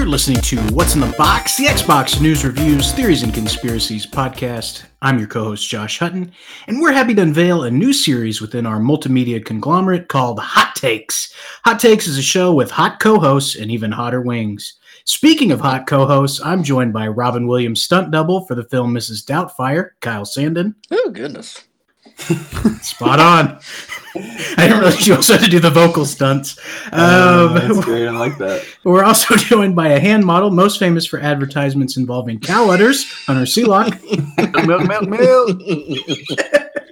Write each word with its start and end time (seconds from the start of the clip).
You're 0.00 0.08
listening 0.08 0.40
to 0.40 0.56
What's 0.72 0.94
in 0.94 1.02
the 1.02 1.14
Box, 1.18 1.58
the 1.58 1.66
Xbox 1.66 2.22
News 2.22 2.42
Reviews, 2.42 2.92
Theories, 2.92 3.22
and 3.22 3.34
Conspiracies 3.34 4.06
podcast. 4.06 4.84
I'm 5.02 5.18
your 5.18 5.28
co 5.28 5.44
host, 5.44 5.68
Josh 5.68 5.98
Hutton, 5.98 6.32
and 6.68 6.80
we're 6.80 6.90
happy 6.90 7.14
to 7.14 7.20
unveil 7.20 7.64
a 7.64 7.70
new 7.70 7.92
series 7.92 8.40
within 8.40 8.64
our 8.64 8.78
multimedia 8.80 9.44
conglomerate 9.44 10.08
called 10.08 10.40
Hot 10.40 10.74
Takes. 10.74 11.34
Hot 11.66 11.78
Takes 11.78 12.06
is 12.06 12.16
a 12.16 12.22
show 12.22 12.54
with 12.54 12.70
hot 12.70 12.98
co 12.98 13.20
hosts 13.20 13.56
and 13.56 13.70
even 13.70 13.92
hotter 13.92 14.22
wings. 14.22 14.78
Speaking 15.04 15.52
of 15.52 15.60
hot 15.60 15.86
co 15.86 16.06
hosts, 16.06 16.40
I'm 16.42 16.62
joined 16.62 16.94
by 16.94 17.06
Robin 17.06 17.46
Williams' 17.46 17.82
stunt 17.82 18.10
double 18.10 18.46
for 18.46 18.54
the 18.54 18.64
film 18.64 18.94
Mrs. 18.94 19.22
Doubtfire, 19.22 19.90
Kyle 20.00 20.24
Saindon. 20.24 20.76
Oh, 20.90 21.10
goodness. 21.10 21.62
Spot 22.82 23.20
on. 23.20 23.60
I 24.14 24.54
didn't 24.56 24.78
realize 24.78 25.06
you 25.06 25.14
also 25.14 25.34
had 25.34 25.44
to 25.44 25.50
do 25.50 25.60
the 25.60 25.70
vocal 25.70 26.04
stunts. 26.04 26.58
Um, 26.92 27.54
that's 27.54 27.84
great. 27.84 28.08
I 28.08 28.10
like 28.10 28.38
that. 28.38 28.64
We're 28.84 29.04
also 29.04 29.36
joined 29.36 29.76
by 29.76 29.88
a 29.88 30.00
hand 30.00 30.24
model, 30.24 30.50
most 30.50 30.78
famous 30.78 31.06
for 31.06 31.20
advertisements 31.20 31.96
involving 31.96 32.40
cow 32.40 32.70
udders, 32.70 33.10
Hunter 33.26 33.42
Sealock. 33.42 34.00
milk, 34.66 34.86
milk, 34.86 35.08
milk. 35.08 35.56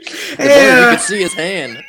If 0.01 0.41
only 0.41 0.55
you 0.55 0.97
can 0.97 0.99
see 0.99 1.23
his 1.23 1.35
hand. 1.35 1.83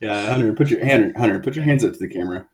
Yeah, 0.00 0.32
Hunter, 0.32 0.52
put 0.52 0.70
your 0.70 0.84
Hunter, 0.84 1.12
Hunter, 1.16 1.40
put 1.40 1.56
your 1.56 1.64
hands 1.64 1.84
up 1.84 1.92
to 1.92 1.98
the 1.98 2.08
camera. 2.08 2.46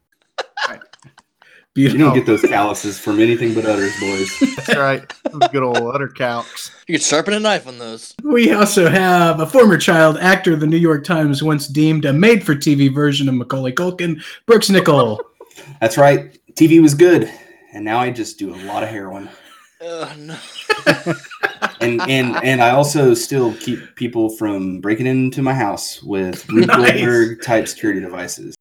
You 1.77 1.99
don't 1.99 2.15
get 2.15 2.25
those 2.25 2.43
calluses 2.43 3.01
from 3.01 3.19
anything 3.19 3.53
but 3.53 3.65
udders, 3.65 3.99
boys. 3.99 4.39
That's 4.57 4.77
right. 4.77 5.13
Those 5.25 5.49
good 5.51 5.65
old 5.65 5.77
udder 5.79 6.09
calcs. 6.09 6.71
You 6.87 6.95
could 6.95 7.03
sharpen 7.03 7.35
a 7.35 7.41
knife 7.41 7.67
on 7.67 7.81
those. 7.81 8.15
We 8.23 8.53
also 8.53 8.89
have 8.89 9.41
a 9.41 9.47
former 9.47 9.77
child 9.77 10.17
actor 10.19 10.55
the 10.55 10.69
New 10.69 10.77
York 10.77 11.03
Times 11.03 11.43
once 11.43 11.67
deemed 11.67 12.05
a 12.05 12.13
made 12.13 12.47
for 12.47 12.55
TV 12.55 12.95
version 12.95 13.29
of 13.29 13.35
Macaulay 13.35 13.73
Culkin, 13.73 14.23
Brooks 14.47 14.71
Nickell. 14.71 15.21
That's 15.81 15.99
right. 15.99 16.39
TV 16.55 16.81
was 16.81 16.95
good, 16.95 17.29
and 17.73 17.85
now 17.85 17.99
I 17.99 18.11
just 18.11 18.39
do 18.39 18.55
a 18.55 18.59
lot 18.67 18.85
of 18.85 18.89
heroin. 18.89 19.29
Oh, 19.81 20.13
no. 20.17 20.37
And 21.81 22.01
and 22.03 22.37
and 22.43 22.63
I 22.63 22.71
also 22.71 23.13
still 23.15 23.55
keep 23.57 23.97
people 23.97 24.31
from 24.31 24.81
breaking 24.81 25.07
into 25.07 25.43
my 25.43 25.53
house 25.53 26.03
with 26.03 26.49
Rube 26.49 26.69
Nice. 26.69 26.93
Goldberg 26.93 27.43
type 27.43 27.69
security 27.69 28.01
devices. 28.01 28.55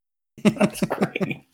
That's 0.44 0.80
great. 0.82 1.44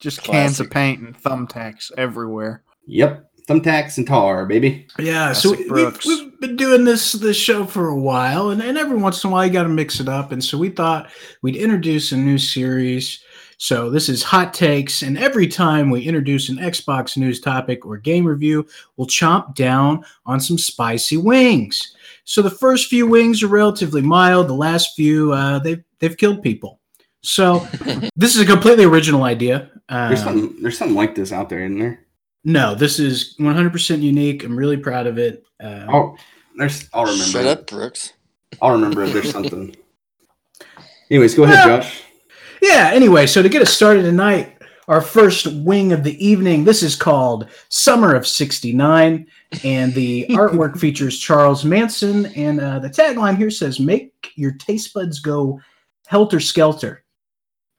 Just 0.00 0.22
cans 0.22 0.60
of 0.60 0.70
paint 0.70 1.00
and 1.00 1.20
thumbtacks 1.20 1.90
everywhere. 1.98 2.62
Yep, 2.86 3.30
thumbtacks 3.48 3.98
and 3.98 4.06
tar, 4.06 4.46
baby. 4.46 4.86
Yeah, 4.98 5.32
so 5.32 5.50
Classic 5.50 5.70
we, 5.70 5.82
we've, 5.82 5.92
Brooks. 5.92 6.06
we've 6.06 6.40
been 6.40 6.56
doing 6.56 6.84
this 6.84 7.12
this 7.12 7.36
show 7.36 7.64
for 7.64 7.88
a 7.88 7.98
while, 7.98 8.50
and, 8.50 8.62
and 8.62 8.78
every 8.78 8.96
once 8.96 9.24
in 9.24 9.30
a 9.30 9.32
while 9.32 9.44
you 9.44 9.52
got 9.52 9.64
to 9.64 9.68
mix 9.68 9.98
it 9.98 10.08
up. 10.08 10.30
And 10.30 10.42
so 10.42 10.56
we 10.56 10.68
thought 10.68 11.10
we'd 11.42 11.56
introduce 11.56 12.12
a 12.12 12.16
new 12.16 12.38
series. 12.38 13.20
So 13.60 13.90
this 13.90 14.08
is 14.08 14.22
Hot 14.22 14.54
Takes, 14.54 15.02
and 15.02 15.18
every 15.18 15.48
time 15.48 15.90
we 15.90 16.02
introduce 16.02 16.48
an 16.48 16.58
Xbox 16.58 17.16
news 17.16 17.40
topic 17.40 17.84
or 17.84 17.96
game 17.96 18.24
review, 18.24 18.64
we'll 18.96 19.08
chomp 19.08 19.56
down 19.56 20.04
on 20.26 20.38
some 20.38 20.58
spicy 20.58 21.16
wings. 21.16 21.96
So 22.22 22.40
the 22.40 22.50
first 22.50 22.86
few 22.86 23.04
wings 23.08 23.42
are 23.42 23.48
relatively 23.48 24.00
mild. 24.00 24.46
The 24.46 24.54
last 24.54 24.94
few, 24.94 25.32
uh, 25.32 25.58
they've 25.58 25.82
they've 25.98 26.16
killed 26.16 26.40
people. 26.40 26.77
So 27.22 27.58
this 28.16 28.34
is 28.34 28.40
a 28.40 28.46
completely 28.46 28.84
original 28.84 29.24
idea. 29.24 29.70
There's 29.88 30.20
Um, 30.20 30.26
something 30.26 30.62
there's 30.62 30.78
something 30.78 30.96
like 30.96 31.14
this 31.14 31.32
out 31.32 31.48
there, 31.48 31.60
isn't 31.64 31.78
there? 31.78 32.04
no, 32.44 32.74
this 32.74 32.98
is 32.98 33.34
100% 33.40 34.00
unique. 34.00 34.44
I'm 34.44 34.56
really 34.56 34.76
proud 34.76 35.06
of 35.06 35.18
it. 35.18 35.44
Uh, 35.62 35.86
Oh, 35.88 36.16
there's. 36.56 36.88
I'll 36.94 37.04
remember. 37.04 37.24
Shut 37.24 37.44
it. 37.46 37.58
up, 37.58 37.66
Brooks. 37.66 38.12
I'll 38.62 38.72
remember 38.72 39.02
if 39.04 39.12
there's 39.12 39.30
something. 39.30 39.74
Anyways, 41.10 41.34
go 41.34 41.44
ahead, 41.44 41.66
Yeah. 41.66 41.76
Josh. 41.80 42.02
Yeah, 42.60 42.90
anyway, 42.92 43.26
so 43.26 43.40
to 43.42 43.48
get 43.48 43.62
us 43.62 43.72
started 43.72 44.02
tonight, 44.02 44.56
our 44.88 45.00
first 45.00 45.46
wing 45.62 45.92
of 45.92 46.02
the 46.02 46.22
evening, 46.24 46.64
this 46.64 46.82
is 46.82 46.96
called 46.96 47.46
Summer 47.68 48.14
of 48.14 48.26
69, 48.26 49.26
and 49.64 49.94
the 49.94 50.26
artwork 50.30 50.76
features 50.78 51.18
Charles 51.18 51.64
Manson, 51.64 52.26
and 52.34 52.60
uh, 52.60 52.78
the 52.80 52.88
tagline 52.90 53.36
here 53.36 53.50
says, 53.50 53.78
Make 53.78 54.32
your 54.34 54.52
taste 54.52 54.92
buds 54.92 55.20
go 55.20 55.60
helter 56.06 56.40
skelter. 56.40 57.04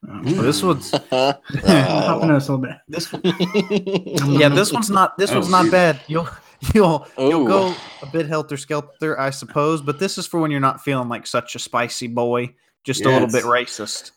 Um, 0.07 0.23
Mm. 0.23 0.41
This 0.41 0.63
one's 0.63 0.93
I'm 0.93 1.01
hopping 1.11 2.29
on 2.29 2.33
this 2.35 2.47
a 2.47 2.55
little 2.55 2.57
bit. 2.57 2.77
this. 2.87 3.11
one, 3.11 3.21
Yeah, 4.39 4.49
this 4.49 4.71
one's 4.71 4.89
not. 4.89 5.17
This 5.17 5.31
one's 5.31 5.49
not 5.49 5.69
bad. 5.71 5.99
You'll 6.07 6.29
you'll 6.73 7.07
you'll 7.17 7.45
go 7.45 7.75
a 8.01 8.05
bit 8.05 8.25
helter 8.27 8.57
skelter, 8.57 9.19
I 9.19 9.29
suppose. 9.29 9.81
But 9.81 9.99
this 9.99 10.17
is 10.17 10.25
for 10.25 10.39
when 10.39 10.51
you're 10.51 10.59
not 10.61 10.81
feeling 10.81 11.09
like 11.09 11.27
such 11.27 11.55
a 11.55 11.59
spicy 11.59 12.07
boy, 12.07 12.53
just 12.83 13.05
a 13.05 13.09
little 13.09 13.27
bit 13.27 13.43
racist. 13.43 14.11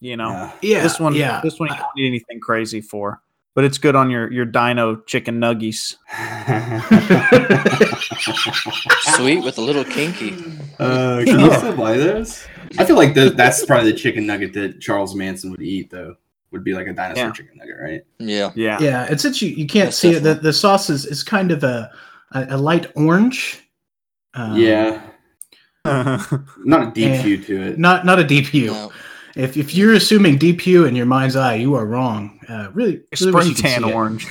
You 0.00 0.16
know, 0.16 0.30
Yeah. 0.30 0.52
Yeah, 0.62 0.82
this 0.82 0.98
one. 0.98 1.14
yeah. 1.14 1.40
this 1.42 1.60
one 1.60 1.68
you 1.68 1.76
don't 1.76 1.96
need 1.96 2.06
anything 2.06 2.40
crazy 2.40 2.80
for. 2.80 3.20
But 3.54 3.64
it's 3.64 3.78
good 3.78 3.96
on 3.96 4.10
your 4.10 4.32
your 4.32 4.46
dino 4.46 4.96
chicken 4.96 5.38
nuggies. 5.40 5.96
Sweet 9.16 9.44
with 9.44 9.58
a 9.58 9.60
little 9.60 9.84
kinky. 9.84 10.32
Uh, 10.78 11.22
can 11.26 11.40
you 11.40 11.52
still 11.58 11.76
buy 11.76 11.96
those? 11.96 12.46
I 12.78 12.84
feel 12.84 12.96
like 12.96 13.14
the, 13.14 13.30
that's 13.30 13.64
probably 13.66 13.90
the 13.92 13.98
chicken 13.98 14.26
nugget 14.26 14.52
that 14.54 14.80
Charles 14.80 15.14
Manson 15.14 15.50
would 15.50 15.62
eat, 15.62 15.90
though. 15.90 16.16
Would 16.52 16.64
be 16.64 16.74
like 16.74 16.88
a 16.88 16.92
dinosaur 16.92 17.26
Yeah. 17.26 17.32
chicken 17.32 17.58
nugget, 17.58 17.76
right? 17.80 18.02
Yeah. 18.18 18.50
Yeah, 18.56 18.78
Yeah, 18.80 19.06
and 19.08 19.20
since 19.20 19.40
you, 19.40 19.50
you 19.50 19.66
can't 19.66 19.86
That's 19.86 19.96
see 19.96 20.14
it, 20.14 20.20
the, 20.22 20.34
the 20.34 20.52
sauce 20.52 20.90
is, 20.90 21.06
is 21.06 21.22
kind 21.22 21.52
of 21.52 21.62
a, 21.62 21.90
a, 22.32 22.46
a 22.50 22.56
light 22.56 22.90
orange. 22.96 23.60
Um, 24.34 24.56
yeah, 24.56 25.00
not 25.84 26.88
a 26.88 26.90
deep 26.92 27.20
hue 27.20 27.42
to 27.42 27.62
it. 27.62 27.78
Not 27.78 28.04
not 28.06 28.18
a 28.20 28.24
deep 28.24 28.46
hue. 28.46 28.66
No. 28.68 28.92
If, 29.34 29.56
if 29.56 29.74
you're 29.74 29.94
assuming 29.94 30.38
deep 30.38 30.60
hue 30.60 30.84
in 30.84 30.94
your 30.94 31.06
mind's 31.06 31.36
eye, 31.36 31.54
you 31.54 31.74
are 31.74 31.86
wrong. 31.86 32.38
Uh, 32.48 32.70
really, 32.72 33.02
really 33.20 33.32
wish 33.32 33.44
spray 33.44 33.44
you 33.46 33.54
could 33.54 33.64
tan 33.64 33.84
orange. 33.84 34.26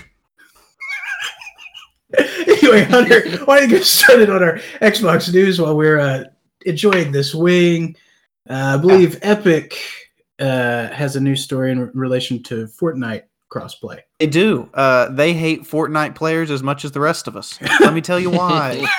anyway, 2.17 2.83
Hunter, 2.83 3.37
why 3.45 3.59
don't 3.59 3.69
you 3.69 3.77
get 3.77 3.85
started 3.85 4.29
on 4.29 4.43
our 4.43 4.57
Xbox 4.81 5.33
news 5.33 5.59
while 5.59 5.75
we're 5.75 5.99
uh, 5.99 6.23
enjoying 6.65 7.11
this 7.11 7.33
wing? 7.35 7.95
Uh, 8.49 8.75
I 8.75 8.77
believe 8.77 9.19
Epic 9.21 9.77
uh, 10.39 10.87
has 10.87 11.15
a 11.15 11.19
new 11.19 11.35
story 11.35 11.71
in 11.71 11.91
relation 11.93 12.41
to 12.43 12.65
Fortnite 12.65 13.23
crossplay. 13.51 13.99
They 14.19 14.27
do. 14.27 14.69
Uh, 14.73 15.09
they 15.09 15.33
hate 15.33 15.63
Fortnite 15.63 16.15
players 16.15 16.49
as 16.51 16.63
much 16.63 16.85
as 16.85 16.91
the 16.91 16.99
rest 16.99 17.27
of 17.27 17.35
us. 17.35 17.59
Let 17.79 17.93
me 17.93 18.01
tell 18.01 18.19
you 18.19 18.29
why. 18.29 18.85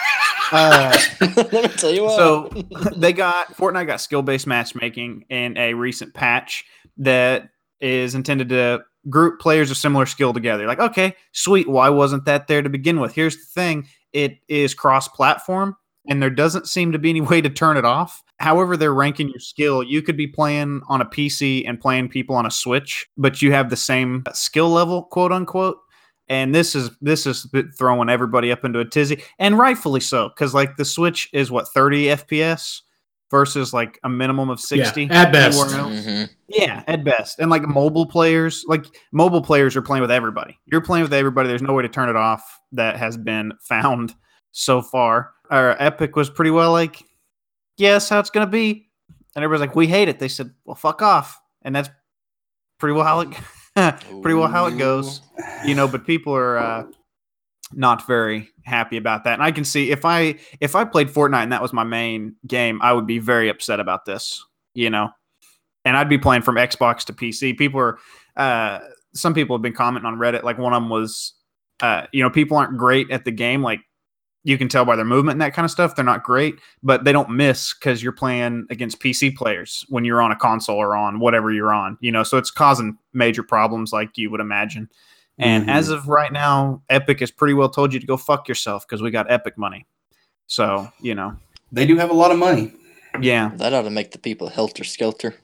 Uh, 0.53 0.99
Let 1.21 1.53
me 1.53 1.69
tell 1.69 1.93
you 1.93 2.03
what. 2.03 2.17
so 2.17 2.49
they 2.97 3.13
got 3.13 3.57
Fortnite 3.57 3.87
got 3.87 4.01
skill 4.01 4.23
based 4.23 4.49
matchmaking 4.49 5.25
in 5.31 5.57
a 5.57 5.75
recent 5.75 6.13
patch 6.13 6.65
that 6.97 7.51
is 7.81 8.17
intended 8.17 8.49
to 8.49 8.83
group 9.09 9.39
players 9.41 9.71
of 9.71 9.77
similar 9.77 10.07
skill 10.07 10.33
together. 10.33 10.67
Like, 10.67 10.81
okay, 10.81 11.15
sweet. 11.31 11.69
Why 11.69 11.89
wasn't 11.89 12.25
that 12.25 12.49
there 12.49 12.63
to 12.63 12.69
begin 12.69 12.99
with? 12.99 13.15
Here's 13.15 13.37
the 13.37 13.45
thing: 13.45 13.87
it 14.13 14.39
is 14.49 14.75
cross 14.75 15.07
platform, 15.07 15.77
and 16.09 16.21
there 16.21 16.31
doesn't 16.31 16.67
seem 16.67 16.91
to 16.91 16.99
be 16.99 17.11
any 17.11 17.21
way 17.21 17.41
to 17.41 17.51
turn 17.51 17.77
it 17.77 17.85
off. 17.85 18.21
However, 18.41 18.77
they're 18.77 18.95
ranking 18.95 19.29
your 19.29 19.39
skill. 19.39 19.83
You 19.83 20.01
could 20.03 20.17
be 20.17 20.27
playing 20.27 20.81
on 20.89 21.01
a 21.01 21.05
PC 21.05 21.69
and 21.69 21.79
playing 21.81 22.09
people 22.09 22.35
on 22.35 22.47
a 22.47 22.51
Switch, 22.51 23.07
but 23.17 23.41
you 23.43 23.53
have 23.53 23.71
the 23.71 23.77
same 23.77 24.25
skill 24.33 24.71
level, 24.71 25.05
quote 25.05 25.31
unquote. 25.31 25.79
And 26.29 26.55
this 26.55 26.75
is 26.75 26.91
this 27.03 27.27
is 27.27 27.47
throwing 27.77 28.09
everybody 28.09 28.51
up 28.53 28.65
into 28.65 28.79
a 28.81 28.85
tizzy, 28.85 29.23
and 29.39 29.59
rightfully 29.59 30.01
so, 30.01 30.29
because 30.31 30.55
like 30.55 30.77
the 30.77 30.85
Switch 30.85 31.29
is 31.33 31.51
what 31.51 31.69
30 31.69 32.05
FPS 32.07 32.81
versus 33.31 33.73
like 33.73 33.99
a 34.05 34.09
minimum 34.09 34.49
of 34.49 34.59
60 34.59 35.05
Yeah, 35.05 35.23
at 35.23 35.33
best. 35.33 35.61
anywhere 35.61 35.81
else. 35.81 36.07
Mhm. 36.07 36.29
Yeah, 36.49 36.83
at 36.89 37.05
best. 37.05 37.39
And 37.41 37.51
like 37.51 37.63
mobile 37.63 38.07
players, 38.07 38.65
like 38.69 38.87
mobile 39.13 39.43
players 39.43 39.77
are 39.77 39.83
playing 39.83 40.03
with 40.03 40.11
everybody. 40.11 40.59
You're 40.67 40.81
playing 40.81 41.03
with 41.05 41.13
everybody. 41.13 41.49
There's 41.49 41.63
no 41.63 41.73
way 41.75 41.83
to 41.83 41.89
turn 41.89 42.09
it 42.09 42.17
off 42.17 42.43
that 42.73 42.97
has 42.97 43.17
been 43.17 43.53
found 43.63 44.15
so 44.53 44.81
far. 44.83 45.33
Our 45.51 45.77
Epic 45.81 46.17
was 46.17 46.31
pretty 46.31 46.51
well 46.53 46.73
like, 46.73 47.03
yeah, 47.81 47.93
that's 47.93 48.09
how 48.09 48.21
it's 48.21 48.31
gonna 48.31 48.47
be. 48.47 48.91
And 49.35 49.45
everybody's 49.45 49.69
like, 49.69 49.77
we 49.77 49.87
hate 49.87 50.09
it. 50.09 50.19
They 50.19 50.29
said, 50.29 50.51
well, 50.65 50.75
fuck 50.77 51.03
off. 51.03 51.41
And 51.63 51.75
that's 51.75 51.89
pretty 52.79 52.95
well 52.95 53.05
how 53.05 53.21
it 53.21 53.31
pretty 54.23 54.35
well 54.35 54.49
how 54.49 54.67
it 54.67 54.77
goes. 54.77 55.23
You 55.65 55.75
know, 55.75 55.89
but 55.89 56.07
people 56.07 56.35
are 56.35 56.59
uh 56.59 56.85
not 57.73 58.07
very 58.07 58.49
happy 58.65 58.97
about 58.97 59.25
that. 59.25 59.35
And 59.35 59.43
I 59.43 59.53
can 59.53 59.65
see 59.65 59.91
if 59.91 60.05
I 60.05 60.37
if 60.61 60.75
I 60.75 60.85
played 60.85 61.09
Fortnite 61.09 61.43
and 61.43 61.53
that 61.53 61.63
was 61.63 61.73
my 61.73 61.85
main 61.85 62.35
game, 62.47 62.81
I 62.83 62.93
would 62.93 63.07
be 63.07 63.19
very 63.19 63.49
upset 63.49 63.81
about 63.81 64.05
this, 64.05 64.45
you 64.75 64.91
know. 64.91 65.11
And 65.85 65.97
I'd 65.97 66.09
be 66.09 66.19
playing 66.19 66.43
from 66.43 66.57
Xbox 66.57 67.05
to 67.05 67.13
PC. 67.13 67.57
People 67.57 67.81
are 67.81 67.99
uh 68.37 68.81
some 69.15 69.35
people 69.35 69.57
have 69.57 69.63
been 69.63 69.73
commenting 69.73 70.07
on 70.07 70.19
Reddit 70.19 70.43
like 70.43 70.59
one 70.59 70.73
of 70.73 70.83
them 70.83 70.91
was 70.91 71.35
uh 71.81 72.07
you 72.13 72.23
know, 72.23 72.31
people 72.31 72.57
aren't 72.57 72.77
great 72.77 73.11
at 73.11 73.25
the 73.25 73.33
game 73.33 73.63
like 73.63 73.81
you 74.43 74.57
can 74.57 74.69
tell 74.69 74.85
by 74.85 74.97
their 74.97 75.05
movement 75.05 75.35
and 75.35 75.41
that 75.43 75.53
kind 75.55 75.65
of 75.65 75.71
stuff. 75.71 75.95
They're 75.95 76.05
not 76.05 76.23
great, 76.25 76.55
but 76.83 77.05
they 77.05 77.13
don't 77.13 77.31
miss 77.31 77.75
because 77.75 78.03
you're 78.03 78.13
playing 78.13 78.67
against 78.71 78.99
PC 79.01 79.37
players 79.37 79.85
when 79.89 80.05
you're 80.05 80.23
on 80.23 80.33
a 80.33 80.37
console 80.37 80.77
or 80.79 80.97
on 80.97 81.19
whatever 81.21 81.53
you're 81.53 81.73
on, 81.75 81.99
you 82.01 82.11
know. 82.11 82.23
So 82.23 82.39
it's 82.39 82.51
causing 82.51 82.97
major 83.13 83.43
problems, 83.43 83.93
like 83.93 84.17
you 84.17 84.31
would 84.31 84.41
imagine. 84.41 84.89
And 85.39 85.67
Mhm. 85.67 85.73
as 85.73 85.89
of 85.91 86.09
right 86.09 86.33
now, 86.33 86.83
Epic 86.91 87.21
has 87.21 87.31
pretty 87.31 87.55
well 87.55 87.69
told 87.69 87.93
you 87.95 88.01
to 88.01 88.07
go 88.07 88.17
fuck 88.17 88.49
yourself 88.49 88.87
because 88.87 89.03
we 89.03 89.11
got 89.11 89.31
Epic 89.31 89.57
money. 89.59 89.87
So 90.47 90.89
you 91.01 91.15
know, 91.15 91.37
They 91.73 91.87
do 91.87 91.97
have 91.99 92.11
a 92.11 92.15
lot 92.15 92.31
of 92.31 92.39
money. 92.39 92.73
yeah, 93.21 93.51
That 93.57 93.73
ought 93.75 93.83
to 93.83 93.91
make 93.91 94.11
the 94.13 94.19
people 94.19 94.49
helter 94.49 94.85
skelter. 94.85 95.35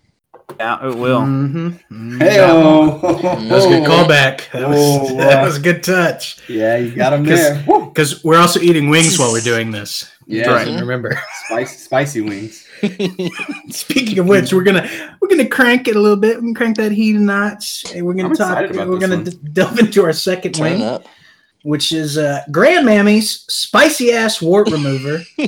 Yeah, 0.60 0.86
it 0.88 0.96
will. 0.96 1.20
Mhm. 1.22 2.18
Hey, 2.18 2.36
That 2.38 3.50
was 3.50 3.66
a 3.66 3.68
good 3.68 3.84
callback. 3.84 4.50
That 4.52 4.68
was, 4.68 5.08
that 5.16 5.36
wow. 5.38 5.44
was 5.44 5.56
a 5.56 5.60
good 5.60 5.82
touch. 5.82 6.38
Yeah, 6.48 6.76
you 6.76 6.92
got 6.94 7.12
him 7.12 7.24
'Cause- 7.26 7.38
there. 7.38 7.64
Woo. 7.66 7.85
Because 7.96 8.22
we're 8.22 8.36
also 8.38 8.60
eating 8.60 8.90
wings 8.90 9.18
while 9.18 9.32
we're 9.32 9.40
doing 9.40 9.70
this. 9.70 10.10
Yeah, 10.26 10.50
Right. 10.50 10.68
And 10.68 10.78
remember. 10.78 11.18
spicy, 11.46 11.76
spicy 11.78 12.20
wings. 12.20 12.66
Speaking 13.70 14.18
of 14.18 14.26
which, 14.28 14.52
we're 14.52 14.64
gonna 14.64 14.86
we're 15.22 15.28
gonna 15.28 15.48
crank 15.48 15.88
it 15.88 15.96
a 15.96 16.00
little 16.00 16.18
bit. 16.18 16.36
We 16.36 16.48
can 16.48 16.54
crank 16.54 16.76
that 16.76 16.92
heat 16.92 17.16
a 17.16 17.20
notch, 17.20 17.86
and 17.94 18.04
we're 18.04 18.12
gonna 18.12 18.28
I'm 18.28 18.34
talk. 18.36 18.70
about 18.70 18.88
We're 18.88 18.98
gonna 18.98 19.24
d- 19.24 19.38
delve 19.54 19.78
into 19.78 20.02
our 20.04 20.12
second 20.12 20.52
Turn 20.52 20.72
wing, 20.72 20.82
up. 20.82 21.06
which 21.62 21.90
is 21.92 22.18
uh, 22.18 22.42
Grandmammy's 22.50 23.46
spicy 23.48 24.12
ass 24.12 24.42
wart 24.42 24.70
remover. 24.70 25.22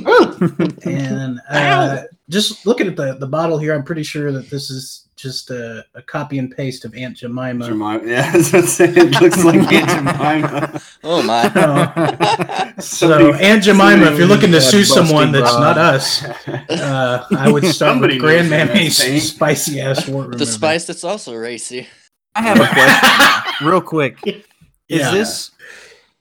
and 0.85 1.39
uh, 1.51 2.03
just 2.29 2.65
looking 2.65 2.87
at 2.87 2.95
the 2.95 3.15
the 3.15 3.27
bottle 3.27 3.57
here, 3.57 3.73
I'm 3.73 3.83
pretty 3.83 4.03
sure 4.03 4.31
that 4.31 4.49
this 4.49 4.69
is 4.69 5.07
just 5.15 5.49
a, 5.49 5.85
a 5.95 6.01
copy 6.01 6.37
and 6.39 6.55
paste 6.55 6.85
of 6.85 6.95
Aunt 6.95 7.17
Jemima. 7.17 7.65
Jemima. 7.65 8.01
Yeah, 8.05 8.29
I 8.33 8.37
was 8.37 8.51
gonna 8.51 8.67
say, 8.67 8.85
it 8.85 9.19
looks 9.21 9.43
like 9.43 9.55
Aunt 9.71 9.89
Jemima. 9.89 10.81
Oh 11.03 11.23
my. 11.23 12.73
So 12.79 13.33
Aunt 13.33 13.63
Jemima, 13.63 14.05
if 14.11 14.17
you're 14.17 14.27
looking 14.27 14.51
to 14.51 14.61
sue 14.61 14.85
someone 14.85 15.31
that's 15.31 15.51
broad. 15.51 15.75
not 15.75 15.77
us, 15.77 16.23
uh, 16.23 17.25
I 17.37 17.51
would 17.51 17.65
start 17.65 17.93
Somebody 17.93 18.19
with 18.19 18.23
knows 18.23 18.49
that 18.49 18.69
Grandmammy's 18.69 19.29
spicy 19.31 19.81
ass 19.81 20.07
wart 20.07 20.27
remover. 20.27 20.37
The 20.37 20.45
spice 20.45 20.85
that's 20.85 21.03
also 21.03 21.35
racy. 21.35 21.87
I 22.35 22.41
have 22.43 22.59
a 22.59 22.67
question, 22.67 23.67
real 23.67 23.81
quick. 23.81 24.17
Is 24.25 24.43
Yeah. 24.87 25.11
this 25.11 25.51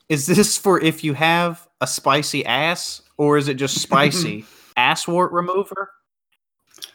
is 0.08 0.26
this 0.26 0.56
for 0.56 0.80
if 0.82 1.04
you 1.04 1.12
have 1.14 1.66
a 1.80 1.86
spicy 1.86 2.44
ass, 2.46 3.02
or 3.16 3.36
is 3.38 3.46
it 3.48 3.54
just 3.54 3.80
spicy 3.80 4.44
ass 4.76 5.06
wart 5.06 5.30
remover? 5.32 5.90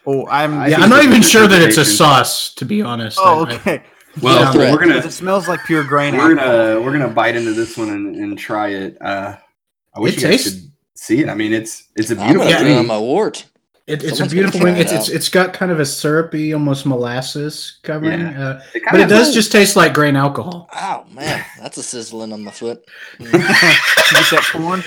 Oh, 0.05 0.27
I'm. 0.27 0.57
I 0.57 0.67
yeah, 0.67 0.77
I'm 0.81 0.89
not 0.89 1.03
even 1.03 1.21
sure 1.21 1.47
that 1.47 1.61
it's 1.61 1.77
a 1.77 1.85
sauce, 1.85 2.53
to 2.55 2.65
be 2.65 2.81
honest. 2.81 3.17
oh, 3.21 3.45
I- 3.45 3.51
I- 3.51 3.55
okay. 3.55 3.83
Well, 4.21 4.53
Yeah. 4.55 4.71
we're 4.71 4.79
gonna 4.79 4.97
it 4.97 5.11
smells 5.11 5.47
like 5.47 5.63
pure 5.65 5.83
grain. 5.83 6.15
we're 6.15 6.31
alcohol. 6.37 6.51
gonna 6.75 6.81
we're 6.81 6.91
gonna 6.91 7.07
bite 7.09 7.35
into 7.35 7.53
this 7.53 7.75
one 7.77 7.89
and, 7.89 8.15
and 8.15 8.37
try 8.37 8.67
it. 8.69 8.97
Uh, 9.01 9.35
I 9.95 9.99
wish 9.99 10.17
It 10.17 10.21
you 10.21 10.27
guys 10.29 10.43
could 10.43 10.71
see 10.93 11.21
it. 11.21 11.29
I 11.29 11.33
mean, 11.35 11.51
it's 11.53 11.87
it's 11.95 12.11
a 12.11 12.13
I'm 12.19 12.27
beautiful 12.33 12.39
gonna 12.43 12.49
Yeah. 12.51 12.57
put 12.59 12.67
it 12.67 12.71
on 12.73 12.77
wing. 12.79 12.87
my 12.87 12.97
wart. 12.99 13.45
It, 13.87 14.03
it's 14.03 14.19
a 14.19 14.27
beautiful 14.27 14.59
gonna 14.59 14.73
wing. 14.73 14.81
It's, 14.81 14.91
it 14.91 14.95
it's 14.95 15.09
it's 15.09 15.29
got 15.29 15.51
kind 15.53 15.71
of 15.71 15.79
a 15.79 15.85
syrupy, 15.85 16.53
almost 16.53 16.85
molasses 16.85 17.79
covering, 17.83 18.19
Yeah. 18.21 18.47
uh, 18.49 18.61
It 18.75 18.83
but 18.91 18.99
it 18.99 19.09
does 19.09 19.27
has- 19.27 19.33
just 19.35 19.51
taste 19.51 19.75
like 19.75 19.93
grain 19.95 20.15
alcohol. 20.15 20.69
Ow, 20.75 21.05
man, 21.11 21.43
that's 21.59 21.77
a 21.77 21.83
sizzling 21.83 22.31
on 22.33 22.43
my 22.43 22.51
foot. 22.51 22.83
You 23.19 23.31
get 23.31 23.41
that 23.41 24.47
corn? 24.51 24.83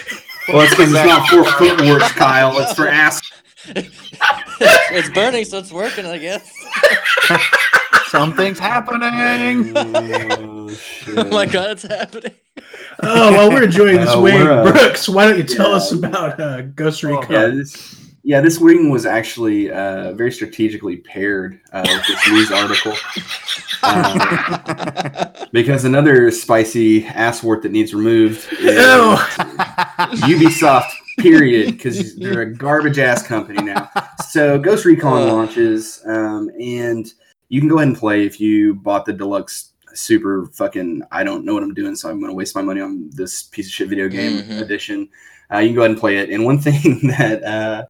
Well, 0.48 0.60
it's 0.62 0.70
because 0.76 0.92
it's 0.94 1.04
not 1.04 1.28
for 1.28 1.44
footwork, 1.44 2.02
Kyle. 2.14 2.56
It's 2.60 2.74
for 2.74 2.86
ass. 3.02 3.20
It's 3.68 5.08
burning, 5.10 5.44
so 5.44 5.58
it's 5.58 5.72
working, 5.72 6.06
I 6.06 6.18
guess. 6.18 6.50
Something's 8.08 8.58
happening. 8.58 9.72
Oh, 9.76 10.68
shit. 10.70 11.18
oh 11.18 11.24
my 11.30 11.46
god, 11.46 11.70
it's 11.72 11.82
happening. 11.82 12.32
Oh, 13.02 13.32
well, 13.32 13.50
we're 13.50 13.64
enjoying 13.64 13.96
this 13.96 14.10
Uh, 14.14 14.20
wing. 14.20 14.34
we're, 14.40 14.50
uh, 14.52 14.72
Brooks, 14.72 15.08
why 15.08 15.26
don't 15.26 15.36
you 15.38 15.44
tell 15.44 15.70
yeah. 15.70 15.76
us 15.76 15.92
about 15.92 16.40
uh, 16.40 16.62
Ghost 16.62 17.04
Oh, 17.04 17.08
Recon? 17.08 17.30
Yeah, 17.32 17.46
this 17.48 18.02
yeah 18.22 18.40
this 18.40 18.58
wing 18.58 18.90
was 18.90 19.06
actually 19.06 19.70
uh, 19.70 20.12
very 20.14 20.32
strategically 20.32 20.96
paired 20.96 21.60
uh, 21.72 21.84
with 21.86 22.06
this 22.08 22.28
news 22.28 22.50
article 22.50 22.92
um, 23.84 25.48
because 25.52 25.84
another 25.84 26.30
spicy 26.32 27.06
ass 27.06 27.42
wart 27.42 27.62
that 27.62 27.70
needs 27.70 27.94
removed 27.94 28.52
is 28.54 28.74
Ew. 28.74 29.16
Ubisoft. 30.38 30.90
Period, 31.18 31.72
because 31.72 32.16
they're 32.18 32.42
a 32.42 32.52
garbage 32.54 32.98
ass 32.98 33.26
company 33.26 33.62
now. 33.62 33.90
So 34.28 34.58
Ghost 34.58 34.84
Recon 34.84 35.22
Ugh. 35.22 35.32
launches, 35.32 36.02
um, 36.06 36.50
and 36.60 37.12
you 37.48 37.60
can 37.60 37.68
go 37.68 37.76
ahead 37.76 37.88
and 37.88 37.96
play 37.96 38.24
if 38.26 38.40
you 38.40 38.74
bought 38.74 39.06
the 39.06 39.12
deluxe 39.12 39.72
super 39.94 40.46
fucking. 40.52 41.02
I 41.12 41.24
don't 41.24 41.44
know 41.44 41.54
what 41.54 41.62
I'm 41.62 41.72
doing, 41.74 41.94
so 41.96 42.10
I'm 42.10 42.18
going 42.20 42.30
to 42.30 42.36
waste 42.36 42.54
my 42.54 42.62
money 42.62 42.80
on 42.80 43.08
this 43.12 43.44
piece 43.44 43.66
of 43.66 43.72
shit 43.72 43.88
video 43.88 44.08
game 44.08 44.42
Mhm. 44.42 44.60
edition. 44.60 45.08
Uh, 45.52 45.58
you 45.58 45.68
can 45.68 45.74
go 45.76 45.80
ahead 45.82 45.90
and 45.92 46.00
play 46.00 46.18
it. 46.18 46.28
And 46.30 46.44
one 46.44 46.58
thing 46.60 47.00
that 47.16 47.42
uh, 47.44 47.84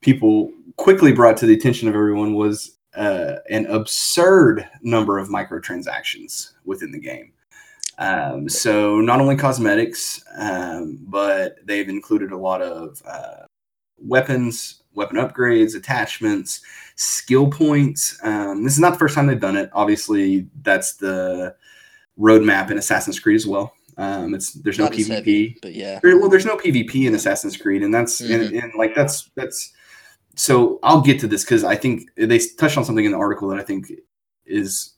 people 0.00 0.50
quickly 0.76 1.12
brought 1.12 1.36
to 1.38 1.46
the 1.46 1.54
attention 1.54 1.88
of 1.88 1.94
everyone 1.94 2.34
was 2.34 2.76
uh, 2.96 3.36
an 3.50 3.66
absurd 3.66 4.66
number 4.82 5.18
of 5.18 5.28
microtransactions 5.28 6.52
within 6.64 6.90
the 6.90 6.98
game. 6.98 7.32
Um, 8.00 8.48
so 8.48 9.00
not 9.00 9.20
only 9.20 9.36
cosmetics, 9.36 10.24
um, 10.36 10.98
but 11.02 11.58
they've 11.64 11.88
included 11.88 12.32
a 12.32 12.36
lot 12.36 12.62
of 12.62 13.00
uh, 13.06 13.44
weapons, 13.98 14.82
weapon 14.94 15.18
upgrades, 15.18 15.76
attachments, 15.76 16.62
skill 16.96 17.50
points. 17.50 18.18
Um, 18.22 18.64
this 18.64 18.72
is 18.72 18.80
not 18.80 18.94
the 18.94 18.98
first 18.98 19.14
time 19.14 19.26
they've 19.26 19.38
done 19.38 19.56
it. 19.56 19.68
Obviously, 19.74 20.46
that's 20.62 20.94
the 20.94 21.54
roadmap 22.18 22.70
in 22.70 22.78
Assassin's 22.78 23.20
Creed 23.20 23.36
as 23.36 23.46
well. 23.46 23.74
Um, 23.98 24.34
it's 24.34 24.54
there's 24.54 24.78
no 24.78 24.84
Not 24.84 24.94
PvP. 24.94 25.08
heavy, 25.08 25.56
but 25.60 25.74
yeah. 25.74 26.00
Well, 26.02 26.30
there's 26.30 26.46
no 26.46 26.56
PvP 26.56 27.06
in 27.06 27.14
Assassin's 27.14 27.58
Creed, 27.58 27.82
and 27.82 27.92
that's 27.92 28.22
and, 28.22 28.54
and 28.54 28.72
like 28.78 28.94
that's 28.94 29.30
that's. 29.34 29.72
So 30.36 30.78
I'll 30.82 31.02
get 31.02 31.20
to 31.20 31.26
this 31.26 31.44
because 31.44 31.64
I 31.64 31.76
think 31.76 32.08
they 32.16 32.38
touched 32.38 32.78
on 32.78 32.84
something 32.86 33.04
in 33.04 33.12
the 33.12 33.18
article 33.18 33.48
that 33.48 33.58
I 33.58 33.62
think 33.62 33.92
is 34.46 34.94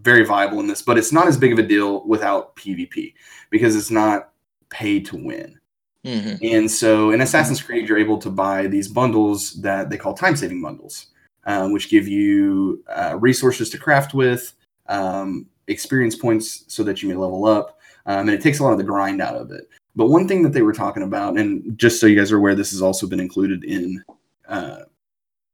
very 0.00 0.24
viable 0.24 0.60
in 0.60 0.66
this, 0.66 0.82
but 0.82 0.98
it's 0.98 1.12
not 1.12 1.28
as 1.28 1.36
big 1.36 1.52
of 1.52 1.58
a 1.58 1.62
deal 1.62 2.06
without 2.06 2.56
PvP 2.56 3.14
because 3.50 3.76
it's 3.76 3.90
not 3.90 4.32
pay 4.68 5.00
to 5.00 5.16
win. 5.16 5.58
hmm 6.04 6.34
And 6.42 6.70
so 6.70 7.10
in 7.10 7.20
Assassin's 7.20 7.62
Creed, 7.62 7.88
you're 7.88 7.98
able 7.98 8.18
to 8.18 8.30
buy 8.30 8.66
these 8.66 8.88
bundles 8.88 9.60
that 9.60 9.90
they 9.90 9.96
call 9.96 10.14
time 10.14 10.36
saving 10.36 10.62
bundles, 10.62 11.06
um, 11.44 11.72
which 11.72 11.90
give 11.90 12.08
you 12.08 12.82
uh, 12.88 13.16
resources 13.20 13.70
to 13.70 13.78
craft 13.78 14.14
with, 14.14 14.52
um, 14.88 15.46
experience 15.68 16.16
points 16.16 16.64
so 16.68 16.82
that 16.82 17.02
you 17.02 17.08
may 17.08 17.14
level 17.14 17.46
up. 17.46 17.78
Um, 18.06 18.28
and 18.28 18.30
it 18.30 18.40
takes 18.40 18.58
a 18.58 18.64
lot 18.64 18.72
of 18.72 18.78
the 18.78 18.84
grind 18.84 19.20
out 19.20 19.36
of 19.36 19.50
it. 19.52 19.68
But 19.94 20.06
one 20.06 20.26
thing 20.26 20.42
that 20.42 20.52
they 20.52 20.62
were 20.62 20.72
talking 20.72 21.02
about, 21.02 21.38
and 21.38 21.76
just 21.78 22.00
so 22.00 22.06
you 22.06 22.16
guys 22.16 22.32
are 22.32 22.38
aware, 22.38 22.54
this 22.54 22.70
has 22.70 22.80
also 22.80 23.06
been 23.06 23.20
included 23.20 23.64
in 23.64 24.02
uh, 24.48 24.80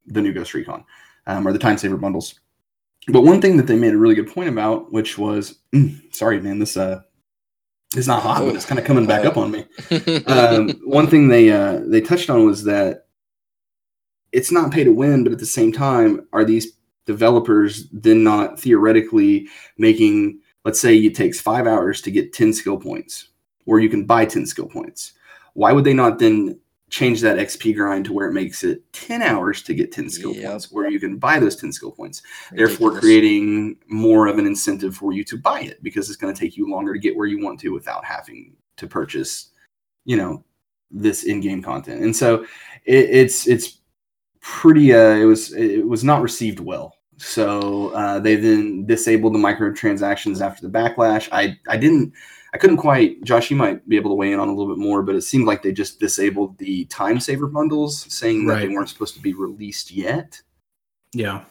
the 0.07 0.23
new 0.23 0.33
Ghost 0.33 0.55
Recon 0.55 0.85
um, 1.27 1.47
or 1.47 1.53
the 1.53 1.59
time 1.59 1.77
saver 1.77 1.97
bundles. 1.97 2.39
But 3.09 3.23
one 3.23 3.41
thing 3.41 3.57
that 3.57 3.67
they 3.67 3.77
made 3.77 3.95
a 3.95 3.99
really 3.99 4.15
good 4.17 4.33
point 4.33 4.49
about, 4.49 4.93
which 4.93 5.17
was, 5.17 5.59
sorry, 6.11 6.41
man, 6.41 6.59
this 6.59 6.77
uh, 6.77 7.03
is 7.95 8.09
not 8.09 8.23
hot, 8.23 8.41
but 8.41 8.55
it's 8.55 8.65
kind 8.65 8.79
of 8.79 8.85
coming 8.85 9.07
back 9.07 9.25
up 9.25 9.37
on 9.37 9.51
me 9.51 9.65
um, 10.27 10.71
one 10.85 11.07
thing 11.07 11.29
they 11.29 11.51
uh, 11.51 11.81
they 11.87 12.01
touched 12.01 12.31
on 12.31 12.45
was 12.45 12.65
that 12.65 13.07
it's 14.33 14.51
not 14.51 14.73
pay 14.73 14.85
to 14.85 14.93
win, 14.93 15.23
but 15.23 15.33
at 15.33 15.39
the 15.39 15.47
same 15.47 15.73
time, 15.73 16.27
are 16.33 16.45
these 16.45 16.73
developers 17.07 17.89
then 17.91 18.25
not 18.25 18.59
theoretically 18.61 19.49
making? 19.79 20.41
Let's 20.65 20.81
say 20.81 20.97
it 20.97 21.15
takes 21.15 21.41
five 21.41 21.67
hours 21.67 22.01
to 22.03 22.11
get 22.11 22.33
ten 22.33 22.53
skill 22.53 22.77
points, 22.77 23.29
or 23.67 23.79
you 23.79 23.89
can 23.89 24.05
buy 24.05 24.27
ten 24.27 24.47
skill 24.47 24.67
points. 24.67 25.13
Why 25.55 25.73
would 25.73 25.85
they 25.85 25.95
not 25.95 26.19
then 26.19 26.59
change 26.89 27.21
that 27.21 27.37
XP 27.37 27.75
grind 27.75 28.05
to 28.05 28.13
where 28.13 28.29
it 28.29 28.33
makes 28.33 28.63
it 28.63 28.81
ten 28.93 29.21
hours 29.23 29.63
to 29.63 29.75
get 29.75 29.91
ten 29.93 30.09
skill 30.09 30.33
Yep. 30.35 30.51
points, 30.51 30.73
where 30.73 30.89
you 30.89 31.01
can 31.01 31.17
buy 31.19 31.39
those 31.41 31.57
ten 31.57 31.73
skill 31.73 31.91
points? 31.91 32.23
therefore 32.53 32.99
creating 33.01 33.77
more 33.89 34.29
of 34.29 34.39
an 34.39 34.47
incentive 34.47 34.97
for 34.97 35.13
you 35.13 35.25
to 35.25 35.37
buy 35.37 35.61
it 35.63 35.83
because 35.83 36.09
it's 36.09 36.17
going 36.17 36.33
to 36.33 36.39
take 36.41 36.57
you 36.57 36.71
longer 36.71 36.93
to 36.93 36.99
get 37.01 37.17
where 37.17 37.27
you 37.27 37.43
want 37.45 37.59
to 37.61 37.71
without 37.71 38.05
having 38.05 38.55
to 38.77 38.87
purchase 38.87 39.51
you 40.05 40.17
know 40.17 40.45
this 40.93 41.25
in-game 41.25 41.61
content 41.61 42.03
and 42.03 42.15
so 42.15 42.43
it, 42.85 43.11
it's 43.11 43.49
it's 43.49 43.79
pretty 44.41 44.95
uh 44.95 45.15
it 45.17 45.25
was 45.25 45.53
it 45.55 45.85
was 45.87 46.05
not 46.05 46.23
received 46.23 46.61
well 46.61 46.95
so 47.17 47.89
uh 47.91 48.21
they 48.21 48.37
then 48.37 48.87
disabled 48.87 49.35
the 49.35 49.39
microtransactions 49.39 50.41
after 50.41 50.63
the 50.69 50.73
backlash 50.73 51.29
i 51.33 51.59
i 51.69 51.77
didn't 51.77 52.13
i 52.57 52.59
couldn't 52.59 52.79
quite 52.79 53.23
josh 53.23 53.51
you 53.51 53.57
might 53.57 53.87
be 53.89 53.97
able 53.97 54.11
to 54.11 54.15
weigh 54.15 54.33
in 54.33 54.41
on 54.41 54.49
a 54.49 54.55
little 54.55 54.75
bit 54.75 54.81
more 54.81 55.03
but 55.03 55.15
it 55.15 55.23
seemed 55.23 55.47
like 55.47 55.63
they 55.63 55.73
just 55.73 56.01
disabled 56.01 56.57
the 56.57 56.85
time 56.87 57.21
saver 57.21 57.47
bundles 57.47 58.07
saying 58.13 58.47
that 58.47 58.61
they 58.61 58.69
weren't 58.69 58.89
supposed 58.89 59.15
to 59.15 59.21
be 59.21 59.35
released 59.35 59.91
yet 59.91 60.41
Yeah. 61.13 61.45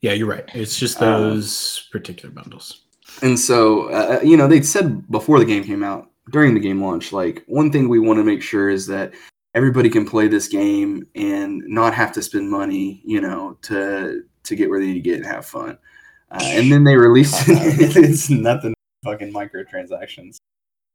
Yeah, 0.00 0.12
you're 0.12 0.28
right. 0.28 0.44
It's 0.54 0.78
just 0.78 1.02
Um, 1.02 1.20
those 1.20 1.88
particular 1.92 2.32
bundles. 2.34 2.82
And 3.22 3.38
so, 3.38 3.90
uh, 3.90 4.20
you 4.22 4.36
know, 4.36 4.48
they'd 4.48 4.64
said 4.64 5.10
before 5.10 5.38
the 5.38 5.44
game 5.44 5.64
came 5.64 5.82
out, 5.82 6.10
during 6.30 6.54
the 6.54 6.60
game 6.60 6.82
launch, 6.82 7.12
like 7.12 7.44
one 7.46 7.70
thing 7.70 7.88
we 7.88 7.98
want 7.98 8.18
to 8.18 8.24
make 8.24 8.42
sure 8.42 8.70
is 8.70 8.86
that 8.86 9.12
everybody 9.54 9.90
can 9.90 10.06
play 10.06 10.28
this 10.28 10.48
game 10.48 11.06
and 11.14 11.62
not 11.66 11.92
have 11.92 12.12
to 12.12 12.22
spend 12.22 12.50
money, 12.50 13.02
you 13.04 13.20
know, 13.20 13.58
to 13.62 14.22
to 14.44 14.56
get 14.56 14.70
where 14.70 14.80
they 14.80 14.86
need 14.86 14.94
to 14.94 15.00
get 15.00 15.16
and 15.16 15.26
have 15.26 15.44
fun. 15.44 15.76
Uh, 16.30 16.38
and 16.42 16.72
then 16.72 16.84
they 16.84 16.96
released 16.96 17.48
it. 17.48 17.96
it's 17.96 18.30
nothing 18.30 18.74
fucking 19.04 19.32
microtransactions. 19.32 20.36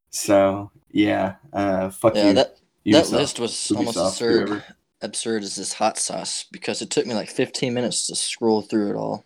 So 0.10 0.72
yeah, 0.92 1.36
uh, 1.54 1.90
fuck 1.90 2.16
Yeah, 2.16 2.28
you. 2.30 2.34
that 2.34 2.58
that 2.86 3.10
list 3.12 3.40
was 3.40 3.72
almost 3.72 3.98
absurd. 3.98 4.50
whoever. 4.50 4.64
Absurd 5.02 5.44
as 5.44 5.56
this 5.56 5.74
hot 5.74 5.98
sauce 5.98 6.46
because 6.52 6.82
it 6.82 6.90
took 6.90 7.06
me 7.06 7.14
like 7.14 7.30
15 7.30 7.74
minutes 7.74 8.08
to 8.08 8.16
scroll 8.16 8.62
through 8.62 8.92
it 8.92 8.96
all. 8.96 9.24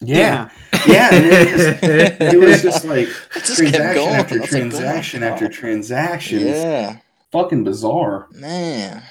Yeah, 0.00 0.48
yeah. 0.86 1.08
and 1.12 1.26
it, 1.26 1.52
was, 1.52 2.34
it 2.34 2.40
was 2.40 2.62
just 2.68 2.84
like 2.84 3.08
just 3.34 3.56
transaction 3.58 3.94
going. 3.94 4.14
after 4.14 4.34
I 4.36 4.38
was 4.38 4.52
like, 4.52 4.60
transaction 4.60 5.22
after 5.24 5.48
transaction. 5.48 6.46
Yeah, 6.46 6.98
fucking 7.32 7.64
bizarre. 7.64 8.28
man. 8.32 9.02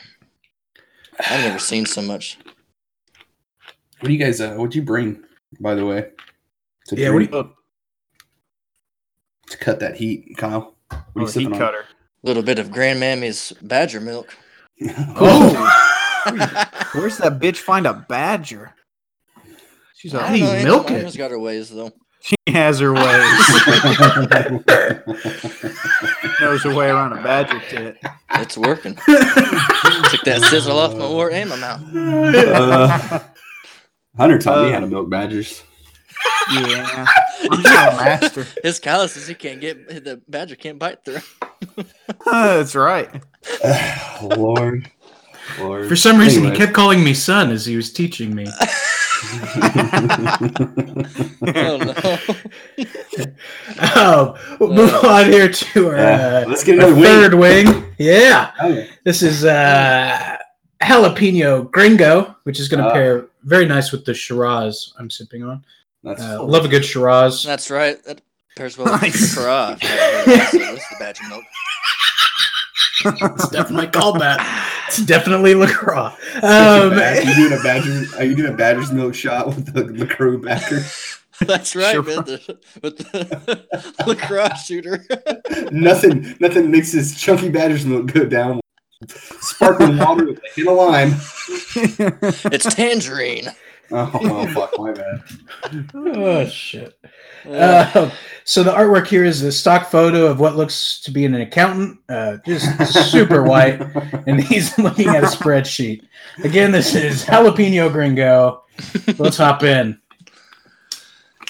I've 1.19 1.43
never 1.43 1.59
seen 1.59 1.85
so 1.85 2.01
much. 2.01 2.37
What 3.99 4.07
do 4.07 4.13
you 4.13 4.19
guys? 4.19 4.39
Uh, 4.39 4.53
what 4.55 4.71
do 4.71 4.77
you 4.77 4.85
bring, 4.85 5.23
by 5.59 5.75
the 5.75 5.85
way? 5.85 6.11
To 6.87 6.95
Yeah, 6.95 7.09
what 7.09 7.19
do 7.19 7.27
drink? 7.27 7.47
To 9.49 9.57
cut 9.57 9.79
that 9.79 9.95
heat, 9.97 10.35
Kyle? 10.37 10.75
What 10.89 10.97
are 10.97 10.99
Oh, 10.99 11.03
you 11.15 11.21
heat 11.25 11.31
sipping 11.31 11.53
on? 11.53 11.59
cutter. 11.59 11.85
A 12.23 12.27
little 12.27 12.43
bit 12.43 12.59
of 12.59 12.69
Grandmammy's 12.69 13.53
Badger 13.61 14.01
milk. 14.01 14.35
Oh, 15.19 15.53
Where's 16.93 17.17
that 17.19 17.39
bitch 17.39 17.57
find 17.57 17.87
a 17.87 17.93
badger? 17.93 18.73
She's 19.95 20.13
I 20.13 20.19
a, 20.19 20.21
How 20.27 20.33
do 20.33 20.39
you 20.39 20.45
don't 20.45 20.53
know, 20.53 20.57
Aunt 20.57 20.65
milk 20.65 20.87
Jemima's 20.87 21.17
got 21.17 21.31
her 21.31 21.39
ways 21.39 21.69
though. 21.69 21.91
she 22.21 22.35
has 22.47 22.79
her 22.79 22.93
ways. 22.93 23.03
Knows 26.41 26.63
her 26.63 26.73
way 26.75 26.89
around 26.89 27.13
a 27.13 27.23
badger 27.23 27.61
tit. 27.69 27.97
It's 28.35 28.57
working. 28.57 28.95
Took 28.95 29.05
that 30.25 30.41
sizzle 30.49 30.77
off 30.77 30.93
my 30.95 31.07
wart 31.07 31.33
and 31.33 31.49
my 31.49 31.55
mouth. 31.55 31.81
Uh, 31.95 33.19
Hunter 34.17 34.37
taught 34.39 34.63
me 34.63 34.69
Uh, 34.69 34.73
how 34.73 34.79
to 34.81 34.87
milk 34.87 35.09
badgers. 35.09 35.63
Yeah, 36.51 37.05
I'm 37.51 37.61
just 37.61 37.65
a 37.65 37.95
master. 37.95 38.47
His 38.63 38.79
calluses, 38.79 39.27
he 39.27 39.33
can't 39.35 39.59
get 39.59 39.87
the 40.03 40.21
badger 40.27 40.55
can't 40.55 40.79
bite 40.79 41.03
through. 41.03 41.19
That's 42.25 42.73
right. 42.75 43.09
Lord, 44.37 44.89
Lord. 45.59 45.87
For 45.89 45.95
some 45.95 46.17
reason, 46.17 46.43
Anyways. 46.43 46.57
he 46.59 46.65
kept 46.65 46.73
calling 46.75 47.03
me 47.03 47.13
son 47.13 47.51
as 47.51 47.65
he 47.65 47.75
was 47.75 47.91
teaching 47.91 48.33
me. 48.35 48.47
Oh 51.57 51.77
no! 51.77 52.17
Oh, 53.95 54.57
we'll 54.59 54.73
move 54.73 54.93
on 55.03 55.25
here 55.25 55.49
to 55.49 55.87
our, 55.89 55.95
uh, 55.97 56.45
let's 56.47 56.63
get 56.63 56.79
our 56.79 56.93
wing. 56.93 57.03
third 57.03 57.33
wing. 57.33 57.83
Yeah, 57.97 58.51
Oh, 58.61 58.85
this 59.03 59.23
is 59.23 59.43
uh, 59.45 60.37
jalapeno 60.81 61.69
gringo, 61.71 62.35
which 62.43 62.59
is 62.59 62.67
going 62.67 62.83
to 62.83 62.89
Ah. 62.89 62.93
pair 62.93 63.27
very 63.43 63.65
nice 63.65 63.91
with 63.91 64.05
the 64.05 64.13
Shiraz 64.13 64.93
I'm 64.99 65.09
sipping 65.09 65.43
on. 65.43 65.63
That's 66.07 66.21
Uh, 66.21 66.43
love 66.43 66.65
a 66.65 66.67
good 66.67 66.83
Shiraz. 66.85 67.43
That's 67.43 67.69
right. 67.69 68.03
That 68.05 68.21
pairs 68.55 68.77
well 68.77 68.91
with 68.91 69.01
Nice. 69.01 69.35
the 69.35 69.41
Kara. 69.41 69.77
That's 70.25 70.51
the 70.89 70.95
badger 70.99 71.23
milk. 71.29 71.43
It's 73.05 73.49
definitely 73.49 73.87
called 73.87 74.19
that. 74.21 74.39
It's 74.87 74.97
definitely 75.05 75.53
LaCroix. 75.53 76.07
Um, 76.41 76.93
are 76.93 77.21
you 77.21 77.35
doing 77.35 77.53
a 77.59 77.61
badger? 77.63 78.05
Are 78.17 78.23
you 78.23 78.35
doing 78.35 78.53
a 78.53 78.57
badger's 78.57 78.91
milk 78.91 79.13
shot 79.13 79.47
with 79.47 79.73
the, 79.73 79.83
the 79.83 80.05
crew 80.07 80.41
backer? 80.41 80.81
That's 81.45 81.75
right, 81.75 81.91
Sure. 81.93 82.01
with 82.01 82.25
the 82.25 82.57
with 82.81 82.97
the 82.97 83.93
lacrosse 84.07 84.65
shooter. 84.65 85.05
nothing, 85.71 86.35
nothing 86.39 86.71
makes 86.71 86.91
this 86.91 87.19
chunky 87.19 87.49
badger's 87.49 87.85
milk 87.85 88.11
go 88.11 88.25
down. 88.25 88.59
Sparkling 89.07 89.97
water 89.99 90.25
with 90.25 90.39
a 90.39 90.49
hint 90.55 90.67
of 90.67 90.75
lime. 90.77 91.13
it's 92.51 92.73
tangerine. 92.73 93.49
Oh, 93.91 94.11
oh, 94.13 94.47
fuck, 94.53 94.77
my 94.77 94.91
bad. 94.91 95.21
oh 95.95 96.45
shit. 96.47 96.97
Uh, 97.45 97.49
Uh, 97.49 98.11
so 98.43 98.63
the 98.63 98.71
artwork 98.71 99.07
here 99.07 99.23
is 99.23 99.41
a 99.43 99.51
stock 99.51 99.89
photo 99.89 100.25
of 100.27 100.39
what 100.39 100.55
looks 100.57 100.99
to 101.01 101.11
be 101.11 101.23
an 101.25 101.33
accountant, 101.35 101.99
uh, 102.09 102.37
just 102.45 103.09
super 103.11 103.43
white, 103.43 103.79
and 104.27 104.41
he's 104.43 104.77
looking 104.79 105.07
at 105.09 105.23
a 105.23 105.27
spreadsheet. 105.27 106.01
Again, 106.43 106.71
this 106.71 106.95
is 106.95 107.23
jalapeno 107.25 107.91
gringo. 107.91 108.63
Let's 109.17 109.37
hop 109.37 109.63
in. 109.63 109.99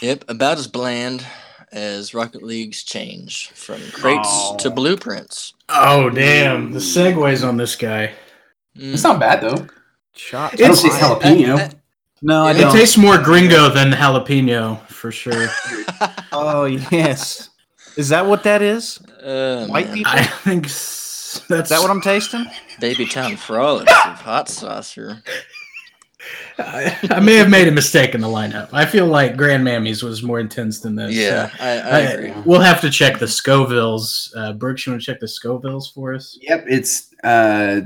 yep, 0.02 0.24
about 0.28 0.58
as 0.58 0.68
bland 0.68 1.26
as 1.72 2.14
Rocket 2.14 2.44
League's 2.44 2.84
change 2.84 3.50
from 3.50 3.80
crates 3.92 4.28
Oh. 4.32 4.56
to 4.60 4.70
blueprints. 4.70 5.54
Oh 5.70 6.10
damn, 6.10 6.72
the 6.72 6.80
segues 6.80 7.48
on 7.48 7.58
this 7.58 7.76
guy. 7.76 8.12
Mm. 8.78 8.94
It's 8.94 9.04
not 9.04 9.20
bad 9.20 9.42
though. 9.42 9.68
Shot. 10.16 10.54
I 10.54 10.58
don't 10.58 10.72
It's- 10.72 11.00
jalapeno. 11.02 11.58
I- 11.60 11.64
I- 11.66 11.72
No, 12.22 12.44
I 12.46 12.52
It 12.52 12.58
It 12.58 12.62
don't. 12.62 12.74
tastes 12.76 12.98
more 12.98 13.18
gringo 13.18 13.70
than 13.70 13.92
jalapeno 13.92 14.82
for 14.88 15.12
sure. 15.12 15.48
Oh 16.32 16.66
yes. 16.66 17.50
Is 17.96 18.10
that 18.10 18.26
what 18.26 18.44
that 18.44 18.62
is? 18.62 19.00
Uh, 19.24 19.66
White 19.68 19.88
man. 19.88 19.96
people? 19.96 20.12
I 20.14 20.24
think 20.24 20.66
s- 20.66 21.42
that's 21.50 21.72
Is 21.72 21.78
that 21.78 21.82
what 21.82 21.90
I'm 21.90 22.02
tasting? 22.02 22.46
Baby 22.80 23.06
Town 23.08 23.36
Frolics 23.38 23.92
of 23.92 24.22
hot 24.22 24.48
sauce 24.50 24.94
here. 24.94 25.24
I, 26.60 26.96
I 27.10 27.20
may 27.20 27.36
have 27.36 27.50
made 27.50 27.68
a 27.68 27.72
mistake 27.72 28.14
in 28.14 28.22
the 28.22 28.28
lineup. 28.28 28.70
I 28.74 28.86
feel 28.86 29.06
like 29.08 29.36
Grandmammy's 29.36 30.04
was 30.04 30.22
more 30.24 30.40
intense 30.40 30.80
than 30.82 30.96
this. 30.96 31.16
Yeah, 31.16 31.50
so 31.50 31.64
I, 31.64 31.68
I 31.70 31.72
I- 31.72 32.00
agree. 32.02 32.34
we'll 32.46 32.60
have 32.62 32.82
to 32.82 32.90
check 32.92 33.18
the 33.20 33.26
Scovilles. 33.26 34.32
Uh, 34.36 34.54
Brooks, 34.54 34.86
you 34.86 34.92
want 34.92 35.02
to 35.02 35.06
check 35.06 35.20
the 35.20 35.28
Scovilles 35.28 35.92
for 35.94 36.14
us? 36.14 36.38
Yep, 36.42 36.66
it's 36.68 37.14
uh, 37.24 37.82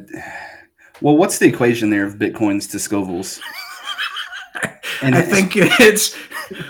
well, 1.01 1.15
what's 1.17 1.38
the 1.39 1.47
equation 1.47 1.89
there 1.89 2.05
of 2.05 2.15
bitcoins 2.15 2.69
to 2.71 2.77
Scovilles? 2.77 3.39
And 5.01 5.15
I 5.15 5.22
think 5.22 5.53
it's 5.55 6.15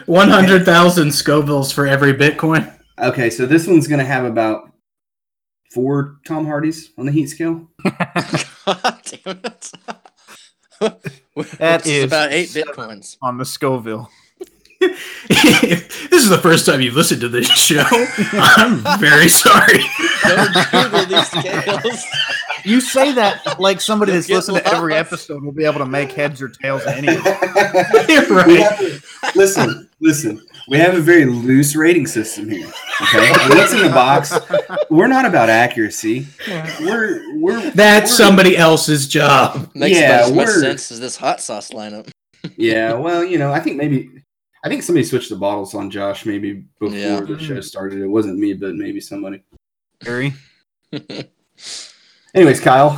100,000 0.06 1.08
Scovilles 1.10 1.74
for 1.74 1.86
every 1.88 2.14
Bitcoin. 2.14 2.72
okay, 3.00 3.30
so 3.30 3.46
this 3.46 3.68
one's 3.68 3.88
gonna 3.88 4.06
have 4.06 4.26
about 4.26 4.72
four 5.72 6.20
Tom 6.26 6.46
Hardys 6.46 6.92
on 6.98 7.06
the 7.06 7.12
heat 7.12 7.28
scale. 7.28 7.68
God 7.84 9.02
damn 9.26 9.40
it. 9.44 9.72
That 11.60 11.82
Which 11.84 11.88
is 11.88 12.04
about 12.06 12.34
eight 12.34 12.50
bitcoins. 12.50 13.16
On 13.22 13.38
the 13.38 13.46
Scoville. 13.46 14.10
If 14.82 16.10
this 16.10 16.24
is 16.24 16.30
the 16.30 16.38
first 16.38 16.66
time 16.66 16.82
you've 16.82 16.96
listened 16.96 17.22
to 17.22 17.30
this 17.30 17.48
show, 17.48 17.84
I'm 18.34 18.80
very 19.00 19.30
sorry. 19.30 19.80
Don't 20.24 20.72
Google 20.72 21.06
these 21.06 21.28
scales. 21.28 22.04
You 22.64 22.82
say 22.82 23.12
that 23.14 23.60
like 23.60 23.82
somebody 23.82 24.12
You'll 24.12 24.18
that's 24.20 24.28
get 24.28 24.36
listened 24.36 24.58
to 24.58 24.68
every 24.68 24.94
episode 24.94 25.44
will 25.44 25.52
be 25.52 25.66
able 25.66 25.80
to 25.80 25.86
make 25.86 26.12
heads 26.12 26.42
or 26.42 26.50
tails 26.50 26.82
of 26.84 26.90
anything. 26.90 27.24
You're 28.10 28.28
right. 28.28 29.02
listen, 29.36 29.90
listen. 30.00 30.42
We 30.68 30.78
have 30.78 30.94
a 30.94 31.02
very 31.02 31.26
loose 31.26 31.76
rating 31.76 32.06
system 32.06 32.48
here. 32.50 32.68
Okay, 33.02 33.32
what's 33.50 33.74
in 33.74 33.82
the 33.82 33.90
box? 33.90 34.34
We're 34.90 35.08
not 35.08 35.26
about 35.26 35.50
accuracy. 35.50 36.28
We're 36.80 37.36
we're 37.40 37.72
That's 37.72 38.12
we're- 38.12 38.28
somebody 38.30 38.58
else's 38.58 39.08
job. 39.08 39.72
Makes 39.74 39.98
Yeah, 40.00 40.18
about 40.20 40.30
as 40.30 40.32
much 40.36 40.48
sense 40.50 40.92
as 40.92 41.00
this 41.00 41.18
hot 41.18 41.42
sauce 41.42 41.72
lineup. 41.72 42.10
Yeah, 42.58 42.94
well, 42.94 43.24
you 43.24 43.38
know, 43.40 43.52
I 43.52 43.60
think 43.60 43.78
maybe 43.78 44.10
I 44.64 44.70
think 44.70 44.84
somebody 44.84 45.04
switched 45.04 45.30
the 45.30 45.36
bottles 45.36 45.74
on 45.74 45.90
Josh 45.90 46.26
maybe 46.26 46.66
before 46.80 46.96
Yeah. 46.96 47.22
the 47.22 47.40
show 47.40 47.60
started. 47.62 48.00
It 48.00 48.08
wasn't 48.08 48.38
me, 48.38 48.54
but 48.54 48.76
maybe 48.76 49.00
somebody. 49.02 49.42
Gary. 50.04 50.34
Anyways, 52.34 52.60
Kyle, 52.60 52.92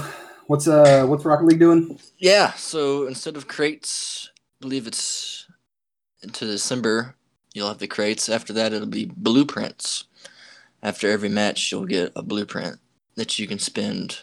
what's 0.47 0.67
uh 0.67 1.05
what's 1.05 1.25
Rocket 1.25 1.45
League 1.45 1.59
doing? 1.59 1.99
yeah, 2.17 2.53
so 2.53 3.07
instead 3.07 3.35
of 3.37 3.47
crates, 3.47 4.29
I 4.35 4.39
believe 4.61 4.87
it's 4.87 5.47
into 6.21 6.45
December, 6.45 7.15
you'll 7.53 7.67
have 7.67 7.79
the 7.79 7.87
crates. 7.87 8.29
After 8.29 8.53
that, 8.53 8.73
it'll 8.73 8.87
be 8.87 9.11
blueprints. 9.15 10.05
After 10.81 11.09
every 11.09 11.29
match, 11.29 11.71
you'll 11.71 11.85
get 11.85 12.11
a 12.15 12.21
blueprint 12.21 12.77
that 13.15 13.39
you 13.39 13.47
can 13.47 13.59
spend 13.59 14.19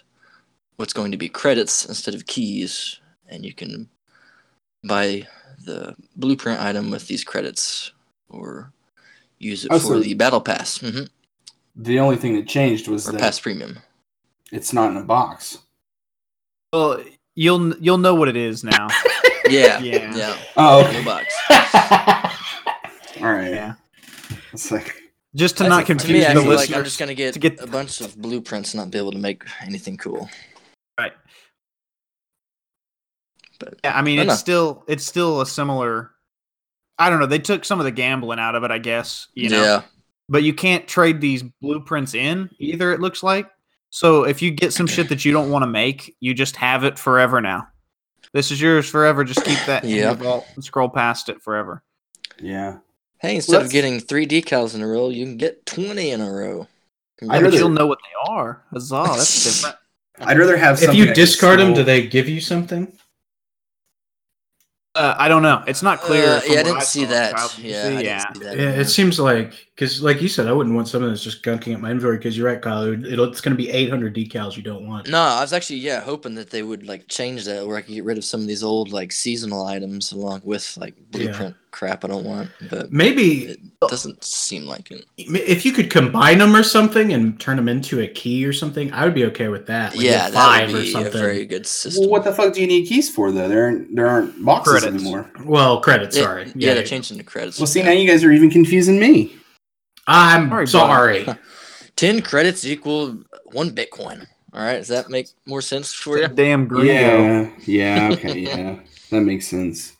what's 0.76 0.92
going 0.92 1.11
to 1.12 1.18
be 1.18 1.28
credits 1.28 1.87
instead 1.87 2.14
of 2.14 2.26
keys, 2.26 3.00
and 3.28 3.44
you 3.44 3.52
can 3.54 3.88
buy 4.84 5.26
the 5.64 5.94
blueprint 6.16 6.60
item 6.60 6.90
with 6.90 7.06
these 7.06 7.22
credits 7.25 7.92
or 8.28 8.72
use 9.38 9.64
it 9.64 9.70
Oh, 9.72 9.78
for 9.78 9.87
so- 9.87 10.00
the 10.00 10.14
battle 10.14 10.40
pass 10.40 10.78
hmm 10.78 11.02
The 11.76 11.99
only 11.99 12.16
thing 12.16 12.34
that 12.37 12.49
changed 12.49 12.88
was 12.88 13.08
or 13.08 13.12
that 13.12 13.20
pass 13.20 13.38
premium. 13.40 13.78
it's 14.52 14.72
not 14.72 14.90
in 14.90 14.96
a 14.96 15.02
box. 15.04 15.58
Well, 16.72 17.02
you'll 17.34 17.76
you'll 17.78 17.99
know 17.99 18.14
what 18.14 18.28
it 18.28 18.37
is 18.37 18.64
now. 18.64 18.88
Yeah, 19.49 19.80
Yeah. 19.80 20.14
yeah, 20.14 20.37
Oh, 20.56 20.82
no 20.82 20.88
okay. 20.90 21.02
box. 21.04 21.34
all 23.20 23.32
right. 23.32 23.50
Yeah. 23.52 23.75
It's 24.52 24.70
like 24.70 24.94
Just 25.34 25.56
to 25.58 25.64
I 25.64 25.68
not 25.68 25.87
think- 25.87 25.99
confuse 26.00 26.25
I 26.25 26.34
the 26.34 26.42
feel 26.42 26.54
like. 26.54 26.72
I'm 26.72 26.84
just 26.84 27.00
gonna 27.00 27.14
get, 27.14 27.32
to 27.34 27.40
get- 27.40 27.60
a 27.60 27.66
bunch 27.66 28.00
of 28.00 28.16
blueprints 28.16 28.75
and 28.75 28.80
not 28.80 28.92
be 28.92 28.99
able 28.99 29.10
to 29.10 29.18
make 29.18 29.42
anything 29.62 29.96
cool. 29.96 30.30
Right. 30.99 31.12
But 33.61 33.75
Yeah, 33.85 33.97
I 33.97 34.02
mean 34.02 34.19
I 34.19 34.23
it's 34.23 34.29
know. 34.31 34.35
still 34.35 34.85
it's 34.88 35.07
still 35.07 35.40
a 35.43 35.47
similar. 35.47 36.11
I 36.99 37.09
don't 37.09 37.21
know. 37.21 37.26
They 37.26 37.38
took 37.38 37.64
some 37.64 37.79
of 37.79 37.85
the 37.85 37.93
gambling 37.93 38.38
out 38.40 38.55
of 38.57 38.64
it, 38.64 38.71
I 38.73 38.79
guess. 38.79 39.29
You 39.35 39.50
know, 39.50 39.62
yeah, 39.62 39.83
but 40.29 40.43
you 40.43 40.52
can't 40.52 40.88
trade 40.88 41.21
these 41.21 41.43
blueprints 41.62 42.14
in 42.14 42.50
either. 42.59 42.93
It 42.93 43.00
looks 43.00 43.23
like. 43.23 43.49
So 43.90 44.25
if 44.25 44.43
you 44.43 44.50
get 44.50 44.73
some 44.73 44.87
shit 44.87 45.09
that 45.11 45.25
you 45.25 45.33
don't 45.33 45.50
want 45.50 45.62
to 45.62 45.67
make, 45.67 46.17
you 46.21 46.35
just 46.35 46.57
have 46.57 46.85
it 46.85 46.99
forever 46.99 47.40
now. 47.40 47.69
This 48.33 48.50
is 48.50 48.61
yours 48.61 48.88
forever. 48.88 49.25
Just 49.25 49.45
keep 49.45 49.59
that 49.67 49.85
in 49.85 49.90
your 49.90 50.14
vault 50.14 50.47
and 50.55 50.64
scroll 50.64 50.88
past 50.88 51.29
it 51.29 51.43
forever. 51.43 51.83
yeah. 52.40 52.79
hey, 53.21 53.37
instead 53.37 53.57
of 53.57 53.62
Let's- 53.62 53.73
getting 53.73 53.99
three 54.00 54.26
decals 54.26 54.75
in 54.75 54.81
a 54.83 54.87
row, 54.87 55.09
you 55.11 55.25
can 55.26 55.37
get 55.37 55.67
twenty 55.67 56.11
in 56.11 56.21
a 56.21 56.31
row. 56.33 56.67
I'd 57.23 57.26
Yeah, 57.26 57.40
rather- 57.40 57.57
you'll 57.59 57.69
know 57.71 57.87
what 57.87 57.99
they 58.02 58.33
are. 58.33 58.62
Huzzah! 58.73 59.05
That's 59.09 59.45
different. 59.45 59.76
I'd 60.21 60.38
rather 60.38 60.57
have 60.57 60.75
if 60.75 60.81
something 60.85 60.99
you 60.99 61.12
discard 61.14 61.59
them, 61.61 61.73
do 61.75 61.83
they 61.83 62.07
give 62.07 62.29
you 62.29 62.40
something? 62.40 62.93
Uh, 64.94 65.14
I 65.18 65.28
don't 65.28 65.42
know. 65.42 65.62
It's 65.68 65.82
not 65.82 66.00
clear. 66.00 66.25
Uh, 66.25 66.40
yeah, 66.47 66.61
I 66.61 66.62
didn't 66.64 66.82
see 66.82 67.04
saw. 67.04 67.11
that. 67.11 67.35
Kyle, 67.37 67.50
Yeah. 67.59 67.85
I 67.85 68.02
didn't 68.02 68.35
see 68.35 68.44
that. 68.44 68.56
Yeah, 68.59 68.70
it 68.70 68.87
seems 68.87 69.20
like 69.20 69.52
Because, 69.80 70.02
like 70.02 70.20
you 70.20 70.28
said, 70.28 70.46
I 70.46 70.52
wouldn't 70.52 70.76
want 70.76 70.88
something 70.88 71.08
that's 71.08 71.22
just 71.25 71.42
gunking 71.42 71.72
at 71.72 71.80
my 71.80 71.90
inventory. 71.90 72.18
Because 72.18 72.37
you're 72.37 72.46
right, 72.46 72.60
Kyle. 72.60 72.82
It- 72.82 73.06
It'll, 73.06 73.25
it's 73.25 73.40
going 73.40 73.56
to 73.56 73.62
be 73.62 73.70
800 73.70 74.14
decals 74.14 74.54
you 74.54 74.62
don't 74.62 74.87
want. 74.87 75.08
No, 75.08 75.18
I 75.18 75.40
was 75.40 75.54
actually 75.54 75.78
yeah 75.78 76.00
hoping 76.00 76.34
that 76.34 76.50
they 76.50 76.62
would 76.62 76.87
like 76.87 77.08
change 77.08 77.46
that 77.46 77.66
where 77.66 77.78
I 77.78 77.80
could 77.80 77.94
get 77.94 78.04
rid 78.04 78.18
of 78.18 78.25
some 78.25 78.42
of 78.42 78.46
these 78.46 78.62
old 78.62 78.92
like 78.92 79.10
seasonal 79.10 79.64
items 79.64 80.12
along 80.12 80.42
with 80.44 80.76
like 80.76 80.94
blueprint 81.10 81.56
crap 81.70 82.04
I 82.04 82.08
don't 82.08 82.25
want, 82.26 82.50
but 82.68 82.92
Maybe 82.92 83.44
it 83.46 83.60
doesn't 83.88 84.22
seem 84.22 84.66
like 84.66 84.90
it. 84.90 85.06
if 85.16 85.64
you 85.64 85.72
could 85.72 85.88
combine 85.88 86.38
them 86.38 86.54
or 86.54 86.62
something 86.62 87.12
and 87.14 87.40
turn 87.40 87.56
them 87.56 87.68
into 87.68 88.00
a 88.00 88.06
key 88.08 88.44
or 88.44 88.52
something, 88.52 88.92
I 88.92 89.04
would 89.06 89.14
be 89.14 89.25
okay 89.26 89.49
with 89.49 89.66
that. 89.68 89.94
Like, 89.96 90.04
yeah, 90.04 90.10
get 90.10 90.32
that 90.32 90.34
five 90.34 90.72
would 90.72 90.78
or 90.80 90.82
be 90.82 90.88
a 90.88 90.92
something. 90.92 91.12
very 91.12 91.46
good 91.46 91.66
system. 91.66 92.02
Well, 92.02 92.10
what 92.10 92.25
the 92.25 92.34
fuck 92.34 92.52
do 92.52 92.60
you 92.60 92.66
need 92.66 92.87
keys 92.87 93.08
for 93.08 93.32
though? 93.32 93.49
There 93.49 93.64
aren't 93.64 93.96
there 93.96 94.08
aren't 94.08 94.44
boxes 94.44 94.82
Credits. 94.82 95.02
anymore. 95.02 95.30
Well, 95.44 95.80
credits. 95.80 96.16
Yeah, 96.16 96.22
Sorry. 96.25 96.52
yeah, 96.54 96.75
they're 96.75 96.82
changing 96.84 97.16
the 97.18 97.25
credits. 97.25 97.58
Well, 97.58 97.66
see 97.66 97.82
now 97.82 97.92
you 97.92 98.06
guys 98.06 98.22
are 98.25 98.32
even 98.32 98.50
confusing 98.50 98.99
me. 98.99 99.37
I'm 100.07 100.49
Sorry, 100.66 101.25
sorry. 101.25 101.26
Ten 101.97 102.23
credits 102.23 102.64
equal 102.64 103.23
one 103.52 103.71
Bitcoin. 103.71 104.26
All 104.52 104.61
right, 104.62 104.78
does 104.78 104.88
that 104.88 105.11
make 105.11 105.28
more 105.47 105.61
sense 105.62 105.92
for 105.95 106.19
you? 106.19 106.26
Damn 106.28 106.66
gringo. 106.66 106.92
Yeah, 106.92 107.50
yeah, 107.66 108.11
okay, 108.14 108.38
yeah, 108.38 108.80
that 109.11 109.21
makes 109.21 109.47
sense. 109.47 109.97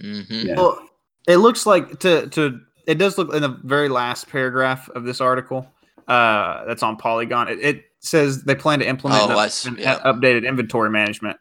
Mm-hmm. 0.00 0.48
Yeah. 0.48 0.54
Well, 0.56 0.88
it 1.28 1.36
looks 1.36 1.66
like 1.66 2.00
to 2.00 2.28
to 2.30 2.60
it 2.86 2.96
does 2.98 3.16
look 3.18 3.32
in 3.32 3.42
the 3.42 3.58
very 3.62 3.88
last 3.88 4.28
paragraph 4.28 4.88
of 4.90 5.04
this 5.04 5.20
article 5.20 5.68
uh, 6.08 6.64
that's 6.64 6.82
on 6.82 6.96
Polygon. 6.96 7.48
It, 7.48 7.60
it 7.60 7.84
says 8.00 8.42
they 8.42 8.56
plan 8.56 8.80
to 8.80 8.88
implement 8.88 9.22
Oh, 9.22 9.26
an 9.30 9.32
up- 9.38 9.50
an 9.66 9.76
yeah. 9.78 10.00
updated 10.00 10.48
inventory 10.48 10.90
management, 10.90 11.36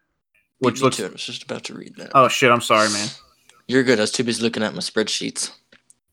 which 0.59 0.75
me 0.75 0.81
looks. 0.83 0.97
too. 0.97 1.05
I 1.05 1.09
was 1.09 1.23
just 1.23 1.43
about 1.43 1.63
to 1.65 1.73
read 1.73 1.95
that. 1.95 2.11
Oh 2.13 2.27
shit! 2.27 2.51
I'm 2.51 2.61
sorry, 2.61 2.89
man. 2.89 3.07
You're 3.67 3.83
good. 3.83 3.97
I 3.99 4.03
was 4.03 4.11
too 4.11 4.23
busy 4.23 4.43
looking 4.43 4.61
at 4.61 4.73
my 4.73 4.81
spreadsheets. 4.81 5.51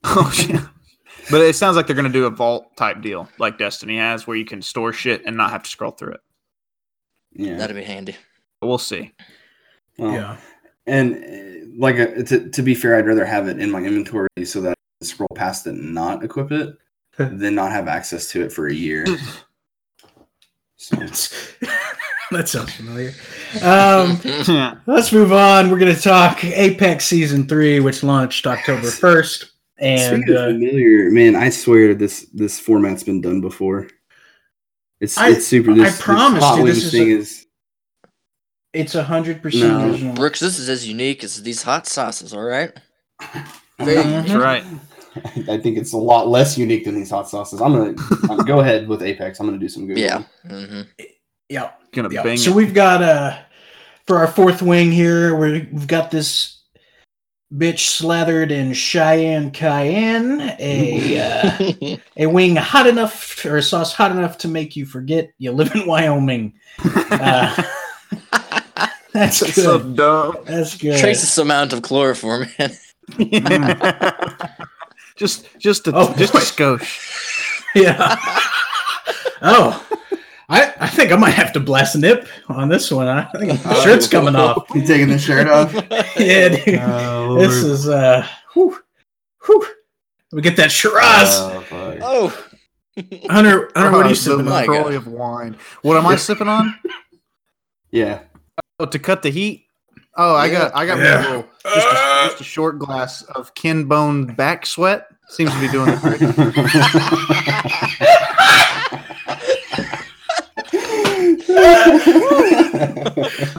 Oh 0.05 0.31
shit! 0.33 0.61
But 1.31 1.43
it 1.43 1.55
sounds 1.57 1.77
like 1.77 1.87
they're 1.87 1.97
going 1.97 2.11
to 2.11 2.13
do 2.13 2.27
a 2.27 2.31
vault 2.31 2.77
type 2.77 3.03
deal, 3.03 3.29
like 3.39 3.59
Destiny 3.59 3.99
has, 3.99 4.27
where 4.27 4.37
you 4.37 4.45
can 4.45 4.63
store 4.63 4.93
shit 4.93 5.23
and 5.27 5.37
not 5.37 5.51
have 5.51 5.63
to 5.63 5.71
scroll 5.71 5.91
through 5.91 6.13
it. 6.13 6.21
Yeah, 7.33 7.57
That'd 7.57 7.77
be 7.77 7.85
handy. 7.85 8.17
But 8.61 8.69
we'll 8.69 8.79
see. 8.79 9.13
well, 9.99 10.13
Yeah. 10.13 10.37
And 10.87 11.17
uh, 11.17 11.67
like 11.79 11.97
uh, 11.97 12.23
to 12.25 12.49
to 12.49 12.63
be 12.63 12.75
fair, 12.75 12.97
I'd 12.97 13.07
rather 13.07 13.27
have 13.27 13.47
it 13.47 13.59
in 13.61 13.71
my 13.71 13.81
inventory 13.81 14.29
so 14.45 14.61
that 14.63 14.71
I 14.71 14.75
can 15.01 15.09
scroll 15.09 15.29
past 15.35 15.67
it 15.67 15.75
and 15.75 15.95
not 15.95 16.25
equip 16.25 16.51
it 16.51 16.77
than 17.19 17.55
not 17.55 17.73
have 17.73 17.89
access 17.89 18.29
to 18.31 18.43
it 18.43 18.53
for 18.53 18.69
a 18.69 18.75
year. 18.75 19.05
So, 20.81 20.97
that 22.31 22.49
sounds 22.49 22.73
familiar. 22.73 23.13
Um, 23.63 24.21
yeah. 24.47 24.77
let's 24.87 25.13
move 25.13 25.33
on. 25.33 25.71
We're 25.71 25.79
going 25.81 25.95
to 25.95 26.01
talk 26.01 26.45
Apex 26.45 27.05
Season 27.05 27.49
3, 27.49 27.81
which 27.81 28.05
launched 28.05 28.47
October 28.47 28.87
1st. 28.87 29.51
And 29.81 30.23
Speaking 30.25 30.37
uh, 30.37 30.47
familiar, 30.47 31.11
man, 31.11 31.37
I 31.37 31.51
swear 31.51 31.95
this 31.95 32.27
this 32.35 32.59
format's 32.59 33.03
been 33.05 33.21
done 33.21 33.41
before. 33.41 33.89
It's 35.01 35.17
I- 35.17 35.31
it's 35.31 35.47
super. 35.47 35.71
I 35.71 35.75
This, 35.75 35.93
this 35.93 36.01
promise 36.03 36.43
Hot 36.43 36.59
you, 36.59 36.65
Wings 36.65 36.77
this 36.77 36.85
is 36.87 36.93
thing 36.93 37.13
a- 37.13 37.17
is 37.17 37.47
it's 38.75 38.95
a 38.95 39.03
100% 39.03 39.43
No. 39.61 39.89
original. 39.91 40.15
Brooks, 40.15 40.41
this 40.41 40.59
is 40.59 40.69
as 40.69 40.87
unique 40.87 41.25
as 41.25 41.43
these 41.43 41.63
hot 41.63 41.87
sauces. 41.87 42.33
All 42.35 42.43
right. 42.43 42.71
I'm 43.21 43.87
Very 43.87 44.05
not- 44.05 44.05
Mhm. 44.05 44.27
That's 44.27 44.35
right. 44.35 44.65
I 45.49 45.59
think 45.59 45.79
it's 45.79 45.95
a 45.95 45.97
lot 45.97 46.29
less 46.29 46.59
unique 46.59 46.85
than 46.85 46.95
these 46.95 47.11
hot 47.11 47.29
sauces. 47.29 47.61
I'm 47.61 47.73
gonna 47.73 47.95
um, 48.31 48.45
go 48.47 48.61
ahead 48.61 48.87
with 48.89 49.03
Apex. 49.03 49.41
I'm 49.41 49.47
gonna 49.47 49.59
do 49.59 49.69
some 49.69 49.87
good. 49.87 49.99
Yeah. 49.99 50.23
Mm-hmm. 50.47 50.83
Yeah. 51.49 51.71
Gonna 51.93 52.09
Yeah. 52.13 52.23
bang 52.23 52.37
So 52.37 52.51
it. 52.51 52.57
we've 52.57 52.75
got 52.75 53.03
uh 53.03 53.39
for 54.07 54.19
our 54.19 54.27
fourth 54.29 54.61
wing 54.63 54.91
here, 54.93 55.35
we 55.37 55.69
we've 55.73 55.87
got 55.87 56.11
this 56.11 56.58
bitch 57.55 57.87
slathered 57.89 58.53
in 58.53 58.73
Cheyenne 58.75 59.51
cayenne, 59.51 60.41
a 60.59 61.19
uh, 61.95 61.97
a 62.17 62.27
wing 62.27 62.57
hot 62.57 62.87
enough 62.87 63.45
or 63.45 63.57
a 63.57 63.63
sauce 63.63 63.93
hot 63.95 64.11
enough 64.13 64.39
to 64.39 64.49
make 64.49 64.77
you 64.77 64.85
forget 64.87 65.31
you 65.39 65.53
live 65.53 65.75
in 65.75 65.87
Wyoming. 65.87 66.53
Uh, 66.85 67.55
that's 69.13 69.41
That's 69.41 69.55
so 69.55 69.79
good. 69.79 69.97
dumb. 69.97 70.37
That's 70.45 70.77
good. 70.77 70.99
Traces 71.01 71.37
amount 71.39 71.73
of 71.73 71.83
chloroform. 71.83 72.47
man. 72.59 72.73
just 75.17 75.49
just 75.59 75.89
a 75.89 75.93
Oh, 75.95 76.15
just 76.17 76.35
a 76.35 76.39
boy. 76.39 76.43
skosh. 76.79 77.65
Yeah. 77.75 78.17
oh. 79.43 79.85
I, 80.51 80.73
I 80.81 80.89
think 80.89 81.13
I 81.13 81.17
might 81.17 81.31
have 81.35 81.53
to 81.53 81.61
blast 81.61 81.95
a 81.95 81.99
nip 81.99 82.27
on 82.49 82.69
this 82.71 82.91
one. 82.91 83.07
I 83.07 83.25
think 83.39 83.63
my 83.67 83.75
shirt's 83.85 84.09
coming 84.09 84.35
off. 84.35 84.67
You 84.75 84.87
taking 84.87 85.09
the 85.09 85.19
shirt 85.19 85.47
off? 85.47 85.73
Yeah, 86.19 86.49
dude. 86.49 87.41
this 87.41 87.55
is 87.63 87.89
uh 87.89 88.27
whew, 88.55 88.79
whew. 89.47 89.67
we 90.33 90.41
get 90.43 90.57
that 90.57 90.73
Shiraz. 90.73 91.37
Oh, 91.39 91.65
oh. 92.01 92.45
Hunter, 93.31 93.71
Hunter, 93.77 93.93
what 93.93 94.01
are 94.01 94.05
Uh, 94.05 94.09
you 94.09 94.09
the 94.09 94.15
sipping 94.17 94.45
my 94.47 94.67
on? 94.67 94.95
Of 94.95 95.07
wine. 95.07 95.57
What 95.83 95.97
am 95.99 96.07
I 96.07 96.17
sipping 96.17 96.49
on? 96.49 96.75
Yeah. 97.93 98.21
Oh, 98.81 98.87
to 98.87 98.99
cut 98.99 99.23
the 99.23 99.31
heat. 99.31 99.67
Oh, 100.17 100.35
I 100.35 100.49
got 100.51 100.75
I 100.75 100.85
got 100.87 100.99
me 100.99 101.05
Yeah. 101.05 101.21
a 101.21 101.29
little 101.29 101.49
just 101.63 101.87
a, 101.87 102.29
just 102.31 102.41
a 102.41 102.45
short 102.45 102.79
glass 102.79 103.23
of 103.23 103.55
Ken 103.55 103.85
Bone 103.85 104.25
back 104.27 104.65
sweat. 104.67 105.07
Seems 105.29 105.53
to 105.53 105.61
be 105.61 105.69
doing 105.69 105.91
the 105.91 105.97
trick. 106.01 106.21
I'm 110.71 111.37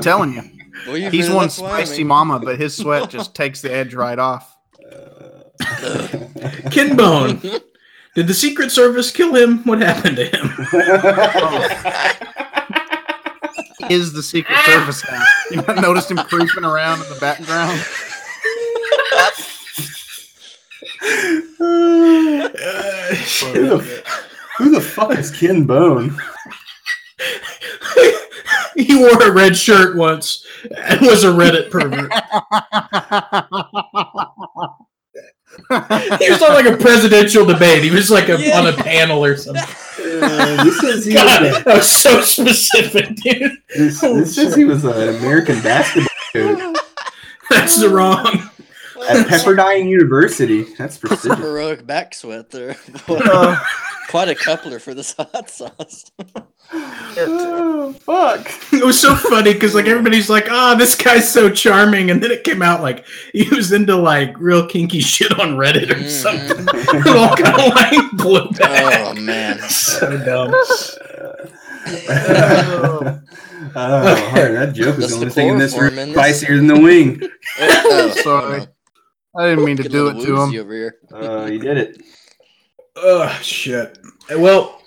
telling 0.01 0.33
you. 0.33 0.43
Well, 0.87 0.97
you 0.97 1.09
He's 1.09 1.25
really 1.27 1.35
one 1.35 1.45
like 1.47 1.51
spicy 1.51 1.91
Wyoming. 2.03 2.07
mama, 2.07 2.39
but 2.39 2.57
his 2.57 2.75
sweat 2.75 3.09
just 3.09 3.35
takes 3.35 3.61
the 3.61 3.71
edge 3.71 3.93
right 3.93 4.17
off. 4.17 4.55
Ken 6.71 6.95
Bone. 6.95 7.41
Did 8.15 8.27
the 8.27 8.33
Secret 8.33 8.71
Service 8.71 9.11
kill 9.11 9.35
him? 9.35 9.63
What 9.65 9.81
happened 9.81 10.15
to 10.17 10.25
him? 10.25 10.49
Is 13.89 14.13
the 14.13 14.23
Secret 14.23 14.57
Service 14.65 15.03
now? 15.09 15.23
You 15.51 15.57
not 15.57 15.81
noticed 15.81 16.09
him 16.11 16.17
creeping 16.17 16.63
around 16.63 17.01
in 17.01 17.09
the 17.09 17.17
background? 17.19 17.81
Uh, 19.11 19.31
who, 23.53 23.67
the, 23.67 24.03
who 24.57 24.71
the 24.71 24.81
fuck 24.81 25.17
is 25.17 25.31
Ken 25.31 25.65
Bone? 25.65 26.17
he 28.75 28.95
wore 28.95 29.21
a 29.21 29.31
red 29.31 29.55
shirt 29.55 29.95
once 29.95 30.45
and 30.75 31.01
was 31.01 31.23
a 31.23 31.27
Reddit 31.27 31.69
pervert. 31.71 32.11
He 36.19 36.29
was 36.29 36.41
on 36.41 36.53
like 36.53 36.65
a 36.65 36.77
presidential 36.77 37.45
debate. 37.45 37.83
He 37.83 37.91
was 37.91 38.09
like 38.09 38.29
a, 38.29 38.39
Yeah. 38.39 38.59
on 38.59 38.67
a 38.67 38.73
panel 38.73 39.23
or 39.23 39.35
something. 39.35 39.63
Uh, 39.63 40.63
this 40.63 40.79
says 40.79 41.05
he 41.05 41.13
God, 41.13 41.41
was, 41.43 41.63
that 41.63 41.75
was 41.77 41.89
so 41.91 42.21
specific, 42.21 43.15
dude. 43.17 43.41
a, 43.43 43.57
this, 43.77 43.99
this 44.01 44.35
says 44.35 44.55
he 44.55 44.63
was 44.65 44.83
an 44.85 45.09
American 45.17 45.61
basketball 45.61 46.07
coach 46.33 46.77
That's 47.49 47.79
the 47.79 47.89
wrong. 47.89 48.49
at 49.09 49.27
Pepperdine 49.27 49.87
University. 49.89 50.63
That's 50.77 50.97
prestigious. 50.99 51.37
Heroic 51.39 51.85
back 51.85 52.13
sweat 52.13 52.49
there. 52.51 52.75
Uh, 53.07 53.61
Quite 54.09 54.29
a 54.29 54.35
coupler 54.35 54.79
for 54.79 54.93
this 54.95 55.13
hot 55.17 55.49
sauce. 55.49 56.11
oh, 56.73 57.93
fuck. 57.99 58.47
It 58.73 58.83
was 58.83 58.99
so 58.99 59.15
funny 59.15 59.53
because 59.53 59.75
like 59.75 59.85
everybody's 59.85 60.29
like, 60.29 60.47
"Ah, 60.49 60.73
this 60.75 60.95
guy's 60.95 61.31
so 61.31 61.49
charming," 61.49 62.09
and 62.09 62.23
then 62.23 62.31
it 62.31 62.43
came 62.43 62.61
out 62.63 62.81
like 62.81 63.05
he 63.33 63.47
was 63.55 63.71
into 63.71 63.95
like 63.95 64.33
real 64.39 64.65
kinky 64.67 64.99
shit 64.99 65.31
on 65.39 65.57
Reddit 65.57 65.91
or 65.91 65.95
Mhm. 65.95 66.09
something. 66.09 66.65
it 66.67 67.15
all 67.15 67.35
kind 67.35 67.61
of 67.61 67.75
like 67.75 68.11
blew 68.13 68.49
back. 68.51 69.05
Oh 69.05 69.13
man. 69.21 69.59
so 69.69 70.17
dumb. 70.25 70.51
oh, 73.75 73.75
Hunter, 73.75 74.53
that 74.53 74.71
joke 74.73 74.97
was 74.97 74.99
That's 75.09 75.09
the 75.11 75.15
only 75.15 75.25
the 75.25 75.31
thing 75.31 75.47
in 75.49 75.57
this 75.59 75.77
room 75.77 75.99
in 75.99 76.13
this. 76.13 76.17
spicier 76.17 76.55
than 76.57 76.65
the 76.67 76.79
wing. 76.79 77.21
Oh, 77.59 78.09
Sorry. 78.23 78.65
I 79.37 79.49
didn't 79.49 79.65
mean 79.65 79.77
to 79.77 79.87
do 79.87 80.07
it 80.07 80.13
to 80.25 80.41
him. 80.41 80.59
Over 80.59 80.73
here. 80.73 80.95
Oh, 81.11 81.45
you 81.45 81.59
did 81.59 81.77
it. 81.77 82.01
Oh 83.01 83.27
shit. 83.41 83.97
Well, 84.37 84.81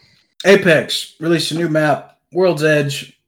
Apex 0.45 1.15
released 1.21 1.51
a 1.53 1.55
new 1.57 1.69
map, 1.69 2.19
World's 2.33 2.63
Edge. 2.65 3.19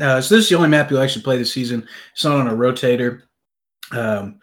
Uh, 0.00 0.20
so 0.20 0.34
this 0.34 0.44
is 0.44 0.48
the 0.50 0.56
only 0.56 0.68
map 0.68 0.90
you'll 0.90 1.00
actually 1.02 1.22
play 1.22 1.36
this 1.36 1.52
season. 1.52 1.86
It's 2.12 2.24
not 2.24 2.36
on 2.38 2.48
a 2.48 2.52
rotator, 2.54 3.22
um, 3.92 4.38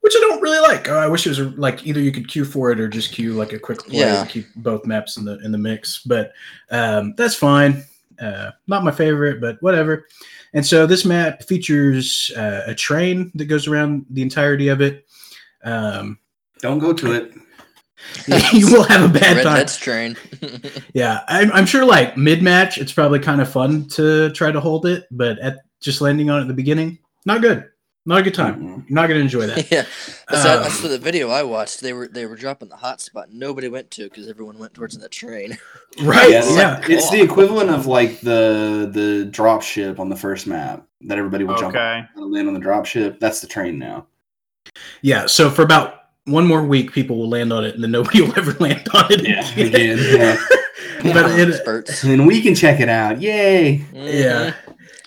which 0.00 0.14
I 0.16 0.20
don't 0.20 0.40
really 0.42 0.58
like. 0.60 0.88
I 0.88 1.06
wish 1.06 1.26
it 1.26 1.30
was 1.30 1.40
like 1.58 1.86
either 1.86 2.00
you 2.00 2.10
could 2.12 2.28
queue 2.28 2.44
for 2.44 2.70
it 2.72 2.80
or 2.80 2.88
just 2.88 3.12
queue 3.12 3.34
like 3.34 3.52
a 3.52 3.58
quick 3.58 3.78
play 3.80 4.00
Yeah. 4.00 4.24
to 4.24 4.28
keep 4.30 4.46
both 4.56 4.84
maps 4.86 5.16
in 5.16 5.24
the 5.24 5.38
in 5.44 5.52
the 5.52 5.58
mix. 5.58 6.02
But 6.04 6.32
um, 6.70 7.14
that's 7.16 7.34
fine. 7.36 7.84
Uh, 8.20 8.50
not 8.66 8.82
my 8.82 8.90
favorite, 8.90 9.40
but 9.40 9.62
whatever. 9.62 10.06
And 10.54 10.64
so 10.66 10.86
this 10.86 11.04
map 11.04 11.42
features 11.44 12.30
uh, 12.36 12.62
a 12.66 12.74
train 12.74 13.30
that 13.34 13.44
goes 13.44 13.68
around 13.68 14.06
the 14.10 14.22
entirety 14.22 14.68
of 14.68 14.80
it. 14.80 15.06
Um, 15.62 16.18
Don't 16.60 16.78
go 16.78 16.92
to 16.94 17.12
it. 17.12 17.32
you 18.52 18.72
will 18.72 18.84
have 18.84 19.08
a 19.08 19.12
bad 19.12 19.36
Red 19.36 19.42
time. 19.44 19.56
Heads 19.56 19.76
train. 19.76 20.16
Yeah, 20.94 21.20
I'm, 21.28 21.52
I'm 21.52 21.66
sure 21.66 21.84
like 21.84 22.16
mid 22.16 22.42
match, 22.42 22.78
it's 22.78 22.92
probably 22.92 23.18
kind 23.18 23.40
of 23.40 23.48
fun 23.50 23.86
to 23.90 24.30
try 24.30 24.50
to 24.50 24.60
hold 24.60 24.86
it, 24.86 25.06
but 25.10 25.38
at 25.40 25.58
just 25.80 26.00
landing 26.00 26.30
on 26.30 26.38
it 26.38 26.42
at 26.42 26.48
the 26.48 26.54
beginning, 26.54 26.98
not 27.26 27.42
good. 27.42 27.68
Not 28.08 28.20
a 28.20 28.22
good 28.22 28.34
time. 28.34 28.62
You're 28.62 28.84
not 28.88 29.08
going 29.08 29.18
to 29.18 29.22
enjoy 29.22 29.46
that. 29.48 29.68
yeah, 29.70 29.84
that's, 30.28 30.44
Um, 30.46 30.62
that's 30.62 30.80
the 30.80 30.96
video 30.96 31.28
I 31.28 31.42
watched. 31.42 31.80
They 31.80 31.92
were 31.92 32.06
they 32.06 32.24
were 32.24 32.36
dropping 32.36 32.68
the 32.68 32.76
hot 32.76 33.00
spot. 33.00 33.32
Nobody 33.32 33.66
went 33.68 33.90
to 33.92 34.04
because 34.04 34.28
everyone 34.28 34.58
went 34.58 34.74
towards 34.74 34.96
that 34.96 35.10
train. 35.10 35.58
Right? 36.02 36.30
Yeah, 36.30 36.44
Yeah. 36.54 36.78
it's, 36.78 36.88
it's 36.88 37.10
the 37.10 37.20
equivalent 37.20 37.68
of 37.70 37.86
like 37.86 38.20
the 38.20 38.88
the 38.92 39.24
drop 39.32 39.60
ship 39.62 39.98
on 39.98 40.08
the 40.08 40.14
first 40.14 40.46
map 40.46 40.86
that 41.02 41.18
everybody 41.18 41.42
would 41.44 41.58
jump 41.58 41.74
Okay. 41.74 41.80
on 41.84 42.08
and 42.16 42.32
land 42.32 42.46
on 42.46 42.54
the 42.54 42.60
drop 42.60 42.86
ship. 42.86 43.18
That's 43.18 43.40
the 43.40 43.48
train 43.48 43.76
now. 43.76 44.06
Yeah. 45.02 45.26
So 45.26 45.50
for 45.50 45.62
about 45.62 46.05
one 46.26 46.46
more 46.46 46.62
week, 46.62 46.92
people 46.92 47.16
will 47.16 47.28
land 47.28 47.52
on 47.52 47.64
it, 47.64 47.74
and 47.74 47.82
then 47.82 47.90
nobody 47.90 48.20
will 48.22 48.38
ever 48.38 48.52
land 48.54 48.88
on 48.94 49.10
it 49.10 49.20
again. 49.20 49.66
Again, 49.66 49.98
yeah. 50.00 50.36
but 51.12 51.38
it, 51.38 51.54
Spurts. 51.54 52.04
And 52.04 52.26
we 52.26 52.42
can 52.42 52.54
check 52.54 52.80
it 52.80 52.88
out. 52.88 53.20
Yay! 53.20 53.84
yeah. 53.92 54.54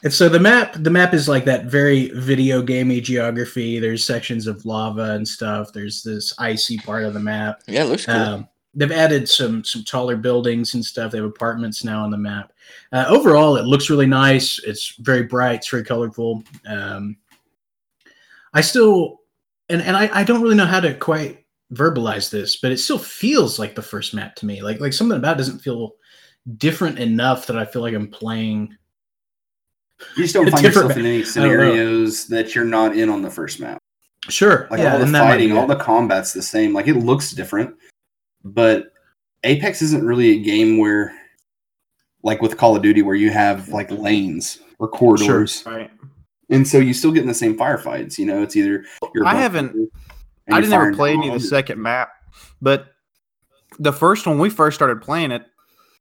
And 0.02 0.14
so 0.14 0.30
the 0.30 0.40
map, 0.40 0.76
the 0.78 0.90
map 0.90 1.14
is 1.14 1.28
like 1.28 1.44
that 1.46 1.66
very 1.66 2.10
video 2.12 2.62
gamey 2.62 3.02
geography. 3.02 3.80
There's 3.80 4.06
sections 4.06 4.48
of 4.48 4.66
lava 4.66 5.12
and 5.12 5.28
stuff. 5.28 5.74
There's 5.74 6.04
this 6.04 6.34
icy 6.40 6.78
part 6.78 7.04
of 7.04 7.14
the 7.14 7.20
map. 7.20 7.64
Yeah, 7.68 7.84
it 7.84 7.88
looks 7.88 8.06
cool. 8.06 8.16
Um, 8.16 8.48
they've 8.74 8.92
added 8.92 9.28
some 9.28 9.64
some 9.66 9.84
taller 9.84 10.16
buildings 10.16 10.74
and 10.74 10.86
stuff. 10.86 11.12
They 11.12 11.18
have 11.18 11.28
apartments 11.28 11.84
now 11.84 12.02
on 12.02 12.12
the 12.12 12.18
map. 12.18 12.54
Uh, 12.94 13.06
overall, 13.10 13.58
it 13.58 13.66
looks 13.66 13.90
really 13.90 14.06
nice. 14.06 14.60
It's 14.64 14.96
very 15.00 15.24
bright. 15.24 15.56
It's 15.56 15.70
very 15.70 15.84
colorful. 15.84 16.44
Um, 16.66 17.18
I 18.54 18.62
still, 18.62 19.19
and 19.70 19.82
and 19.82 19.96
I, 19.96 20.10
I 20.14 20.24
don't 20.24 20.42
really 20.42 20.56
know 20.56 20.66
how 20.66 20.80
to 20.80 20.94
quite 20.94 21.46
verbalize 21.74 22.30
this, 22.30 22.56
but 22.58 22.72
it 22.72 22.78
still 22.80 22.98
feels 22.98 23.60
like 23.60 23.76
the 23.76 23.82
first 23.82 24.14
map 24.14 24.36
to 24.38 24.46
me. 24.46 24.62
Like 24.62 24.80
like 24.80 24.94
something 24.94 25.18
about 25.18 25.36
it 25.36 25.40
doesn't 25.40 25.60
feel 25.60 25.94
different 26.58 27.00
enough 27.00 27.48
that 27.48 27.58
I 27.58 27.66
feel 27.66 27.82
like 27.82 27.94
I'm 27.94 28.08
playing. 28.10 28.76
You 30.16 30.24
just 30.24 30.34
don't 30.34 30.50
find 30.50 30.64
Different- 30.64 30.88
yourself 30.90 30.98
in 31.00 31.06
any 31.06 31.24
scenarios 31.24 32.28
that 32.28 32.56
you're 32.56 32.66
not 32.66 32.96
in 32.98 33.10
on 33.10 33.22
the 33.22 33.30
first 33.30 33.60
map. 33.60 33.78
Sure, 34.30 34.68
Like 34.70 34.80
yeah, 34.80 34.94
all 34.94 35.00
the 35.00 35.06
and 35.06 35.16
that 35.16 35.24
might 35.26 35.32
fighting, 35.32 35.58
all 35.58 35.66
the 35.68 35.76
combat's 35.76 36.34
the 36.34 36.42
same. 36.42 36.74
Like 36.74 36.88
it 36.88 36.96
looks 36.96 37.32
different, 37.32 37.76
but 38.44 38.92
Apex 39.44 39.82
isn't 39.82 40.06
really 40.06 40.32
a 40.32 40.40
game 40.42 40.78
where, 40.78 41.14
like 42.24 42.42
with 42.42 42.58
Call 42.58 42.76
of 42.76 42.82
Duty, 42.82 43.02
where 43.02 43.16
you 43.16 43.30
have 43.32 43.70
like 43.70 43.90
lanes 43.92 44.60
or 44.78 44.88
corridors, 44.90 45.64
Right. 45.66 45.90
And 46.50 46.68
so 46.68 46.78
you 46.78 46.94
still 46.94 47.12
get 47.12 47.22
in 47.22 47.28
the 47.28 47.34
same 47.34 47.58
firefights. 47.58 48.18
You 48.18 48.26
know, 48.26 48.42
it's 48.44 48.56
either 48.56 48.84
you're. 49.14 49.26
I 49.26 49.36
haven't- 49.36 49.92
I 50.52 50.54
you're 50.56 50.62
didn't 50.62 50.74
ever 50.74 50.94
play 50.96 51.14
any 51.14 51.28
of 51.28 51.34
the 51.36 51.40
second 51.48 51.80
map, 51.82 52.10
but 52.62 52.88
the 53.78 53.94
first 53.94 54.26
one 54.26 54.40
we 54.40 54.50
first 54.50 54.76
started 54.76 55.00
playing 55.02 55.32
it, 55.32 55.44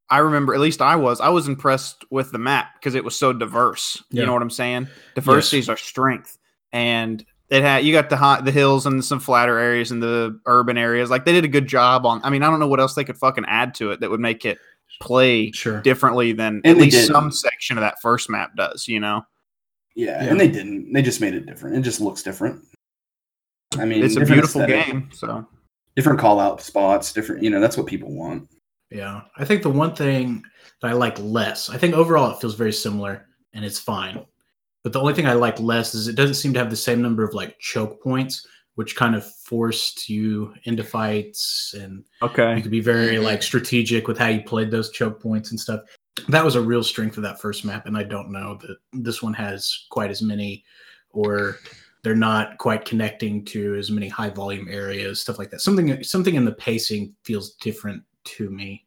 I 0.08 0.18
remember 0.18 0.54
at 0.54 0.61
least 0.61 0.80
I 0.80 0.96
was 0.96 1.20
I 1.20 1.28
was 1.28 1.48
impressed 1.48 2.04
with 2.11 2.32
the 2.32 2.38
map 2.38 2.68
because 2.80 2.94
it 2.94 3.04
was 3.04 3.18
so 3.18 3.32
diverse. 3.34 4.02
Yeah. 4.11 4.20
You 4.22 4.26
know 4.26 4.32
what 4.32 4.40
I'm 4.42 4.48
saying? 4.50 4.88
Diversity 5.14 5.58
is 5.58 5.68
our 5.68 5.76
strength, 5.76 6.38
and 6.72 7.22
it 7.50 7.62
had 7.62 7.84
you 7.84 7.92
got 7.92 8.08
the 8.08 8.16
high, 8.16 8.40
the 8.40 8.50
hills 8.50 8.87
and 8.87 9.04
some 9.04 9.20
flatter 9.20 9.58
areas 9.58 9.90
and 9.90 10.02
the 10.02 10.40
urban 10.46 10.78
areas. 10.78 11.11
Like 11.11 11.26
they 11.26 11.32
did 11.32 11.44
a 11.44 11.48
good 11.48 11.66
job 11.66 12.06
on. 12.06 12.22
I 12.24 12.30
mean, 12.30 12.42
I 12.42 12.48
don't 12.48 12.58
know 12.58 12.68
what 12.68 12.80
else 12.80 12.94
they 12.94 13.04
could 13.04 13.18
fucking 13.18 13.44
add 13.46 13.74
to 13.76 13.90
it 13.90 14.00
that 14.00 14.11
would 14.11 14.20
make 14.20 14.46
it 14.46 14.58
play 15.02 15.52
Sure. 15.52 15.80
differently 15.82 16.32
than 16.32 16.62
And 16.64 16.66
at 16.66 16.76
least 16.78 16.96
didn't. 16.96 17.12
some 17.14 17.30
section 17.32 17.76
of 17.76 17.82
that 17.82 18.00
first 18.00 18.30
map 18.30 18.56
does. 18.56 18.88
You 18.88 19.00
know, 19.00 19.26
Yeah, 19.98 20.22
Yeah. 20.22 20.30
and 20.30 20.40
they 20.40 20.48
didn't. 20.48 20.92
They 20.92 21.02
just 21.02 21.20
made 21.20 21.34
it 21.34 21.44
different. 21.44 21.76
It 21.76 21.80
just 21.80 22.00
looks 22.00 22.22
different. 22.22 22.62
I 23.76 23.84
mean, 23.84 24.02
it's 24.04 24.16
a 24.16 24.20
beautiful 24.24 24.62
aesthetic, 24.62 24.87
game. 24.87 25.11
So 25.12 25.46
Different 25.96 26.20
call 26.20 26.38
out 26.38 26.62
spots. 26.62 27.12
Different. 27.12 27.42
You 27.42 27.50
know, 27.50 27.61
that's 27.61 27.76
what 27.76 27.87
people 27.87 28.14
want. 28.14 28.48
Yeah, 28.90 29.22
I 29.37 29.44
think 29.44 29.62
the 29.62 29.70
one 29.70 29.94
thing 29.96 30.42
that 30.80 30.88
I 30.88 30.92
like 30.92 31.18
less, 31.18 31.68
I 31.68 31.76
think 31.76 31.94
overall 31.94 32.30
it 32.30 32.40
feels 32.40 32.54
very 32.54 32.72
similar 32.72 33.26
and 33.52 33.64
it's 33.64 33.80
fine. 33.80 34.24
But 34.84 34.92
the 34.92 35.00
only 35.00 35.12
thing 35.14 35.26
I 35.26 35.32
like 35.32 35.58
less 35.58 35.94
is 35.94 36.06
it 36.06 36.14
doesn't 36.14 36.34
seem 36.37 36.52
to 36.54 36.58
have 36.61 36.70
the 36.70 36.76
same 36.76 37.02
number 37.02 37.24
of 37.24 37.34
like 37.34 37.58
choke 37.58 38.00
points, 38.00 38.46
which 38.76 38.94
kind 38.94 39.16
of 39.16 39.26
forced 39.44 40.08
you 40.08 40.54
into 40.64 40.84
fights 40.84 41.74
and 41.76 42.04
okay, 42.22 42.54
you 42.56 42.62
could 42.62 42.70
be 42.70 42.80
very 42.80 43.18
like 43.18 43.42
strategic 43.42 44.06
with 44.06 44.16
how 44.16 44.28
you 44.28 44.42
played 44.42 44.70
those 44.70 44.90
choke 44.90 45.20
points 45.20 45.50
and 45.50 45.58
stuff. 45.58 45.80
That 46.28 46.44
was 46.44 46.54
a 46.54 46.61
real 46.61 46.83
strength 46.83 47.16
of 47.16 47.22
that 47.22 47.40
first 47.40 47.64
map, 47.64 47.87
and 47.87 47.96
I 47.96 48.02
don't 48.02 48.31
know 48.31 48.59
that 48.61 48.76
this 48.92 49.22
one 49.22 49.35
has 49.35 49.87
quite 49.90 50.11
as 50.11 50.22
many, 50.22 50.64
or 51.11 51.59
they're 52.02 52.14
not 52.14 52.59
quite 52.59 52.85
connecting 52.85 53.44
to 53.46 53.74
as 53.74 53.90
many 53.90 54.09
high 54.09 54.31
volume 54.31 54.68
areas, 54.70 55.20
stuff 55.20 55.38
like 55.38 55.50
that. 55.50 55.61
Something 55.61 56.02
something 56.02 56.35
in 56.35 56.44
the 56.44 56.52
pacing 56.52 57.14
feels 57.24 57.54
different 57.57 58.02
to 58.24 58.50
me 58.50 58.87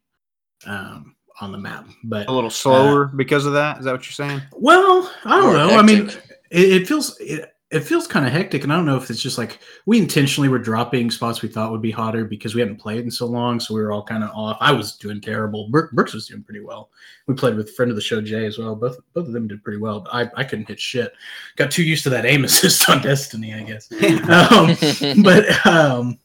um, 0.65 1.15
on 1.39 1.52
the 1.52 1.58
map, 1.58 1.88
but 2.04 2.28
a 2.28 2.32
little 2.32 2.50
slower 2.50 3.06
because 3.08 3.46
of 3.46 3.54
that. 3.54 3.80
Is 3.80 3.86
that 3.86 3.91
what 3.91 4.06
you're 4.06 4.28
saying? 4.28 4.41
well, 4.54 5.12
I 5.26 5.30
don't 5.30 5.44
More 5.44 5.54
know. 5.54 5.78
I 5.78 5.82
mean, 5.82 6.10
it, 6.50 6.82
it 6.82 6.88
feels 6.88 7.20
it, 7.20 7.54
it 7.72 7.82
feels 7.82 8.06
kind 8.06 8.26
of 8.26 8.34
hectic, 8.34 8.64
and 8.64 8.74
I 8.74 8.76
don't 8.76 8.86
know 8.86 8.98
if 8.98 9.10
it's 9.10 9.22
just 9.22 9.38
like 9.38 9.60
we 9.86 9.98
intentionally 9.98 10.50
were 10.50 10.60
dropping 10.60 11.10
spots 11.10 11.42
we 11.42 11.48
thought 11.48 11.72
would 11.72 11.82
be 11.82 11.92
hotter 11.92 12.26
because 12.26 12.54
we 12.54 12.60
hadn't 12.62 12.78
played 12.78 13.00
in 13.00 13.10
so 13.12 13.26
long, 13.26 13.60
so 13.60 13.74
we 13.74 13.82
were 13.82 13.92
all 13.94 14.04
kind 14.04 14.24
of 14.24 14.30
off. 14.32 14.58
I 14.60 14.72
was 14.74 14.98
doing 14.98 15.22
terrible. 15.22 15.70
Brooks 15.70 16.14
was 16.14 16.28
doing 16.28 16.44
pretty 16.44 16.60
well. 16.60 16.90
We 17.28 17.34
played 17.34 17.56
with 17.56 17.70
a 17.70 17.72
friend 17.72 17.90
of 17.90 17.96
the 17.96 18.02
show 18.02 18.22
Jay 18.22 18.46
as 18.46 18.58
well. 18.58 18.76
Both 18.76 19.00
both 19.14 19.28
of 19.28 19.34
them 19.34 19.48
did 19.48 19.64
pretty 19.64 19.80
well, 19.80 20.02
but 20.02 20.14
I, 20.14 20.30
I 20.36 20.44
couldn't 20.44 20.68
hit 20.68 20.80
shit. 20.80 21.14
Got 21.56 21.72
too 21.72 21.84
used 21.84 22.04
to 22.04 22.10
that 22.10 22.26
aim 22.26 22.44
assist 22.46 22.90
on 22.90 23.02
Destiny, 23.02 23.54
I 23.54 23.64
guess. 23.64 23.90
um, 24.30 24.76
but 25.24 25.66
um, 25.66 26.20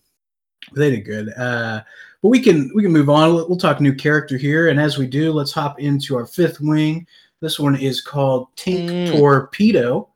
they 0.75 0.91
did 0.91 1.05
good. 1.05 1.33
Uh, 1.35 1.83
but 2.23 2.29
we 2.31 2.41
can 2.41 2.73
we 2.75 2.83
can 2.83 2.93
move 2.93 3.09
on. 3.09 3.35
We'll, 3.35 3.49
we'll 3.49 3.59
talk 3.59 3.81
new 3.81 3.95
character 3.95 4.37
here, 4.37 4.69
and 4.69 4.81
as 4.81 4.99
we 4.99 5.07
do, 5.07 5.33
let's 5.33 5.53
hop 5.53 5.79
into 5.79 6.17
our 6.17 6.27
fifth 6.27 6.61
wing. 6.61 7.07
This 7.41 7.59
one 7.61 7.77
is 7.77 8.01
called 8.01 8.49
Tink 8.57 8.89
Mm. 8.89 9.13
Torpedo. 9.17 10.09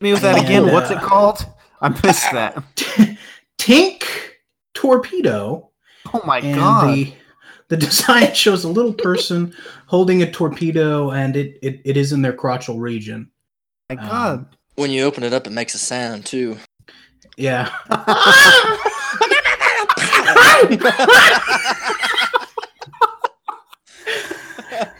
Me 0.00 0.12
with 0.12 0.22
that 0.22 0.36
And, 0.38 0.46
again. 0.46 0.72
What's 0.72 0.90
it 0.90 0.98
uh, 0.98 1.06
called? 1.06 1.44
I 1.80 1.88
missed 1.88 2.30
that. 2.32 2.62
Tink 3.58 4.04
Torpedo. 4.74 5.70
Oh 6.12 6.22
my 6.24 6.38
and 6.38 6.54
god! 6.56 6.94
the 6.94 7.12
the 7.68 7.76
design 7.76 8.32
shows 8.34 8.64
a 8.64 8.68
little 8.68 8.94
person 8.94 9.54
holding 9.86 10.22
a 10.22 10.30
torpedo, 10.30 11.10
and 11.10 11.36
it, 11.36 11.58
it, 11.62 11.80
it 11.84 11.96
is 11.96 12.12
in 12.12 12.22
their 12.22 12.32
crotchal 12.32 12.80
region. 12.80 13.30
my 13.90 13.96
Um, 13.96 14.08
god! 14.08 14.56
when 14.76 14.90
you 14.90 15.02
open 15.02 15.22
it 15.22 15.34
up, 15.34 15.46
it 15.46 15.50
makes 15.50 15.74
a 15.74 15.78
sound 15.78 16.24
too. 16.24 16.56
Yeah. 17.36 17.70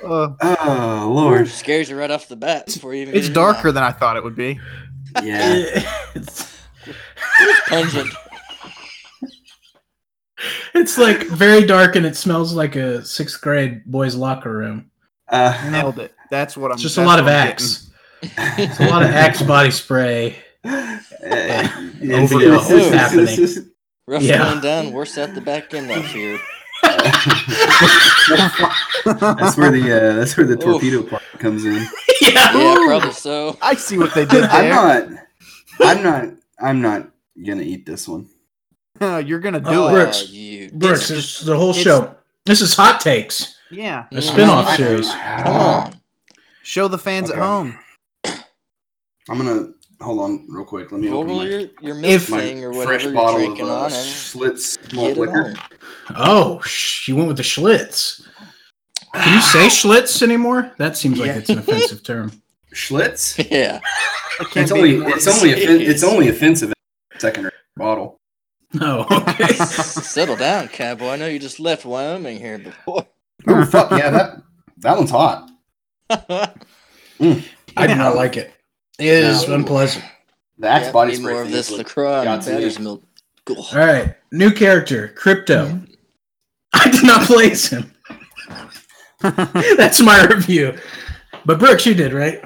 Uh, 0.09 0.35
Oh 0.41 1.11
Lord. 1.15 1.49
Scares 1.49 1.89
you 1.91 1.99
right 1.99 2.11
off 2.11 2.29
the 2.29 2.37
bat 2.37 2.67
before 2.67 2.95
you 2.95 3.03
even. 3.03 3.15
it's 3.15 3.29
get 3.29 3.37
in 3.37 3.43
your 3.43 3.53
darker 3.53 3.73
than 3.73 3.83
I 3.83 3.93
thought 3.93 4.17
it 4.17 4.25
would 4.25 4.37
be. 4.37 4.59
Yeah. 5.23 5.65
it's, 6.15 6.59
mouth. 6.87 6.97
Pungent. 7.69 8.11
it's 10.75 10.99
like 10.99 11.27
very 11.29 11.65
dark, 11.67 11.97
and 11.97 12.07
it 12.07 12.17
smells 12.17 12.55
like 12.55 12.77
a 12.77 13.05
sixth 13.05 13.41
grade 13.41 13.85
boys' 13.87 14.15
locker 14.15 14.53
room. 14.53 14.91
Uh, 15.29 15.69
Nailed 15.71 15.99
it. 15.99 16.15
That's 16.31 16.57
what 16.57 16.71
I'm. 16.73 16.79
Saying. 16.79 16.87
It's 16.87 16.95
just 16.95 16.99
a 16.99 17.05
lot 17.05 17.19
of 17.19 17.25
what 17.27 17.35
Axe. 17.35 17.91
It's 18.23 18.81
a 18.81 18.87
lot 18.89 19.03
of 19.03 19.11
Axe 19.11 19.43
body 19.43 19.71
spray. 19.71 20.37
it's- 20.65 21.79
OVO 22.33 22.39
it's- 22.41 22.71
is 22.71 22.93
happening. 22.93 23.23
it's- 23.25 23.39
it's- 23.39 23.65
Rough 24.07 24.23
Yeah. 24.23 24.39
going 24.39 24.61
down, 24.63 24.93
worse 24.93 25.19
at 25.19 25.35
the 25.35 25.41
back 25.43 25.75
end 25.75 25.91
up 25.91 26.03
here. 26.05 26.41
That's 29.21 29.57
where 29.57 29.71
the 29.71 29.93
uh, 29.93 30.15
that's 30.15 30.37
where 30.37 30.47
the 30.47 30.55
Oof. 30.55 30.61
torpedo 30.61 31.03
part 31.03 31.23
comes 31.39 31.65
in. 31.65 31.75
yeah. 32.21 32.53
Yeah, 32.57 32.77
probably 32.87 33.13
so. 33.13 33.57
I 33.63 33.75
see 33.75 33.99
what 33.99 34.15
they 34.15 34.25
did 34.25 34.45
There. 34.45 34.51
I'm 34.51 34.69
not. 34.69 35.09
I'm 35.81 36.03
not. 36.03 36.25
I'm 36.61 36.81
not 36.81 37.09
gonna 37.45 37.63
eat 37.63 37.87
this 37.87 38.09
one. 38.09 38.29
You're 39.01 39.39
gonna 39.41 39.61
do 39.61 39.67
Oh, 39.71 39.89
it. 39.89 39.93
Brooks. 39.93 40.29
you. 40.31 40.71
Brooks, 40.73 41.11
It's- 41.11 41.25
it's 41.25 41.41
the 41.41 41.57
whole 41.57 41.71
it's- 41.71 41.85
show. 41.85 42.15
This 42.47 42.61
is 42.63 42.75
hot 42.75 43.01
takes, 43.01 43.55
Yeah. 43.71 44.07
a 44.11 44.23
spin-off 44.23 44.69
Mhm. 44.69 44.77
series. 44.77 45.11
Come 45.11 45.53
on. 45.57 46.01
Show 46.63 46.89
the 46.89 46.97
fans 46.99 47.31
Okay. 47.31 47.39
at 47.39 47.45
home. 47.47 47.79
I'm 49.29 49.37
gonna 49.37 49.69
hold 50.01 50.21
on 50.21 50.47
real 50.49 50.65
quick. 50.65 50.91
Let 50.93 51.01
me 51.01 51.09
open 51.09 51.21
Google 51.29 51.37
my, 51.39 51.45
your, 51.45 51.61
your 51.81 51.95
milk 51.95 52.13
If- 52.15 52.31
my 52.31 52.41
thing 52.41 52.65
or 52.65 52.73
fresh 52.73 52.87
whatever 52.87 53.03
you're 53.05 53.13
bottle 53.15 53.37
of 53.37 53.43
drinking 53.45 53.69
uh, 53.69 53.75
on 53.75 53.91
Schlitz 53.91 54.95
malt 54.95 55.17
liquor. 55.19 55.55
Oh, 56.17 56.61
sh- 56.63 57.09
you 57.09 57.17
went 57.17 57.29
with 57.29 57.37
the 57.37 57.43
Schlitz. 57.43 58.27
Can 59.15 59.35
you 59.35 59.41
say 59.41 59.67
Schlitz 59.69 60.23
anymore? 60.23 60.71
That 60.79 60.97
seems 60.97 61.19
like 61.19 61.29
Yeah. 61.29 61.39
it's 61.39 61.49
an 61.51 61.59
offensive 61.59 62.03
term. 62.03 62.31
Schlitz? 62.75 63.49
Yeah. 63.51 63.81
It's 64.55 64.71
only 64.71 64.97
it's 64.99 65.27
only 65.27 65.55
offen- 65.55 65.81
it's 65.81 66.05
only 66.05 66.29
offensive 66.29 66.69
in 66.69 66.75
the 67.15 67.21
secondary 67.21 67.55
bottle. 67.77 68.21
Oh, 68.81 69.07
okay. 69.31 69.55
Settle 69.55 70.37
down, 70.37 70.69
cowboy. 70.69 71.09
I 71.09 71.17
know 71.17 71.27
you 71.27 71.39
just 71.39 71.59
left 71.59 71.85
Wyoming 71.87 72.39
here 72.39 72.59
before. 72.59 73.07
Oh 73.49 73.65
fuck 73.65 73.91
yeah, 73.93 74.11
that 74.11 74.43
that 74.79 74.97
one's 74.97 75.11
hot. 75.11 75.51
I 76.11 77.87
do 77.87 77.95
not 77.95 78.15
like 78.15 78.37
it. 78.37 78.53
It 78.99 79.07
is 79.07 79.47
No. 79.49 79.55
unpleasant. 79.55 80.05
The 80.59 80.69
Axe 80.69 80.87
Yeah, 80.87 80.93
body 80.93 81.13
need 81.13 81.19
spray. 81.21 81.33
more 81.35 81.43
of 81.43 81.51
this 81.53 81.71
is 81.71 81.79
LaCroix 81.79 82.25
got 82.25 82.47
and. 82.47 82.57
Batter's 82.57 82.79
milk. 82.79 83.03
Cool. 83.45 83.65
All 83.73 83.79
right, 83.79 84.15
new 84.33 84.51
character, 84.53 85.09
Crypto. 85.17 85.81
I 86.73 86.91
did 86.91 87.05
not 87.05 87.23
place 87.27 87.69
him. 87.69 87.93
That's 89.21 90.01
my 90.01 90.25
review. 90.27 90.77
But 91.45 91.59
Brooks, 91.59 91.87
you 91.87 91.95
did 91.95 92.13
right. 92.13 92.43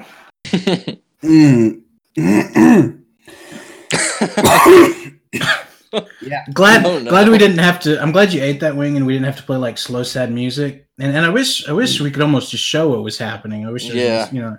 Mm. 1.23 1.81
yeah. 6.21 6.43
Glad 6.53 6.85
Oh, 6.85 6.97
no. 6.99 7.09
glad 7.09 7.29
we 7.29 7.37
didn't 7.37 7.59
have 7.59 7.79
to. 7.81 8.01
I'm 8.01 8.11
glad 8.11 8.33
you 8.33 8.41
ate 8.41 8.59
that 8.61 8.75
wing 8.75 8.97
and 8.97 9.05
we 9.05 9.13
didn't 9.13 9.25
have 9.27 9.37
to 9.37 9.43
play 9.43 9.57
like 9.57 9.77
slow 9.77 10.01
sad 10.03 10.31
music. 10.31 10.87
And 10.99 11.15
and 11.15 11.23
I 11.25 11.29
wish 11.29 11.67
I 11.69 11.71
wish 11.73 11.99
we 12.01 12.09
could 12.11 12.23
almost 12.23 12.49
just 12.51 12.63
show 12.63 12.89
what 12.89 13.03
was 13.03 13.17
happening. 13.17 13.65
I 13.67 13.71
wish 13.71 13.85
Yeah. 13.85 14.23
was, 14.25 14.33
you 14.33 14.41
know 14.41 14.57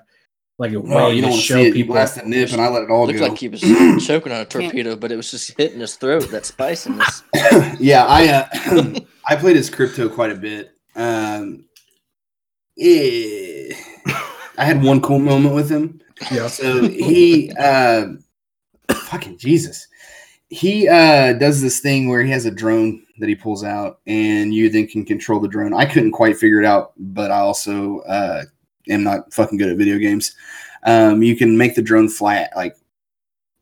like 0.58 0.72
a 0.72 0.80
way 0.80 0.94
Well, 0.94 1.10
you 1.12 1.16
to 1.16 1.20
don't 1.22 1.30
want 1.32 1.42
to 1.42 1.46
show 1.46 1.54
see 1.56 1.62
it. 1.62 1.66
You 1.68 1.72
people. 1.74 1.94
blast 1.94 2.14
that 2.16 2.26
nip, 2.26 2.52
and 2.52 2.60
I 2.60 2.68
let 2.68 2.84
it 2.84 2.90
all 2.90 3.06
Looked 3.06 3.18
go. 3.18 3.26
like 3.28 3.38
he 3.38 3.48
was 3.48 3.60
choking 4.06 4.32
on 4.32 4.40
a 4.40 4.44
torpedo, 4.44 4.94
but 4.96 5.10
it 5.10 5.16
was 5.16 5.30
just 5.30 5.56
hitting 5.56 5.80
his 5.80 5.96
throat. 5.96 6.30
That 6.30 6.46
spiciness. 6.46 7.22
yeah, 7.80 8.04
I 8.06 8.28
uh, 8.28 9.00
I 9.28 9.36
played 9.36 9.56
as 9.56 9.68
crypto 9.70 10.08
quite 10.08 10.30
a 10.30 10.36
bit. 10.36 10.70
Um, 10.96 11.64
yeah, 12.76 13.74
I 14.58 14.64
had 14.64 14.82
one 14.82 15.00
cool 15.00 15.18
moment 15.18 15.54
with 15.54 15.68
him. 15.70 16.00
Yeah. 16.30 16.46
So 16.46 16.86
he, 16.88 17.52
uh, 17.58 18.06
fucking 18.92 19.38
Jesus, 19.38 19.86
he 20.50 20.88
uh, 20.88 21.32
does 21.34 21.60
this 21.60 21.80
thing 21.80 22.08
where 22.08 22.22
he 22.22 22.30
has 22.30 22.44
a 22.46 22.50
drone 22.50 23.02
that 23.18 23.28
he 23.28 23.34
pulls 23.34 23.64
out, 23.64 24.00
and 24.06 24.54
you 24.54 24.70
then 24.70 24.86
can 24.86 25.04
control 25.04 25.40
the 25.40 25.48
drone. 25.48 25.74
I 25.74 25.84
couldn't 25.86 26.12
quite 26.12 26.36
figure 26.36 26.60
it 26.60 26.64
out, 26.66 26.92
but 26.96 27.30
I 27.32 27.38
also 27.40 28.00
uh, 28.00 28.42
am 28.88 29.02
not 29.02 29.32
fucking 29.32 29.58
good 29.58 29.70
at 29.70 29.78
video 29.78 29.98
games. 29.98 30.34
Um, 30.84 31.22
you 31.22 31.36
can 31.36 31.56
make 31.56 31.74
the 31.74 31.82
drone 31.82 32.08
fly 32.08 32.36
at, 32.36 32.56
like 32.56 32.76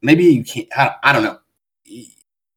maybe 0.02 0.24
you 0.24 0.44
can't. 0.44 0.68
I, 0.76 0.94
I 1.02 1.12
don't 1.12 1.22
know. 1.22 1.38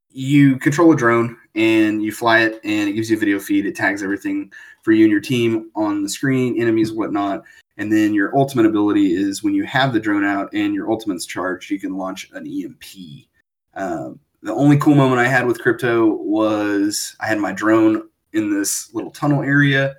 You 0.10 0.58
control 0.58 0.93
a 0.93 0.95
drone 0.95 1.38
and 1.56 2.01
you 2.01 2.12
fly 2.12 2.39
it, 2.39 2.60
and 2.63 2.89
it 2.89 2.93
gives 2.93 3.10
you 3.10 3.17
a 3.17 3.19
video 3.19 3.39
feed. 3.39 3.65
It 3.65 3.75
tags 3.75 4.01
everything 4.01 4.51
for 4.82 4.91
you 4.91 5.04
and 5.04 5.12
your 5.12 5.21
team 5.21 5.71
on 5.75 6.04
the 6.04 6.10
screen, 6.10 6.62
enemies, 6.62 6.91
whatnot. 6.91 7.43
And 7.78 7.91
then 7.91 8.13
your 8.13 8.36
ultimate 8.38 8.65
ability 8.65 9.13
is 9.13 9.43
when 9.43 9.54
you 9.54 9.65
have 9.65 9.91
the 9.91 9.99
drone 9.99 10.23
out 10.23 10.54
and 10.54 10.73
your 10.73 10.89
ultimate's 10.89 11.25
charged, 11.25 11.69
you 11.69 11.80
can 11.80 11.97
launch 11.97 12.30
an 12.34 12.47
EMP. 12.47 13.28
Um, 13.73 14.19
the 14.41 14.54
only 14.54 14.78
cool 14.78 14.95
moment 14.95 15.19
I 15.19 15.28
had 15.28 15.45
with 15.45 15.60
crypto 15.60 16.13
was 16.13 17.15
I 17.19 17.28
had 17.28 17.39
my 17.39 17.51
drone 17.51 18.08
in 18.34 18.49
this 18.49 18.93
little 18.93 19.12
tunnel 19.12 19.41
area, 19.41 19.95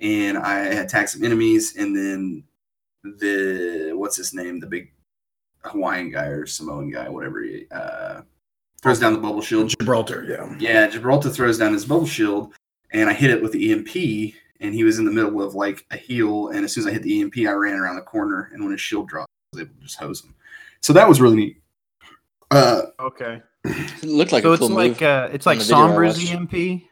and 0.00 0.38
I 0.38 0.72
had 0.74 0.88
tagged 0.88 1.10
some 1.10 1.24
enemies, 1.24 1.76
and 1.76 1.96
then 1.96 2.44
the 3.02 3.92
what's 3.94 4.16
his 4.16 4.34
name, 4.34 4.60
the 4.60 4.66
big 4.66 4.92
Hawaiian 5.62 6.10
guy 6.10 6.26
or 6.26 6.46
Samoan 6.46 6.90
guy, 6.90 7.08
whatever 7.08 7.42
he 7.42 7.66
uh, 7.70 8.22
throws 8.82 8.98
down 9.00 9.12
the 9.12 9.18
bubble 9.18 9.40
shield. 9.42 9.70
Gibraltar, 9.70 10.24
yeah. 10.28 10.54
Yeah, 10.58 10.86
Gibraltar 10.88 11.30
throws 11.30 11.58
down 11.58 11.72
his 11.72 11.84
bubble 11.84 12.06
shield, 12.06 12.52
and 12.92 13.08
I 13.08 13.12
hit 13.12 13.30
it 13.30 13.42
with 13.42 13.52
the 13.52 13.72
EMP, 13.72 14.34
and 14.60 14.74
he 14.74 14.84
was 14.84 14.98
in 14.98 15.04
the 15.04 15.10
middle 15.10 15.42
of 15.42 15.54
like 15.54 15.84
a 15.90 15.96
heal. 15.96 16.48
And 16.48 16.64
as 16.64 16.72
soon 16.72 16.82
as 16.82 16.88
I 16.88 16.92
hit 16.92 17.02
the 17.02 17.20
EMP, 17.22 17.38
I 17.38 17.52
ran 17.52 17.74
around 17.78 17.96
the 17.96 18.02
corner, 18.02 18.50
and 18.52 18.62
when 18.62 18.72
his 18.72 18.80
shield 18.80 19.08
dropped, 19.08 19.30
I 19.52 19.56
was 19.56 19.62
able 19.62 19.74
to 19.76 19.80
just 19.82 19.98
hose 19.98 20.22
him. 20.24 20.34
So 20.80 20.92
that 20.92 21.08
was 21.08 21.20
really 21.20 21.36
neat. 21.36 21.62
Uh, 22.50 22.82
Okay. 23.00 23.40
It 23.66 24.04
looked 24.04 24.32
like 24.32 24.42
so 24.42 24.50
a 24.50 24.52
it's 24.52 24.60
cool 24.60 24.68
like 24.68 24.92
move. 24.92 25.02
uh, 25.02 25.28
it's 25.32 25.46
like 25.46 25.58
the 25.58 25.64
video 25.64 25.88
Sombra's. 25.88 26.30
EMP. 26.30 26.82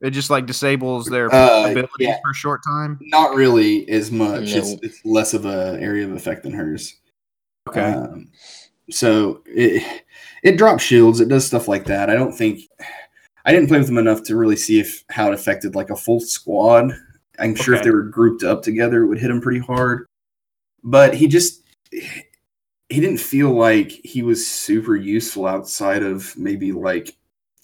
It 0.00 0.10
just 0.10 0.30
like 0.30 0.46
disables 0.46 1.06
their 1.06 1.32
Uh, 1.34 1.70
abilities 1.70 1.90
yeah. 1.98 2.18
for 2.22 2.30
a 2.30 2.34
short 2.34 2.62
time. 2.64 2.98
not 3.02 3.34
really 3.34 3.88
as 3.88 4.10
much. 4.12 4.52
It's, 4.52 4.70
No. 4.72 4.78
it's 4.82 5.04
less 5.04 5.34
of 5.34 5.44
a 5.44 5.76
area 5.80 6.04
of 6.06 6.12
effect 6.12 6.44
than 6.44 6.52
hers. 6.52 6.94
Okay. 7.68 7.80
Um, 7.80 8.30
so 8.90 9.42
it 9.46 9.82
it 10.42 10.56
drops 10.56 10.82
shields. 10.84 11.20
It 11.20 11.28
does 11.28 11.44
stuff 11.46 11.66
like 11.68 11.84
that. 11.86 12.08
I 12.10 12.14
don't 12.14 12.32
think 12.32 12.60
I 13.44 13.52
didn't 13.52 13.68
play 13.68 13.78
with 13.78 13.88
them 13.88 13.98
enough 13.98 14.22
to 14.24 14.36
really 14.36 14.56
see 14.56 14.78
if 14.80 15.04
how 15.10 15.28
it 15.28 15.34
affected 15.34 15.74
like 15.74 15.90
a 15.90 15.96
full 15.96 16.20
squad. 16.20 16.92
I'm 17.40 17.54
sure 17.54 17.74
if 17.74 17.82
they 17.82 17.90
were 17.90 18.02
grouped 18.02 18.42
up 18.44 18.62
together, 18.62 19.02
it 19.02 19.06
would 19.08 19.18
hit 19.20 19.30
him 19.30 19.40
pretty 19.40 19.60
hard. 19.60 20.06
But 20.84 21.14
he 21.14 21.26
just 21.28 21.62
he 21.90 23.00
didn't 23.00 23.18
feel 23.18 23.50
like 23.50 23.90
he 23.90 24.22
was 24.22 24.46
super 24.46 24.96
useful 24.96 25.46
outside 25.46 26.02
of 26.02 26.34
maybe 26.36 26.72
like 26.72 27.14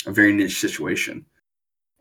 a 0.06 0.12
very 0.12 0.32
niche 0.32 0.60
situation. 0.60 1.24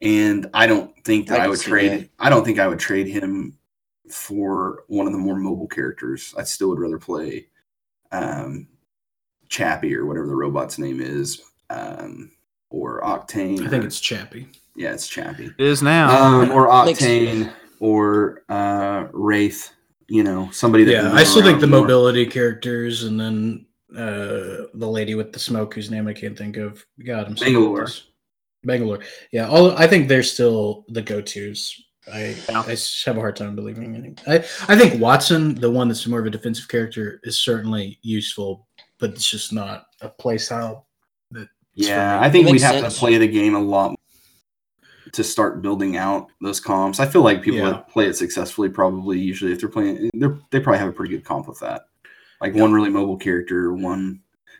And 0.03 0.49
I 0.53 0.67
don't 0.67 0.93
think 1.03 1.27
that 1.29 1.39
I 1.39 1.45
I, 1.45 1.47
would 1.47 1.59
trade. 1.59 1.91
that. 1.91 2.09
I 2.19 2.29
don't 2.29 2.43
think 2.45 2.59
I 2.59 2.67
would 2.67 2.77
trade 2.79 3.07
him 3.07 3.57
for 4.11 4.83
one 4.87 5.07
of 5.07 5.13
the 5.13 5.17
more 5.19 5.37
mobile 5.37 5.67
characters. 5.67 6.35
I 6.37 6.43
still 6.43 6.69
would 6.69 6.79
rather 6.79 6.99
play 6.99 7.47
um, 8.11 8.67
Chappie 9.49 9.95
or 9.95 10.05
whatever 10.05 10.27
the 10.27 10.35
robot's 10.35 10.77
name 10.77 10.99
is, 10.99 11.41
um, 11.69 12.31
or 12.69 13.01
Octane. 13.01 13.65
I 13.65 13.69
think 13.69 13.83
or- 13.83 13.87
it's 13.87 13.99
Chappie. 13.99 14.47
yeah, 14.75 14.93
it's 14.93 15.07
Chappie, 15.07 15.45
It 15.57 15.65
is 15.65 15.81
now. 15.81 16.09
um, 16.41 16.51
or 16.51 16.67
Makes- 16.85 17.01
Octane, 17.01 17.51
or 17.79 18.43
uh, 18.49 19.07
Wraith. 19.13 19.71
You 20.09 20.23
know, 20.23 20.49
somebody 20.51 20.83
that 20.83 20.91
Yeah, 20.91 21.13
I 21.13 21.23
still 21.23 21.41
think 21.43 21.61
the 21.61 21.65
more. 21.67 21.79
mobility 21.81 22.25
characters, 22.25 23.03
and 23.05 23.17
then 23.19 23.65
uh 23.95 24.65
the 24.73 24.87
lady 24.89 25.15
with 25.15 25.31
the 25.31 25.39
smoke, 25.39 25.73
whose 25.75 25.89
name 25.89 26.07
I 26.07 26.13
can't 26.13 26.37
think 26.37 26.57
of. 26.57 26.85
God, 27.03 27.25
I'm 27.27 27.37
so 27.37 27.45
bad 27.45 27.53
Bangalore. 27.53 27.85
this. 27.85 28.03
Bangalore. 28.63 28.99
Yeah, 29.31 29.47
all 29.49 29.71
I 29.77 29.87
think 29.87 30.07
they're 30.07 30.23
still 30.23 30.85
the 30.89 31.01
go-tos. 31.01 31.73
I 32.11 32.35
Yeah. 32.49 32.61
I 32.67 32.75
have 33.05 33.17
a 33.17 33.19
hard 33.21 33.35
time 33.35 33.55
believing 33.55 33.95
in 33.95 34.05
it. 34.05 34.21
I 34.27 34.35
I 34.71 34.77
think 34.77 34.93
Wattson, 35.01 35.59
the 35.59 35.71
one 35.71 35.87
that's 35.87 36.05
more 36.07 36.19
of 36.19 36.25
a 36.25 36.29
defensive 36.29 36.67
character, 36.67 37.19
is 37.23 37.39
certainly 37.39 37.99
useful, 38.01 38.67
but 38.99 39.11
it's 39.11 39.29
just 39.29 39.53
not 39.53 39.85
a 40.01 40.09
play 40.09 40.37
style. 40.37 40.87
That 41.31 41.47
Yeah, 41.75 42.19
I 42.19 42.29
think 42.29 42.49
we'd 42.49 42.61
have 42.61 42.79
sense. 42.81 42.93
to 42.95 42.99
play 42.99 43.17
the 43.17 43.27
game 43.27 43.55
a 43.55 43.59
lot 43.61 43.95
to 45.13 45.23
start 45.23 45.61
building 45.61 45.95
out 45.95 46.27
those 46.41 46.59
comps. 46.59 46.99
I 46.99 47.05
feel 47.05 47.21
like 47.21 47.41
people 47.43 47.59
Yeah. 47.59 47.69
that 47.69 47.89
play 47.89 48.07
it 48.07 48.15
successfully 48.15 48.67
probably 48.69 49.19
usually 49.19 49.51
if 49.51 49.59
they're 49.59 49.69
playing 49.69 50.09
they're, 50.15 50.37
they 50.51 50.59
probably 50.59 50.79
have 50.79 50.89
a 50.89 50.93
pretty 50.93 51.15
good 51.15 51.23
comp 51.25 51.47
with 51.47 51.59
that. 51.59 51.83
Like 52.41 52.53
one 52.55 52.73
really 52.73 52.89
mobile 52.89 53.15
character, 53.17 53.71
one 53.73 54.19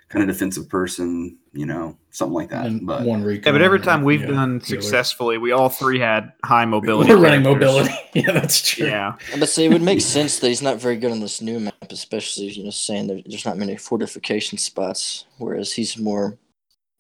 kind 0.09 0.29
of 0.29 0.35
defensive 0.35 0.69
person, 0.69 1.37
you 1.53 1.65
know, 1.65 1.97
something 2.11 2.33
like 2.33 2.49
that. 2.49 2.65
and 2.67 2.85
but 2.85 3.01
one 3.03 3.23
recon. 3.23 3.43
yeah, 3.45 3.51
but 3.57 3.61
every 3.63 3.79
time 3.79 4.03
we've 4.03 4.21
yeah, 4.21 4.27
done 4.27 4.61
successfully, 4.61 5.37
we 5.37 5.51
all 5.51 5.69
three 5.69 5.99
had 5.99 6.31
high 6.45 6.65
mobility. 6.65 7.09
we're 7.09 7.19
running 7.19 7.41
mobility. 7.43 7.93
yeah, 8.13 8.31
that's 8.31 8.61
true. 8.67 8.87
Yeah. 8.87 9.15
But 9.39 9.49
see, 9.49 9.65
it 9.65 9.69
would 9.69 9.81
make 9.81 10.01
sense 10.17 10.39
that 10.39 10.47
he's 10.47 10.61
not 10.61 10.77
very 10.79 10.97
good 10.97 11.11
on 11.11 11.19
this 11.19 11.41
new 11.41 11.59
map, 11.59 11.91
especially 11.91 12.47
you 12.49 12.63
know 12.65 12.69
saying 12.69 13.07
there, 13.07 13.19
there's 13.25 13.45
not 13.45 13.57
many 13.57 13.75
fortification 13.77 14.57
spots, 14.57 15.25
whereas 15.37 15.73
he's 15.73 15.97
more 15.97 16.37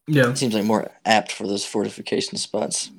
yeah, 0.07 0.33
seems 0.33 0.53
like 0.53 0.65
more 0.65 0.89
apt 1.05 1.31
for 1.31 1.47
those 1.47 1.63
fortification 1.65 2.37
spots 2.37 2.91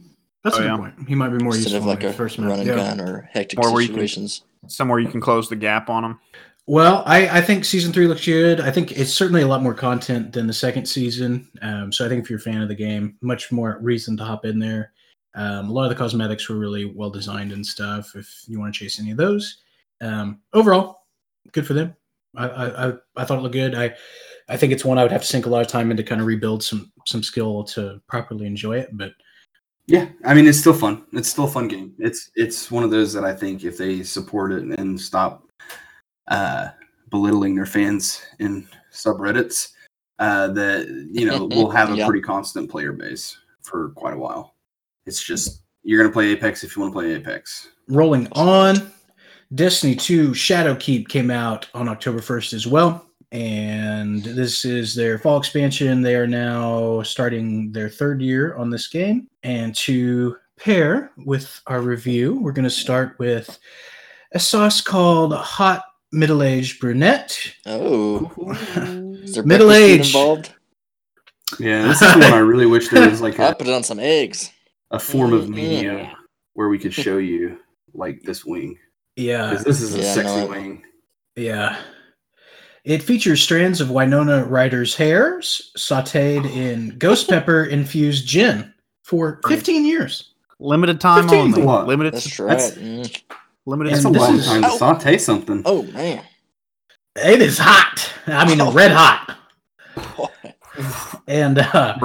that's 0.42 0.56
Oh, 0.56 0.60
a 0.60 0.62
good 0.62 0.68
yeah. 0.68 0.76
point. 0.76 1.08
He 1.08 1.14
might 1.14 1.30
be 1.30 1.38
more 1.42 1.54
instead 1.54 1.72
useful 1.72 1.90
of 1.90 1.96
like 1.98 2.04
a 2.04 2.12
first 2.12 2.36
run 2.38 2.58
and 2.60 2.66
Yeah. 2.66 2.74
gun 2.76 3.00
or 3.00 3.30
hectic 3.32 3.58
Or 3.58 3.72
where 3.72 3.80
you 3.80 3.88
can- 3.88 3.94
situations. 3.94 4.42
Somewhere 4.68 4.98
you 4.98 5.08
can 5.08 5.20
close 5.20 5.48
the 5.48 5.56
gap 5.56 5.88
on 5.90 6.02
them. 6.02 6.20
Well, 6.66 7.02
I, 7.04 7.28
I 7.28 7.40
think 7.42 7.64
season 7.64 7.92
three 7.92 8.06
looks 8.06 8.24
good. 8.24 8.60
I 8.60 8.70
think 8.70 8.92
it's 8.92 9.12
certainly 9.12 9.42
a 9.42 9.46
lot 9.46 9.62
more 9.62 9.74
content 9.74 10.32
than 10.32 10.46
the 10.46 10.52
second 10.52 10.86
season. 10.86 11.46
Um, 11.60 11.92
so 11.92 12.06
I 12.06 12.08
think 12.08 12.24
if 12.24 12.30
you're 12.30 12.38
a 12.38 12.42
fan 12.42 12.62
of 12.62 12.68
the 12.68 12.74
game, 12.74 13.18
much 13.20 13.52
more 13.52 13.78
reason 13.82 14.16
to 14.16 14.24
hop 14.24 14.46
in 14.46 14.58
there. 14.58 14.92
Um, 15.34 15.68
a 15.68 15.72
lot 15.72 15.84
of 15.84 15.90
the 15.90 15.96
cosmetics 15.96 16.48
were 16.48 16.56
really 16.56 16.86
well 16.86 17.10
designed 17.10 17.52
and 17.52 17.66
stuff. 17.66 18.14
If 18.16 18.44
you 18.46 18.58
want 18.58 18.72
to 18.74 18.78
chase 18.78 18.98
any 18.98 19.10
of 19.10 19.18
those, 19.18 19.58
um, 20.00 20.40
overall, 20.54 21.02
good 21.52 21.66
for 21.66 21.74
them. 21.74 21.94
I, 22.36 22.48
I, 22.48 22.92
I, 23.16 23.24
thought 23.24 23.38
it 23.38 23.42
looked 23.42 23.52
good. 23.52 23.74
I, 23.74 23.94
I 24.48 24.56
think 24.56 24.72
it's 24.72 24.84
one 24.84 24.98
I 24.98 25.02
would 25.02 25.12
have 25.12 25.22
to 25.22 25.26
sink 25.26 25.46
a 25.46 25.50
lot 25.50 25.60
of 25.60 25.68
time 25.68 25.90
into, 25.90 26.02
kind 26.02 26.20
of 26.20 26.26
rebuild 26.26 26.62
some 26.62 26.90
some 27.06 27.22
skill 27.22 27.62
to 27.64 28.00
properly 28.08 28.46
enjoy 28.46 28.78
it. 28.78 28.88
But 28.92 29.12
yeah, 29.86 30.08
I 30.24 30.34
mean 30.34 30.46
it's 30.46 30.58
still 30.58 30.74
fun. 30.74 31.04
It's 31.12 31.28
still 31.28 31.44
a 31.44 31.50
fun 31.50 31.68
game. 31.68 31.94
It's 31.98 32.30
it's 32.34 32.70
one 32.70 32.82
of 32.82 32.90
those 32.90 33.12
that 33.12 33.24
I 33.24 33.34
think 33.34 33.64
if 33.64 33.78
they 33.78 34.02
support 34.02 34.52
it 34.52 34.62
and 34.62 35.00
stop 35.00 35.43
uh 36.28 36.68
belittling 37.10 37.54
their 37.54 37.66
fans 37.66 38.22
in 38.38 38.66
subreddits, 38.92 39.72
uh 40.18 40.48
that 40.48 40.88
you 41.12 41.26
know, 41.26 41.44
we'll 41.46 41.70
have 41.70 41.92
a 41.92 41.96
Yeah. 41.96 42.06
pretty 42.06 42.22
constant 42.22 42.70
player 42.70 42.92
base 42.92 43.36
for 43.62 43.90
quite 43.90 44.14
a 44.14 44.18
while. 44.18 44.54
It's 45.06 45.22
just 45.22 45.62
you're 45.82 46.00
gonna 46.02 46.12
play 46.12 46.28
Apex 46.30 46.64
if 46.64 46.74
you 46.76 46.82
want 46.82 46.92
to 46.94 46.98
play 46.98 47.14
Apex. 47.14 47.68
rolling 47.88 48.26
on 48.32 48.90
destiny 49.54 49.94
2 49.94 50.30
shadowkeep 50.30 51.06
came 51.08 51.30
out 51.30 51.68
on 51.74 51.86
october 51.86 52.18
1st 52.20 52.54
as 52.54 52.66
well 52.66 53.06
and 53.30 54.24
this 54.24 54.64
is 54.64 54.94
their 54.94 55.18
fall 55.18 55.36
expansion 55.36 56.00
they 56.00 56.14
are 56.16 56.26
now 56.26 57.02
starting 57.02 57.70
their 57.70 57.90
third 57.90 58.22
year 58.22 58.56
on 58.56 58.70
this 58.70 58.88
game 58.88 59.28
and 59.42 59.74
to 59.74 60.34
pair 60.58 61.12
with 61.26 61.60
our 61.66 61.82
review 61.82 62.38
we're 62.40 62.52
going 62.52 62.64
to 62.64 62.70
start 62.70 63.16
with 63.18 63.58
a 64.32 64.40
sauce 64.40 64.80
called 64.80 65.34
hot 65.34 65.82
middle-aged 66.14 66.80
brunette 66.80 67.36
Oh, 67.66 68.30
middle-aged 69.44 70.06
involved? 70.06 70.52
Yeah, 71.58 71.86
this 71.88 72.00
is 72.02 72.12
the 72.14 72.20
one 72.20 72.32
I 72.32 72.38
really 72.38 72.66
wish 72.66 72.88
there 72.88 73.08
was 73.08 73.20
like 73.20 73.38
I'll 73.38 73.54
put 73.54 73.68
it 73.68 73.74
on 73.74 73.82
some 73.82 74.00
eggs. 74.00 74.50
a 74.90 74.98
form 74.98 75.32
of 75.32 75.44
Mm, 75.44 75.54
media 75.54 76.16
where 76.54 76.68
we 76.68 76.78
could 76.78 76.94
show 76.94 77.18
you 77.18 77.58
like 77.92 78.22
this 78.22 78.44
wing. 78.44 78.78
yeah 79.16 79.54
this 79.54 79.80
is 79.80 79.94
a 79.94 79.98
Yeah, 79.98 80.12
sexy 80.14 80.36
no. 80.36 80.46
wing. 80.46 80.82
Yeah. 81.36 81.76
It 82.84 83.02
features 83.02 83.40
strands 83.42 83.80
of 83.80 83.90
Winona 83.90 84.44
Ryder's 84.44 84.94
hairs 84.94 85.72
sauteed 85.76 86.44
in 86.54 86.96
ghost 86.98 87.28
pepper 87.28 87.64
infused 87.64 88.26
gin 88.26 88.72
for 89.02 89.40
15 89.48 89.84
years. 89.86 90.32
Limited 90.60 91.00
time 91.00 91.28
15 91.28 91.52
's 91.52 91.58
only. 91.58 91.86
Limited. 91.86 92.14
That's 92.14 92.38
right. 92.38 92.50
That's- 92.58 92.76
Mm. 92.76 93.22
Limited. 93.66 93.94
That's 93.94 94.04
a 94.04 94.08
long 94.10 94.36
is- 94.36 94.46
time 94.46 94.62
to 94.62 94.68
Ow. 94.68 94.76
saute 94.76 95.18
something. 95.18 95.62
Oh 95.64 95.82
man. 95.84 96.22
It 97.16 97.40
is 97.40 97.58
hot. 97.58 98.12
I 98.26 98.44
mean, 98.46 98.60
Oh. 98.60 98.72
red 98.72 98.90
hot. 98.90 99.38
and 101.28 101.58
uh, 101.58 101.98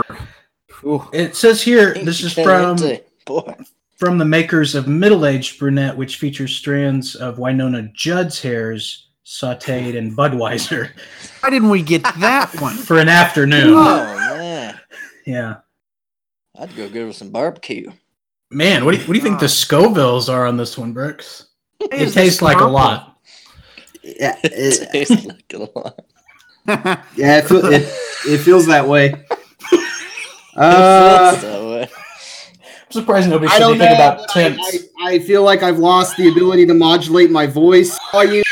it 1.13 1.35
says 1.35 1.61
here 1.61 1.93
this 1.95 2.23
is 2.23 2.33
from 2.33 2.77
boy. 3.25 3.55
from 3.97 4.17
the 4.17 4.25
makers 4.25 4.75
of 4.75 4.87
Middle 4.87 5.25
Aged 5.25 5.59
Brunette, 5.59 5.97
which 5.97 6.17
features 6.17 6.55
strands 6.55 7.15
of 7.15 7.37
Wynonna 7.37 7.91
Judd's 7.93 8.39
hairs 8.41 9.07
sauteed 9.25 9.95
in 9.95 10.15
Budweiser 10.15 10.89
Why 11.41 11.49
didn't 11.49 11.69
we 11.69 11.81
get 11.81 12.03
that 12.03 12.51
one? 12.61 12.75
for 12.77 12.99
an 12.99 13.09
afternoon. 13.09 13.73
Oh 13.73 14.15
man, 14.37 14.79
Yeah. 15.25 15.55
I'd 16.57 16.75
go 16.75 16.89
good 16.89 17.07
with 17.07 17.15
some 17.15 17.29
barbecue. 17.31 17.91
Man, 18.51 18.83
what 18.85 18.91
do 18.93 18.97
you, 19.01 19.07
what 19.07 19.13
do 19.13 19.19
you 19.19 19.23
think 19.23 19.39
the 19.39 19.45
Scovilles 19.45 20.27
are 20.33 20.45
on 20.47 20.57
this 20.57 20.77
one, 20.77 20.91
Brooks? 20.93 21.45
It 21.79 21.93
Is 21.93 22.13
tastes 22.13 22.41
like 22.41 22.59
a 22.59 22.65
lot. 22.65 23.17
Yeah, 24.03 24.37
It 24.43 24.51
it, 24.53 24.89
tastes 24.91 25.25
like 25.25 25.53
a 25.53 25.57
lot. 25.57 25.99
yeah, 27.15 27.37
it, 27.37 27.45
feel, 27.47 27.65
it, 27.65 27.83
it 28.27 28.37
feels 28.39 28.65
that 28.67 28.87
way. 28.87 29.13
It 29.71 30.61
Uh, 30.61 31.31
feels 31.31 31.43
that 31.43 31.63
way. 31.63 31.83
I'm 31.83 32.91
surprised 32.91 33.29
nobody 33.29 33.49
I 33.49 33.59
said 33.59 33.69
anything 33.69 33.93
about 33.95 34.17
but 34.17 34.35
I. 34.35 34.57
I, 34.59 35.13
I 35.13 35.19
feel 35.19 35.43
like 35.43 35.63
I've 35.63 35.77
lost 35.77 36.17
the 36.17 36.27
ability 36.27 36.65
to 36.65 36.73
modulate 36.73 37.31
my 37.31 37.45
voice. 37.45 37.97
Are 38.13 38.25
you? 38.25 38.43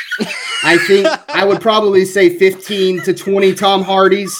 I 0.63 0.77
think 0.87 1.07
I 1.29 1.43
would 1.43 1.59
probably 1.59 2.05
say 2.05 2.37
15 2.37 3.01
to 3.01 3.13
20 3.13 3.53
Tom 3.55 3.83
Hardys. 3.83 4.39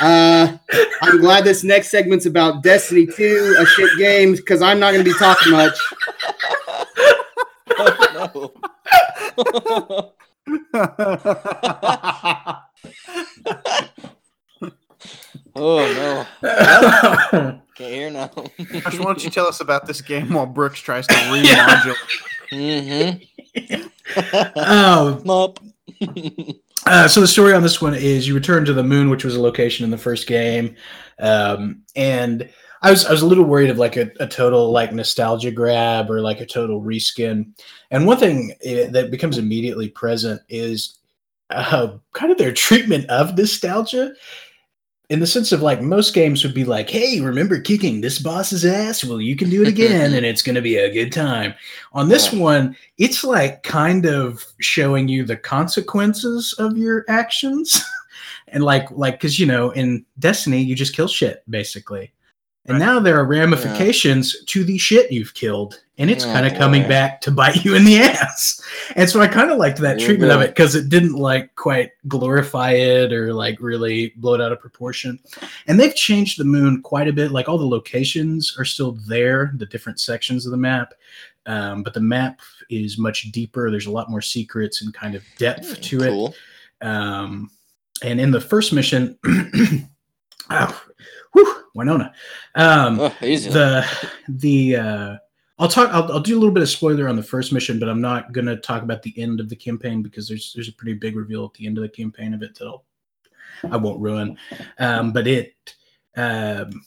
Uh, 0.00 0.56
I'm 1.02 1.20
glad 1.20 1.44
this 1.44 1.62
next 1.62 1.90
segment's 1.90 2.26
about 2.26 2.62
Destiny 2.62 3.06
2, 3.06 3.56
a 3.60 3.66
shit 3.66 3.90
game, 3.98 4.34
because 4.34 4.62
I'm 4.62 4.80
not 4.80 4.92
going 4.92 5.04
to 5.04 5.10
be 5.10 5.16
talking 5.18 5.52
much. 5.52 5.78
Oh, 7.82 8.52
no. 9.74 10.12
oh 15.56 16.26
no. 16.42 16.42
Can't 17.74 17.94
hear 17.94 18.10
now. 18.10 18.30
Josh, 18.58 18.98
why 18.98 19.04
don't 19.04 19.24
you 19.24 19.30
tell 19.30 19.46
us 19.46 19.60
about 19.60 19.86
this 19.86 20.00
game 20.00 20.32
while 20.32 20.46
Brooks 20.46 20.80
tries 20.80 21.06
to 21.06 21.14
remodulate? 21.14 21.94
mm-hmm. 22.52 24.58
um, 24.58 25.22
Mop. 25.24 25.60
Uh, 26.86 27.08
so 27.08 27.20
the 27.20 27.28
story 27.28 27.54
on 27.54 27.62
this 27.62 27.80
one 27.80 27.94
is 27.94 28.26
you 28.26 28.34
return 28.34 28.64
to 28.64 28.72
the 28.72 28.82
moon, 28.82 29.10
which 29.10 29.24
was 29.24 29.36
a 29.36 29.40
location 29.40 29.84
in 29.84 29.90
the 29.90 29.98
first 29.98 30.26
game, 30.26 30.74
um, 31.18 31.82
and 31.94 32.48
I 32.82 32.90
was 32.90 33.04
I 33.04 33.12
was 33.12 33.22
a 33.22 33.26
little 33.26 33.44
worried 33.44 33.70
of 33.70 33.78
like 33.78 33.96
a, 33.96 34.10
a 34.20 34.26
total 34.26 34.70
like 34.72 34.92
nostalgia 34.92 35.50
grab 35.50 36.10
or 36.10 36.20
like 36.20 36.40
a 36.40 36.46
total 36.46 36.80
reskin. 36.80 37.52
And 37.90 38.06
one 38.06 38.16
thing 38.16 38.54
eh, 38.64 38.88
that 38.90 39.10
becomes 39.10 39.38
immediately 39.38 39.88
present 39.88 40.40
is 40.48 40.98
uh, 41.50 41.96
kind 42.12 42.32
of 42.32 42.38
their 42.38 42.52
treatment 42.52 43.08
of 43.10 43.36
nostalgia. 43.36 44.12
In 45.10 45.18
the 45.18 45.26
sense 45.26 45.50
of 45.50 45.60
like 45.60 45.82
most 45.82 46.14
games 46.14 46.44
would 46.44 46.54
be 46.54 46.64
like, 46.64 46.88
hey, 46.88 47.20
remember 47.20 47.60
kicking 47.60 48.00
this 48.00 48.20
boss's 48.20 48.64
ass? 48.64 49.02
Well, 49.02 49.20
you 49.20 49.34
can 49.34 49.50
do 49.50 49.60
it 49.60 49.66
again 49.66 50.14
and 50.14 50.24
it's 50.24 50.40
going 50.40 50.54
to 50.54 50.62
be 50.62 50.76
a 50.76 50.92
good 50.92 51.10
time. 51.10 51.52
On 51.92 52.08
this 52.08 52.32
one, 52.32 52.76
it's 52.96 53.24
like 53.24 53.64
kind 53.64 54.06
of 54.06 54.44
showing 54.60 55.08
you 55.08 55.24
the 55.24 55.36
consequences 55.36 56.54
of 56.60 56.78
your 56.78 57.04
actions 57.08 57.82
and 58.48 58.62
like 58.62 58.88
like 58.92 59.14
because 59.14 59.38
you 59.40 59.46
know 59.46 59.70
in 59.72 60.04
destiny 60.20 60.62
you 60.62 60.76
just 60.76 60.94
kill 60.94 61.08
shit 61.08 61.42
basically 61.50 62.12
and 62.66 62.78
Right. 62.78 62.86
now 62.86 63.00
there 63.00 63.18
are 63.18 63.24
ramifications 63.24 64.44
to 64.44 64.64
the 64.64 64.76
shit 64.78 65.10
you've 65.10 65.34
killed 65.34 65.80
and 65.98 66.10
it's 66.10 66.24
Oh, 66.24 66.32
kind 66.32 66.46
of 66.46 66.54
coming 66.54 66.86
back 66.88 67.20
to 67.22 67.30
bite 67.30 67.64
you 67.64 67.74
in 67.74 67.84
the 67.84 67.98
ass. 67.98 68.60
And 68.96 69.08
so 69.08 69.20
i 69.20 69.26
kind 69.28 69.50
of 69.50 69.58
liked 69.58 69.78
that 69.78 69.98
Yeah, 69.98 70.06
treatment 70.06 70.30
of 70.32 70.40
it 70.42 70.48
because 70.50 70.74
it 70.74 70.88
didn't 70.88 71.14
like 71.14 71.54
quite 71.56 71.90
glorify 72.08 72.72
it 72.72 73.12
or 73.12 73.32
like 73.34 73.60
really 73.60 74.12
blow 74.16 74.34
it 74.34 74.40
out 74.40 74.52
of 74.52 74.60
proportion. 74.60 75.18
And 75.66 75.78
they've 75.80 75.94
changed 75.94 76.38
the 76.38 76.44
moon 76.44 76.82
quite 76.82 77.08
a 77.08 77.12
bit 77.12 77.32
like 77.32 77.48
all 77.48 77.58
the 77.58 77.66
locations 77.66 78.56
are 78.58 78.64
still 78.64 78.92
there 79.08 79.52
the 79.56 79.66
different 79.66 80.00
sections 80.00 80.44
of 80.46 80.50
the 80.52 80.56
map 80.58 80.94
um, 81.46 81.82
but 81.82 81.94
the 81.94 82.00
map 82.00 82.40
is 82.68 82.98
much 82.98 83.32
deeper. 83.32 83.70
There's 83.70 83.86
a 83.86 83.90
lot 83.90 84.10
more 84.10 84.20
secrets 84.20 84.82
and 84.82 84.92
kind 84.94 85.14
of 85.14 85.24
depth 85.38 85.80
to 85.80 86.00
it. 86.02 86.86
um, 86.86 87.50
and 88.02 88.20
in 88.20 88.30
the 88.30 88.40
first 88.40 88.72
mission, 88.72 89.18
oh, 90.50 90.82
whew, 91.32 91.64
Winona. 91.74 92.12
Um, 92.54 93.00
Oh, 93.00 93.14
the 93.20 93.86
the 94.28 94.76
uh, 94.76 95.16
I'll 95.58 95.68
talk. 95.68 95.90
I'll, 95.92 96.10
I'll 96.12 96.20
do 96.20 96.36
a 96.36 96.40
little 96.40 96.54
bit 96.54 96.62
of 96.62 96.68
spoiler 96.68 97.08
on 97.08 97.16
the 97.16 97.22
first 97.22 97.52
mission, 97.52 97.78
but 97.78 97.88
I'm 97.88 98.00
not 98.00 98.32
gonna 98.32 98.56
talk 98.56 98.82
about 98.82 99.02
the 99.02 99.14
end 99.18 99.40
of 99.40 99.48
the 99.48 99.56
campaign 99.56 100.02
because 100.02 100.28
there's 100.28 100.52
there's 100.54 100.68
a 100.68 100.72
pretty 100.72 100.94
big 100.94 101.16
reveal 101.16 101.44
at 101.44 101.54
the 101.54 101.66
end 101.66 101.78
of 101.78 101.82
the 101.82 101.88
campaign 101.88 102.34
of 102.34 102.42
it 102.42 102.54
that 102.58 102.66
I'll 102.66 102.84
I 103.70 103.76
won't 103.76 104.00
ruin. 104.00 104.36
Um, 104.78 105.12
but 105.12 105.26
it 105.26 105.54
um, 106.16 106.82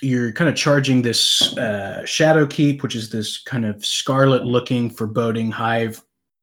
you're 0.00 0.32
kind 0.32 0.48
of 0.48 0.56
charging 0.56 1.02
this 1.02 1.56
uh, 1.58 2.04
Shadow 2.04 2.46
Keep, 2.46 2.82
which 2.82 2.94
is 2.94 3.10
this 3.10 3.38
kind 3.38 3.66
of 3.66 3.84
scarlet 3.84 4.44
looking 4.44 4.90
foreboding 4.90 5.50
hive 5.50 6.02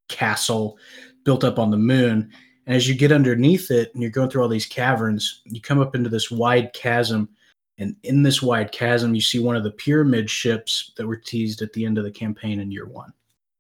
castle 0.10 0.78
built 1.24 1.44
up 1.44 1.58
on 1.58 1.72
the 1.72 1.78
moon. 1.78 2.32
And 2.66 2.76
as 2.76 2.88
you 2.88 2.96
get 2.96 3.12
underneath 3.12 3.70
it 3.72 3.94
and 3.94 4.02
you're 4.02 4.12
going 4.12 4.30
through 4.30 4.42
all 4.42 4.50
these 4.50 4.66
caverns, 4.66 5.42
you 5.46 5.62
come 5.62 5.80
up 5.80 5.96
into 5.96 6.10
this 6.10 6.32
wide 6.32 6.74
chasm. 6.74 7.30
And 7.78 7.96
in 8.04 8.24
this 8.24 8.42
wide 8.42 8.72
chasm, 8.72 9.14
you 9.14 9.22
see 9.22 9.40
one 9.40 9.56
of 9.56 9.64
the 9.64 9.72
pyramid 9.72 10.30
ships 10.30 10.92
that 10.98 11.06
were 11.06 11.18
teased 11.18 11.62
at 11.62 11.74
the 11.74 11.86
end 11.86 11.98
of 11.98 12.04
the 12.04 12.12
campaign 12.12 12.60
in 12.60 12.72
year 12.72 12.88
one. 12.88 13.14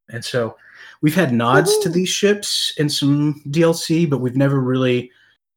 And 0.10 0.24
so 0.24 0.58
we've 1.02 1.16
had 1.16 1.34
nods 1.34 1.78
to 1.80 1.90
these 1.90 2.10
ships 2.10 2.74
in 2.78 2.90
some 2.90 3.42
DLC, 3.48 4.10
but 4.10 4.20
we've 4.20 4.38
never 4.38 4.60
really 4.60 5.12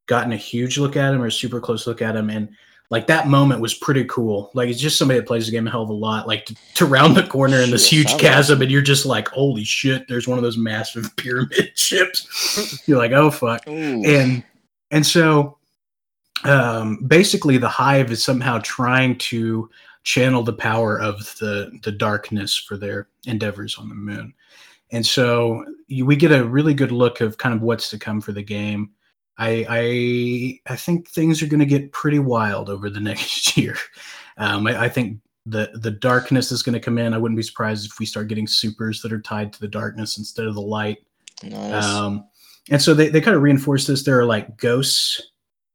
gotten 0.06 0.32
a 0.32 0.36
huge 0.36 0.78
look 0.78 0.96
at 0.96 1.10
them 1.10 1.22
or 1.22 1.26
a 1.26 1.32
super 1.32 1.60
close 1.60 1.86
look 1.86 2.02
at 2.02 2.12
them. 2.12 2.30
And 2.30 2.48
like 2.90 3.06
that 3.08 3.28
moment 3.28 3.60
was 3.60 3.74
pretty 3.74 4.04
cool. 4.04 4.50
Like 4.54 4.68
it's 4.68 4.80
just 4.80 4.96
somebody 4.96 5.20
that 5.20 5.26
plays 5.26 5.46
the 5.46 5.52
game 5.52 5.66
a 5.66 5.70
hell 5.70 5.82
of 5.82 5.90
a 5.90 5.94
lot. 5.94 6.26
Like 6.26 6.46
to, 6.46 6.56
to 6.74 6.86
round 6.86 7.16
the 7.16 7.22
corner 7.26 7.58
in 7.58 7.70
this 7.70 7.88
huge 7.90 8.16
chasm, 8.18 8.62
and 8.62 8.70
you're 8.70 8.80
just 8.82 9.04
like, 9.04 9.28
holy 9.28 9.64
shit! 9.64 10.08
There's 10.08 10.26
one 10.26 10.38
of 10.38 10.44
those 10.44 10.56
massive 10.56 11.14
pyramid 11.16 11.72
ships. 11.74 12.82
you're 12.86 12.98
like, 12.98 13.12
oh 13.12 13.30
fuck 13.30 13.66
Ooh. 13.68 14.04
and 14.04 14.42
and 14.90 15.04
so 15.04 15.58
um 16.44 17.04
basically 17.06 17.58
the 17.58 17.68
hive 17.68 18.10
is 18.10 18.22
somehow 18.22 18.58
trying 18.62 19.18
to 19.18 19.68
channel 20.04 20.42
the 20.42 20.52
power 20.52 20.98
of 21.00 21.18
the 21.40 21.78
the 21.82 21.92
darkness 21.92 22.56
for 22.56 22.76
their 22.76 23.08
endeavors 23.26 23.76
on 23.76 23.88
the 23.88 23.94
moon 23.94 24.32
and 24.92 25.04
so 25.04 25.64
you, 25.88 26.06
we 26.06 26.16
get 26.16 26.32
a 26.32 26.44
really 26.44 26.74
good 26.74 26.92
look 26.92 27.20
of 27.20 27.38
kind 27.38 27.54
of 27.54 27.60
what's 27.60 27.90
to 27.90 27.98
come 27.98 28.20
for 28.20 28.32
the 28.32 28.42
game 28.42 28.90
i 29.38 29.66
i 29.68 30.72
i 30.72 30.76
think 30.76 31.08
things 31.08 31.42
are 31.42 31.46
going 31.46 31.60
to 31.60 31.66
get 31.66 31.92
pretty 31.92 32.18
wild 32.18 32.68
over 32.68 32.90
the 32.90 33.00
next 33.10 33.56
year 33.56 33.76
um 34.36 34.66
i, 34.66 34.84
I 34.84 34.88
think 34.88 35.18
the 35.46 35.70
the 35.74 35.90
darkness 35.90 36.52
is 36.52 36.62
going 36.62 36.74
to 36.74 36.80
come 36.80 36.98
in 36.98 37.14
i 37.14 37.18
wouldn't 37.18 37.36
be 37.36 37.42
surprised 37.42 37.86
if 37.86 37.98
we 37.98 38.06
start 38.06 38.28
getting 38.28 38.46
supers 38.46 39.00
that 39.02 39.12
are 39.12 39.20
tied 39.20 39.52
to 39.52 39.60
the 39.60 39.68
darkness 39.68 40.18
instead 40.18 40.46
of 40.46 40.54
the 40.54 40.60
light 40.60 40.98
nice. 41.42 41.84
um, 41.84 42.28
and 42.70 42.80
so 42.80 42.94
they, 42.94 43.08
they 43.08 43.20
kind 43.20 43.36
of 43.36 43.42
reinforce 43.42 43.86
this. 43.86 44.02
There 44.02 44.18
are 44.18 44.26
like 44.26 44.56
ghosts, 44.56 45.22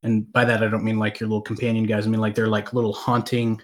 and 0.04 0.32
by 0.32 0.46
that 0.46 0.64
I 0.64 0.68
don't 0.68 0.84
mean 0.84 1.00
like 1.00 1.20
your 1.20 1.30
little 1.30 1.42
companion 1.42 1.86
guys. 1.86 2.06
I 2.06 2.10
mean 2.10 2.22
like 2.22 2.36
they're 2.36 2.48
like 2.48 2.74
little 2.74 2.94
haunting 2.94 3.62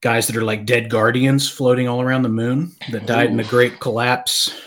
guys 0.00 0.26
that 0.26 0.36
are 0.36 0.42
like 0.42 0.66
dead 0.66 0.90
guardians 0.90 1.48
floating 1.48 1.86
all 1.86 2.02
around 2.02 2.22
the 2.22 2.28
moon 2.28 2.72
that 2.90 3.06
died 3.06 3.30
in 3.30 3.36
the 3.36 3.44
great 3.44 3.78
collapse 3.78 4.60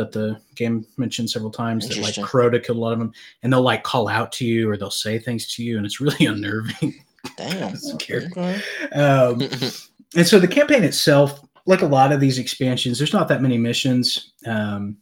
that 0.00 0.12
the 0.12 0.40
game 0.54 0.86
mentioned 0.96 1.30
several 1.30 1.50
times. 1.50 1.86
That 1.86 1.98
like 1.98 2.16
Interesting. 2.18 2.24
Crota 2.24 2.64
killed 2.64 2.78
a 2.78 2.80
lot 2.80 2.92
of 2.92 2.98
them, 2.98 3.12
and 3.42 3.52
they'll 3.52 3.62
like 3.62 3.82
call 3.82 4.08
out 4.08 4.32
to 4.32 4.46
you 4.46 4.68
or 4.68 4.76
they'll 4.76 4.90
say 4.90 5.18
things 5.18 5.54
to 5.54 5.62
you, 5.62 5.76
and 5.76 5.86
it's 5.86 6.00
really 6.00 6.26
unnerving. 6.26 6.94
Damn. 7.36 7.76
scary. 7.76 8.26
Okay. 8.26 8.60
um, 8.92 9.40
and 10.16 10.26
so 10.26 10.38
the 10.38 10.48
campaign 10.48 10.84
itself, 10.84 11.40
like 11.66 11.82
a 11.82 11.86
lot 11.86 12.12
of 12.12 12.20
these 12.20 12.38
expansions, 12.38 12.98
there's 12.98 13.12
not 13.12 13.28
that 13.28 13.42
many 13.42 13.58
missions, 13.58 14.32
um, 14.46 14.96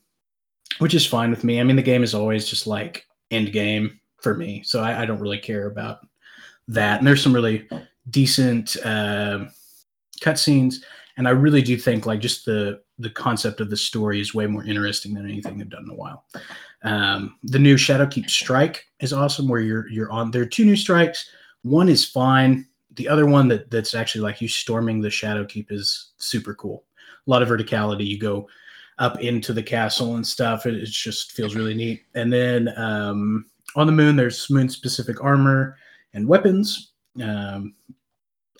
which 0.78 0.94
is 0.94 1.06
fine 1.06 1.30
with 1.30 1.44
me. 1.44 1.60
I 1.60 1.64
mean, 1.64 1.76
the 1.76 1.82
game 1.82 2.02
is 2.02 2.14
always 2.14 2.48
just 2.48 2.66
like 2.66 3.06
end 3.30 3.52
game 3.52 4.00
for 4.20 4.34
me, 4.34 4.62
so 4.64 4.80
I, 4.80 5.02
I 5.02 5.06
don't 5.06 5.20
really 5.20 5.38
care 5.38 5.66
about 5.66 6.06
that. 6.68 6.98
And 6.98 7.06
there's 7.06 7.22
some 7.22 7.34
really 7.34 7.68
decent 8.10 8.76
um 8.84 9.50
cutscenes, 10.20 10.76
and 11.16 11.28
I 11.28 11.30
really 11.30 11.62
do 11.62 11.76
think 11.76 12.04
like 12.06 12.20
just 12.20 12.44
the 12.44 12.80
the 12.98 13.10
concept 13.10 13.60
of 13.60 13.70
the 13.70 13.76
story 13.76 14.20
is 14.20 14.34
way 14.34 14.46
more 14.46 14.64
interesting 14.64 15.14
than 15.14 15.24
anything 15.24 15.58
they've 15.58 15.68
done 15.68 15.84
in 15.84 15.90
a 15.90 15.94
while. 15.94 16.24
Um, 16.82 17.36
the 17.42 17.58
new 17.58 17.76
Shadowkeep 17.76 18.28
Strike 18.28 18.86
is 19.00 19.12
awesome, 19.12 19.48
where 19.48 19.60
you're 19.60 19.88
you're 19.88 20.10
on. 20.10 20.30
There 20.30 20.42
are 20.42 20.46
two 20.46 20.64
new 20.64 20.76
strikes. 20.76 21.30
One 21.62 21.88
is 21.88 22.04
fine 22.04 22.66
the 22.98 23.08
other 23.08 23.26
one 23.26 23.48
that 23.48 23.70
that's 23.70 23.94
actually 23.94 24.20
like 24.20 24.42
you 24.42 24.48
storming 24.48 25.00
the 25.00 25.08
shadow 25.08 25.44
keep 25.44 25.72
is 25.72 26.10
super 26.18 26.54
cool 26.54 26.84
a 27.26 27.30
lot 27.30 27.42
of 27.42 27.48
verticality 27.48 28.04
you 28.06 28.18
go 28.18 28.46
up 28.98 29.20
into 29.20 29.52
the 29.52 29.62
castle 29.62 30.16
and 30.16 30.26
stuff 30.26 30.66
it, 30.66 30.74
it 30.74 30.86
just 30.86 31.32
feels 31.32 31.54
really 31.54 31.74
neat 31.74 32.02
and 32.14 32.30
then 32.30 32.68
um, 32.76 33.46
on 33.76 33.86
the 33.86 33.92
moon 33.92 34.16
there's 34.16 34.50
moon 34.50 34.68
specific 34.68 35.22
armor 35.22 35.76
and 36.12 36.26
weapons 36.26 36.92
um, 37.22 37.72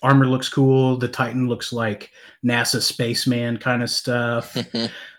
armor 0.03 0.27
looks 0.27 0.49
cool 0.49 0.95
the 0.97 1.07
titan 1.07 1.47
looks 1.47 1.71
like 1.73 2.11
nasa 2.45 2.81
spaceman 2.81 3.57
kind 3.57 3.83
of 3.83 3.89
stuff 3.89 4.55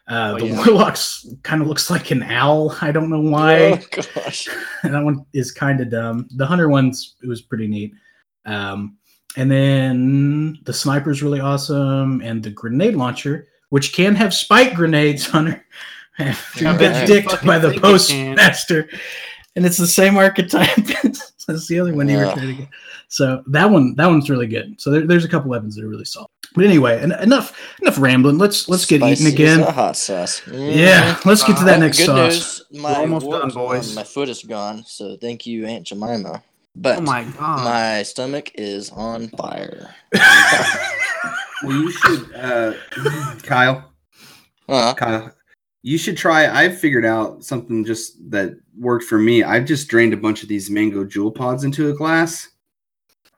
Uh, 0.08 0.32
Oh, 0.34 0.38
the 0.40 0.46
yeah. 0.48 0.56
warlocks 0.56 1.24
kind 1.44 1.62
of 1.62 1.68
looks 1.68 1.88
like 1.88 2.10
an 2.10 2.24
owl. 2.24 2.74
I 2.80 2.90
don't 2.90 3.10
know 3.10 3.20
why. 3.20 3.74
Oh 3.74 4.02
gosh. 4.16 4.48
that 4.82 5.04
one 5.04 5.24
is 5.32 5.52
kind 5.52 5.80
of 5.80 5.88
dumb. 5.90 6.26
The 6.34 6.44
hunter 6.44 6.68
one's 6.68 7.14
it 7.22 7.28
was 7.28 7.42
pretty 7.42 7.68
neat. 7.68 7.92
Um, 8.44 8.96
and 9.36 9.48
then 9.48 10.58
the 10.64 10.72
sniper's 10.72 11.22
really 11.22 11.38
awesome, 11.38 12.20
and 12.22 12.42
the 12.42 12.50
grenade 12.50 12.96
launcher, 12.96 13.46
which 13.68 13.92
can 13.92 14.16
have 14.16 14.34
spike 14.34 14.74
grenades, 14.74 15.26
Hunter. 15.26 15.64
After 16.18 16.64
Yeah, 16.64 16.72
you 16.72 16.78
get 16.80 16.96
I 16.96 17.06
dicked 17.06 17.46
by 17.46 17.60
the 17.60 17.68
think 17.70 17.76
it 17.78 17.82
can. 17.82 17.92
postmaster, 17.92 18.88
and 19.60 19.66
it's 19.66 19.76
the 19.76 19.86
same 19.86 20.16
archetype. 20.16 20.74
That's 21.46 21.66
the 21.68 21.78
other 21.80 21.92
one 21.94 22.08
you 22.08 22.16
were 22.16 22.24
trying 22.32 22.46
to 22.46 22.54
get. 22.62 22.68
So 23.08 23.42
that 23.48 23.68
one, 23.70 23.94
that 23.96 24.06
one's 24.06 24.30
really 24.30 24.46
good. 24.46 24.80
So 24.80 24.90
there, 24.90 25.06
there's 25.06 25.26
a 25.26 25.28
couple 25.28 25.50
weapons 25.50 25.74
that 25.76 25.84
are 25.84 25.88
really 25.88 26.06
solid. 26.06 26.28
But 26.54 26.64
anyway, 26.64 26.98
en- 27.02 27.12
enough, 27.12 27.52
enough 27.82 27.98
rambling. 27.98 28.38
Let's 28.38 28.70
let's 28.70 28.86
get 28.86 29.00
Spicy 29.00 29.24
eating 29.24 29.26
as 29.26 29.54
again. 29.56 29.60
a 29.68 29.70
hot 29.72 29.96
sauce. 29.98 30.40
Mhm. 30.46 30.76
Yeah, 30.76 31.20
let's 31.26 31.44
get 31.44 31.58
to 31.58 31.64
that 31.64 31.76
Oh, 31.76 31.80
next 31.80 31.98
good 31.98 32.06
sauce. 32.06 32.62
news. 32.70 32.82
My 32.82 32.94
almost 32.94 33.28
done, 33.28 33.50
boys. 33.50 33.94
My 33.94 34.02
foot 34.04 34.30
is 34.30 34.42
gone, 34.42 34.82
so 34.86 35.16
thank 35.20 35.44
you, 35.46 35.66
Aunt 35.66 35.86
Jemima. 35.86 36.42
But 36.74 36.98
Oh 36.98 37.02
my 37.02 37.24
god. 37.24 37.64
my 37.64 38.02
stomach 38.04 38.52
is 38.54 38.88
on 38.90 39.28
fire. 39.28 39.94
Well, 41.62 41.76
you 41.76 41.90
should, 41.90 42.34
uh, 42.34 42.72
Kyle. 43.42 43.92
Uh, 44.66 44.94
Kyle, 44.94 45.30
you 45.82 45.98
should 45.98 46.16
try. 46.16 46.48
I've 46.48 46.78
figured 46.78 47.04
out 47.06 47.44
something 47.44 47.84
just 47.84 48.30
that 48.30 48.58
worked 48.78 49.04
for 49.04 49.18
me. 49.18 49.42
I've 49.42 49.64
just 49.64 49.88
drained 49.88 50.12
a 50.12 50.16
bunch 50.16 50.42
of 50.42 50.48
these 50.48 50.70
mango 50.70 51.04
jewel 51.04 51.30
pods 51.30 51.64
into 51.64 51.90
a 51.90 51.94
glass, 51.94 52.48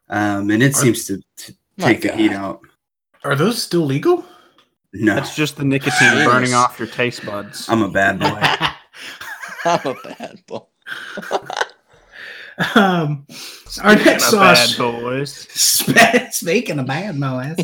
um, 0.08 0.50
and 0.50 0.62
it 0.62 0.74
Are- 0.74 0.78
seems 0.78 1.04
to, 1.06 1.22
to 1.36 1.54
My 1.78 1.86
take 1.92 2.02
the 2.02 2.12
heat 2.12 2.32
out. 2.32 2.60
Are 3.24 3.36
those 3.36 3.62
still 3.62 3.82
legal? 3.86 4.24
No, 4.94 5.14
That's 5.14 5.34
just 5.34 5.56
the 5.56 5.64
nicotine 5.64 6.24
burning 6.24 6.52
off 6.52 6.78
your 6.78 6.88
taste 6.88 7.24
buds. 7.24 7.68
I'm 7.68 7.82
a 7.82 7.88
bad 7.88 8.18
boy. 8.18 8.40
I'm 9.64 9.86
a 9.86 9.94
bad 10.02 10.42
boy. 10.46 10.64
um, 12.74 13.26
our 13.82 13.94
next 13.94 14.30
sauce. 14.30 14.76
bad 14.76 14.78
boys. 14.78 15.32
Speaking 16.32 16.78
of 16.78 16.86
bad 16.86 17.18
boys, 17.18 17.56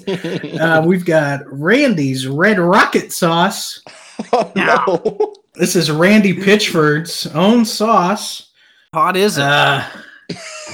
uh, 0.58 0.82
we've 0.86 1.04
got 1.04 1.40
Randy's 1.46 2.26
Red 2.26 2.58
Rocket 2.58 3.12
Sauce. 3.12 3.82
oh, 4.32 4.52
no. 4.56 5.34
This 5.54 5.76
is 5.76 5.90
Randy 5.90 6.34
Pitchford's 6.34 7.26
own 7.34 7.64
sauce. 7.64 8.50
Hot 8.94 9.16
is 9.16 9.38
it? 9.38 9.44
Uh, 9.44 9.84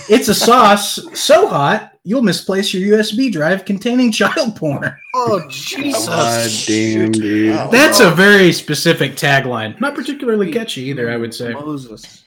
it's 0.08 0.28
a 0.28 0.34
sauce 0.34 0.98
so 1.18 1.46
hot 1.48 1.92
you'll 2.04 2.22
misplace 2.22 2.74
your 2.74 2.98
USB 2.98 3.32
drive 3.32 3.64
containing 3.64 4.12
child 4.12 4.56
porn. 4.56 4.94
oh 5.14 5.46
Jesus! 5.50 6.06
God 6.06 6.48
Jesus! 6.50 6.66
damn, 6.94 7.12
dude. 7.12 7.70
That's 7.70 8.00
a 8.00 8.10
very 8.10 8.52
specific 8.52 9.12
tagline. 9.12 9.80
Not 9.80 9.94
particularly 9.94 10.52
catchy 10.52 10.82
either, 10.82 11.10
I 11.10 11.16
would 11.16 11.32
say. 11.34 11.52
Moses. 11.52 12.22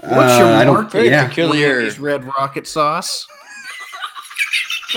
What's 0.00 0.38
your 0.38 0.46
Uh, 0.48 0.56
I 0.58 0.64
don't- 0.64 0.74
mark? 0.74 0.90
Very 0.90 1.08
yeah. 1.08 1.28
peculiar. 1.28 1.76
Randy's 1.76 1.98
red 2.00 2.24
rocket 2.24 2.66
sauce. 2.66 3.26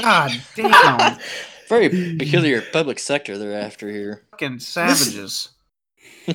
God 0.01 0.31
damn! 0.55 1.17
Very 1.71 2.15
peculiar 2.19 2.61
public 2.61 2.99
sector 2.99 3.37
they're 3.37 3.59
after 3.59 3.89
here. 3.89 4.23
Fucking 4.31 4.59
savages. 4.59 5.49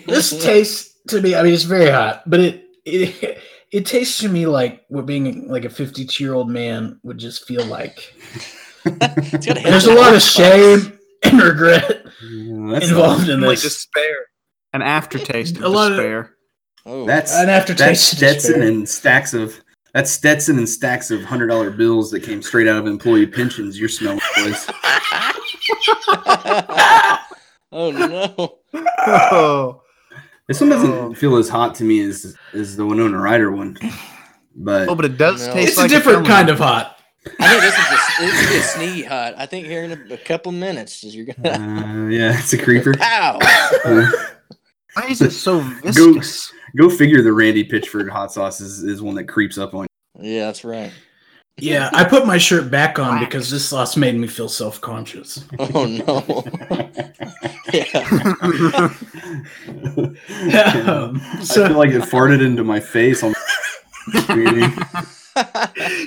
This 0.07 0.31
tastes 0.45 0.95
to 1.09 1.21
me. 1.21 1.35
I 1.35 1.43
mean, 1.43 1.53
it's 1.55 1.63
very 1.65 1.91
hot, 1.91 2.23
but 2.29 2.41
it 2.41 2.65
it 2.85 3.39
it 3.71 3.87
tastes 3.87 4.19
to 4.21 4.29
me 4.29 4.47
like 4.47 4.85
what 4.89 5.07
being 5.07 5.49
like 5.49 5.65
a 5.65 5.71
52 5.71 6.25
year 6.25 6.35
old 6.35 6.49
man 6.51 6.99
would 7.03 7.19
just 7.19 7.45
feel 7.47 7.65
like. 7.67 8.15
It's 8.85 9.47
got 9.47 9.57
a 9.57 9.61
hint 9.61 9.65
There's 9.65 9.87
a 9.87 9.95
lot 9.95 10.15
of 10.15 10.23
shame 10.23 10.99
and 11.25 11.43
regret 11.43 12.05
Yeah, 12.23 12.71
that's 12.73 12.89
involved 12.89 13.29
in 13.29 13.41
Like 13.41 13.59
this. 13.61 13.63
despair. 13.63 14.17
An 14.73 14.83
aftertaste 14.83 15.57
of 15.57 15.65
A 15.65 15.69
lot 15.69 15.91
of- 15.93 15.97
despair. 15.99 16.33
Oh, 16.89 17.05
That's 17.05 17.35
An 17.35 17.49
aftertaste 17.49 18.13
of 18.13 18.19
Stetson 18.19 18.63
and 18.63 18.89
stacks 18.89 19.35
of 19.35 19.59
that's 19.97 20.11
Stetson 20.11 20.59
and 20.59 20.69
stacks 20.69 21.11
of 21.11 21.25
hundred 21.25 21.47
dollar 21.47 21.71
bills 21.71 22.11
that 22.11 22.21
came 22.23 22.43
straight 22.43 22.69
out 22.69 22.77
of 22.77 22.87
employee 22.87 23.27
pensions. 23.27 23.81
You're 23.81 23.89
smelling, 23.89 24.21
boys. 24.37 24.67
oh 27.73 27.91
no. 27.91 28.59
Oh, 29.07 29.83
This 30.49 30.61
one 30.61 30.69
doesn't 30.71 30.93
Oh. 30.93 31.15
feel 31.15 31.37
as 31.37 31.49
hot 31.49 31.75
to 31.77 31.85
me 31.85 32.01
as 32.05 32.37
as 32.53 32.77
the 32.77 32.85
Winona 32.85 33.19
Ryder 33.19 33.51
one, 33.53 33.79
but 34.55 34.89
oh, 34.89 34.95
but 34.95 35.05
it 35.07 35.17
does 35.17 35.47
No. 35.47 35.55
taste 35.55 35.69
It's 35.71 35.77
like 35.79 35.87
a 35.87 35.95
different 35.95 36.19
film. 36.19 36.27
kind 36.27 36.49
of 36.51 36.59
hot. 36.59 36.99
I 37.41 37.49
think 37.49 37.63
this 37.63 37.77
is 37.79 37.87
just, 37.89 38.19
this 38.21 38.51
is 38.51 38.57
a 38.57 38.63
sneaky 38.69 39.03
hot. 39.03 39.35
I 39.37 39.47
think 39.47 39.67
here 39.67 39.83
in 39.83 39.93
a, 39.93 40.15
a 40.15 40.19
couple 40.19 40.53
minutes 40.53 41.03
you're 41.03 41.25
gonna 41.27 42.05
uh, 42.05 42.09
yeah, 42.09 42.39
it's 42.39 42.53
a 42.53 42.59
creeper. 42.59 42.95
pow. 42.95 43.39
Uh, 43.85 44.11
Why 44.95 45.07
is 45.09 45.21
it 45.23 45.33
so 45.33 45.61
viscous? 45.61 46.53
go 46.77 46.89
figure 46.91 47.23
the 47.23 47.33
Randy 47.33 47.65
Pitchford 47.67 48.09
hot 48.11 48.33
sauce 48.33 48.61
is, 48.61 48.83
is 48.83 49.01
one 49.03 49.15
that 49.17 49.25
creeps 49.25 49.57
up 49.59 49.75
on. 49.75 49.86
Yeah, 50.21 50.47
that's 50.47 50.65
right. 50.65 50.93
Yeah, 51.59 51.89
I 51.95 52.05
put 52.05 52.27
my 52.27 52.37
shirt 52.37 52.71
back 52.71 52.99
on 52.99 53.19
because 53.19 53.51
this 53.51 53.67
sauce 53.67 53.97
made 53.97 54.15
me 54.15 54.27
feel 54.27 54.49
self 54.49 54.81
conscious. 54.81 55.45
Oh 55.59 55.87
no. 55.87 56.45
yeah. 57.73 58.03
um, 60.87 61.19
I 61.23 61.41
so 61.43 61.67
feel 61.67 61.79
like 61.79 61.91
it 61.91 62.03
farted 62.03 62.45
into 62.45 62.63
my 62.63 62.81
face 62.81 63.23
on 63.23 63.35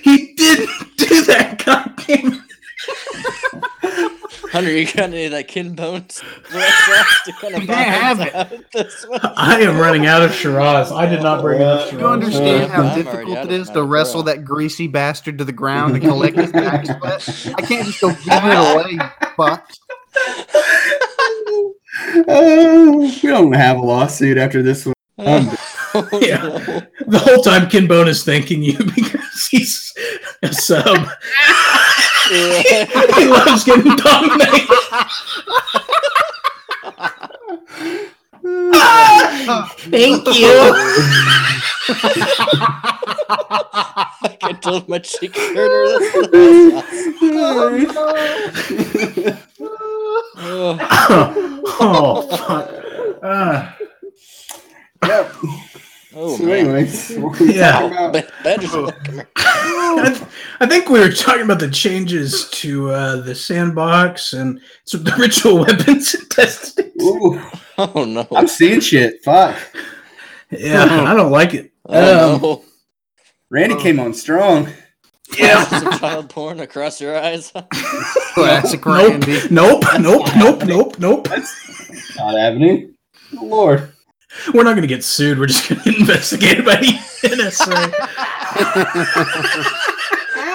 he 0.04 0.34
didn't 0.36 0.70
do 0.98 1.24
that. 1.26 1.64
Goddamn. 1.66 2.44
Hunter, 4.52 4.72
you 4.72 4.86
got 4.86 4.98
any 5.00 5.26
of 5.26 5.32
that 5.32 5.48
Ken 5.48 5.76
Bone's 5.76 6.24
red 6.54 6.72
sauce 6.86 7.22
to 7.26 7.32
kind 7.34 7.56
of 7.56 7.62
Can't 7.68 7.70
have 7.90 8.20
it. 8.22 8.34
out 8.34 8.52
this 8.74 9.06
one? 9.08 9.20
I 9.36 9.62
am 9.62 9.78
running 9.78 10.08
out 10.08 10.24
of 10.24 10.34
Shiraz. 10.34 10.92
I 10.92 11.06
did 11.06 11.22
not 11.22 11.42
bring 11.44 11.62
enough 11.62 11.82
Uh, 11.82 11.84
Do 11.86 11.90
Shiraz. 11.92 12.02
you 12.02 12.08
understand 12.08 12.64
I'm 12.72 12.86
how 12.86 12.96
difficult 12.96 13.38
out 13.38 13.46
it 13.46 13.52
of 13.54 13.62
is 13.62 13.68
my 13.68 13.74
to 13.76 13.84
wrestle 13.84 14.24
bra. 14.24 14.34
that 14.34 14.46
greasy 14.46 14.88
bastard 14.88 15.38
to 15.38 15.44
the 15.46 15.52
ground 15.52 15.96
and 15.96 16.04
collect 16.04 16.36
his 16.38 16.52
back 16.52 16.86
sweat? 16.86 17.54
I 17.58 17.62
can't 17.62 17.86
just 17.86 18.02
go 18.02 18.10
give 18.10 18.20
it 18.28 18.98
away, 18.98 18.98
fuck. 19.38 19.70
oh, 22.28 23.00
we 23.24 23.30
don't 23.30 23.52
have 23.54 23.78
a 23.78 23.82
lawsuit 23.82 24.38
after 24.38 24.62
this 24.64 24.86
one. 24.86 24.94
Um, 25.20 25.50
Oh, 25.96 26.08
Yeah. 26.22 26.38
no. 26.44 26.82
The 27.08 27.18
whole 27.18 27.42
time 27.42 27.68
Ken 27.68 27.88
Bone 27.88 28.08
is 28.08 28.24
thanking 28.24 28.62
you 28.62 28.78
because 28.96 29.48
he's 29.50 29.92
a 30.44 30.54
sub. 30.54 30.86
He 32.30 33.26
loves 33.28 33.64
getting 33.64 33.96
dominated. 33.96 34.68
Thank 39.92 40.28
you. 40.36 40.74
I 44.22 44.38
can 44.40 44.60
tell 44.62 44.84
my 44.88 45.00
cheek 45.00 45.36
hurt. 45.38 46.02
That's 46.02 46.12
oh, 50.38 50.80
oh, 51.80 52.38
fuck. 52.38 52.70
Uh, 53.24 53.72
Yep. 55.04 55.34
oh 56.16 56.38
so, 56.38 56.44
man. 56.44 56.58
anyways, 56.60 57.16
what 57.18 57.40
were 57.40 57.46
we 57.48 57.56
Yeah. 57.56 57.72
talking 57.80 57.96
Badger's 58.44 58.76
come 59.04 59.16
here. 59.16 59.28
I, 60.60 60.66
I 60.66 60.68
think 60.68 60.90
we 60.90 61.00
were 61.00 61.12
talking 61.12 61.44
about 61.44 61.60
the 61.60 61.70
changes 61.70 62.50
to 62.52 62.92
uh, 62.92 63.18
the 63.22 63.36
sandbox 63.36 64.34
and 64.34 64.60
some 64.86 65.04
the 65.04 65.16
ritual 65.18 65.60
weapons 65.60 66.14
and 66.14 66.30
testing. 66.30 66.92
Ooh, 67.02 67.42
Oh 67.78 68.04
no. 68.06 68.28
I'm 68.36 68.48
seeing 68.48 68.80
shit. 68.82 69.24
Fuck. 69.24 69.56
Yeah, 70.52 70.84
I 71.08 71.14
don't 71.14 71.32
like 71.32 71.54
it. 71.54 71.72
Oh 71.86 72.36
Um, 72.36 72.42
no. 72.42 72.64
Randy 73.50 73.76
Oh. 73.76 73.82
came 73.82 74.00
on 74.00 74.14
strong. 74.14 74.68
Yeah. 75.38 75.64
Some 75.66 75.92
child 76.00 76.30
porn 76.32 76.60
across 76.60 77.00
your 77.00 77.16
eyes. 77.16 77.52
Classic 78.34 78.84
Nope. 78.84 79.12
Randy. 79.12 79.40
Nope. 79.52 79.84
Nope. 80.00 80.28
Nope. 80.36 80.66
Nope. 80.66 80.98
Nope. 81.00 81.28
Not 82.18 82.36
happening. 82.38 82.96
Good 83.30 83.42
Lord. 83.42 83.92
We're 84.54 84.64
not 84.64 84.72
going 84.72 84.82
to 84.82 84.88
get 84.88 85.04
sued. 85.04 85.38
We're 85.40 85.46
just 85.46 85.70
going 85.70 85.82
to 85.82 85.92
get 85.92 86.00
investigated 86.00 86.66
by 86.66 86.78
the 86.78 86.98
NSA. 87.28 87.94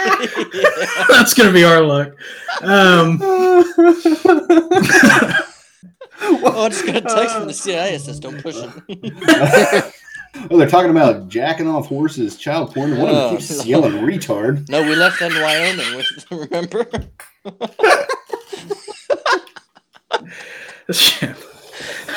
That's 1.09 1.35
going 1.35 1.49
to 1.49 1.53
be 1.53 1.65
our 1.65 1.81
luck. 1.81 2.09
Um, 2.63 3.19
oh, 3.23 3.65
I 6.21 6.69
just 6.69 6.87
got 6.87 6.97
a 6.97 7.01
text 7.01 7.37
from 7.37 7.47
the 7.47 7.55
CIA. 7.55 7.95
It 7.95 8.01
says 8.01 8.21
don't 8.21 8.41
push 8.43 8.57
it. 8.57 9.93
oh, 10.51 10.59
they're 10.59 10.69
talking 10.69 10.91
about 10.91 11.29
jacking 11.29 11.69
off 11.69 11.87
horses, 11.87 12.37
child 12.37 12.75
porn. 12.75 12.93
and 12.93 13.01
One 13.01 13.11
of 13.11 13.17
them 13.17 13.25
Oh, 13.25 13.31
keeps 13.37 13.59
no. 13.59 13.65
yelling 13.65 13.93
retard. 13.95 14.69
no, 14.69 14.83
we 14.83 14.95
left 14.95 15.21
that 15.21 15.33
in 15.33 15.41
Wyoming. 15.43 15.97
With, 15.97 16.27
remember? 16.31 16.87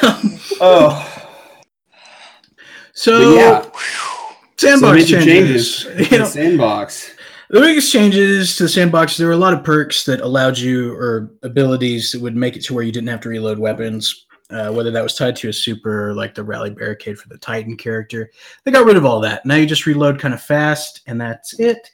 Oh, 0.60 1.28
so, 2.94 3.36
but 3.36 3.36
yeah. 3.36 3.70
sandbox 4.58 4.96
major 4.96 5.22
changes. 5.22 5.84
changes. 5.84 6.12
You 6.12 6.18
know, 6.20 6.26
sandbox. 6.26 7.12
The 7.50 7.62
biggest 7.62 7.94
changes 7.94 8.58
to 8.58 8.64
the 8.64 8.70
sandbox, 8.70 9.16
there 9.16 9.28
were 9.28 9.34
a 9.34 9.38
lot 9.38 9.54
of 9.54 9.64
perks 9.64 10.04
that 10.04 10.20
allowed 10.20 10.58
you 10.58 10.94
or 10.96 11.32
abilities 11.44 12.12
that 12.12 12.22
would 12.22 12.36
make 12.36 12.58
it 12.58 12.64
to 12.66 12.74
where 12.74 12.84
you 12.84 12.92
didn't 12.92 13.08
have 13.08 13.22
to 13.22 13.30
reload 13.30 13.58
weapons. 13.58 14.26
uh, 14.50 14.72
whether 14.72 14.92
that 14.92 15.04
was 15.04 15.16
tied 15.16 15.36
to 15.38 15.50
a 15.50 15.54
super 15.54 16.14
like 16.14 16.36
the 16.36 16.44
rally 16.44 16.70
barricade 16.70 17.20
for 17.20 17.28
the 17.30 17.38
Titan 17.38 17.76
character. 17.76 18.32
They 18.64 18.72
got 18.72 18.86
rid 18.86 18.96
of 18.96 19.06
all 19.06 19.20
that. 19.22 19.46
Now 19.46 19.56
you 19.56 19.66
just 19.66 19.86
reload 19.86 20.20
kind 20.20 20.34
of 20.34 20.42
fast, 20.42 21.02
and 21.08 21.20
that's 21.20 21.60
it. 21.60 21.90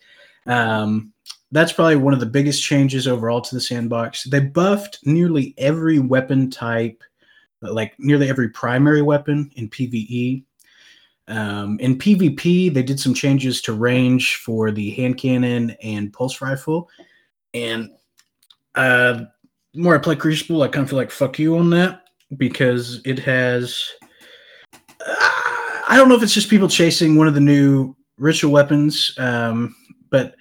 Um, 0.45 1.11
that's 1.51 1.73
probably 1.73 1.95
one 1.95 2.13
of 2.13 2.19
the 2.19 2.25
biggest 2.25 2.63
changes 2.63 3.07
overall 3.07 3.41
to 3.41 3.55
the 3.55 3.61
sandbox. 3.61 4.23
They 4.25 4.39
buffed 4.39 4.99
nearly 5.03 5.53
every 5.57 5.99
weapon 5.99 6.49
type, 6.49 7.03
like 7.61 7.93
nearly 7.99 8.29
every 8.29 8.49
primary 8.49 9.01
weapon 9.01 9.51
in 9.55 9.69
PvE. 9.69 10.43
Um, 11.27 11.79
in 11.79 11.97
PvP, 11.97 12.73
they 12.73 12.83
did 12.83 12.99
some 12.99 13.13
changes 13.13 13.61
to 13.61 13.73
range 13.73 14.35
for 14.37 14.71
the 14.71 14.91
hand 14.91 15.17
cannon 15.17 15.75
and 15.81 16.11
pulse 16.11 16.41
rifle. 16.41 16.89
And 17.53 17.91
uh, 18.75 19.25
the 19.73 19.81
more 19.81 19.95
I 19.95 19.99
play 19.99 20.15
Crucible, 20.15 20.63
I 20.63 20.67
kind 20.67 20.83
of 20.83 20.89
feel 20.89 20.97
like 20.97 21.11
fuck 21.11 21.39
you 21.39 21.57
on 21.57 21.69
that 21.71 22.05
because 22.37 23.01
it 23.05 23.19
has. 23.19 23.89
Uh, 25.05 25.15
I 25.87 25.95
don't 25.97 26.09
know 26.09 26.15
if 26.15 26.23
it's 26.23 26.33
just 26.33 26.49
people 26.49 26.67
chasing 26.67 27.15
one 27.15 27.27
of 27.27 27.33
the 27.35 27.39
new 27.39 27.95
ritual 28.17 28.51
weapons, 28.51 29.13
um, 29.17 29.75
but 30.09 30.35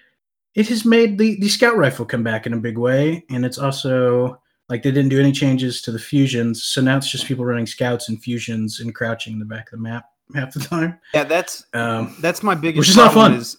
it 0.54 0.68
has 0.68 0.84
made 0.84 1.18
the, 1.18 1.38
the 1.40 1.48
scout 1.48 1.76
rifle 1.76 2.04
come 2.04 2.22
back 2.22 2.46
in 2.46 2.52
a 2.52 2.58
big 2.58 2.78
way. 2.78 3.24
And 3.30 3.44
it's 3.44 3.58
also 3.58 4.40
like 4.68 4.82
they 4.82 4.90
didn't 4.90 5.10
do 5.10 5.20
any 5.20 5.32
changes 5.32 5.82
to 5.82 5.92
the 5.92 5.98
fusions. 5.98 6.62
So 6.62 6.80
now 6.80 6.96
it's 6.96 7.10
just 7.10 7.26
people 7.26 7.44
running 7.44 7.66
scouts 7.66 8.08
and 8.08 8.22
fusions 8.22 8.80
and 8.80 8.94
crouching 8.94 9.34
in 9.34 9.38
the 9.38 9.44
back 9.44 9.72
of 9.72 9.78
the 9.78 9.82
map 9.82 10.04
half 10.34 10.52
the 10.54 10.60
time. 10.60 10.98
Yeah, 11.14 11.24
that's 11.24 11.64
Um, 11.74 12.14
that's 12.20 12.42
my 12.42 12.54
biggest 12.54 12.78
Which 12.80 12.88
is 12.90 12.96
not 12.96 13.12
fun. 13.14 13.34
Is, 13.34 13.56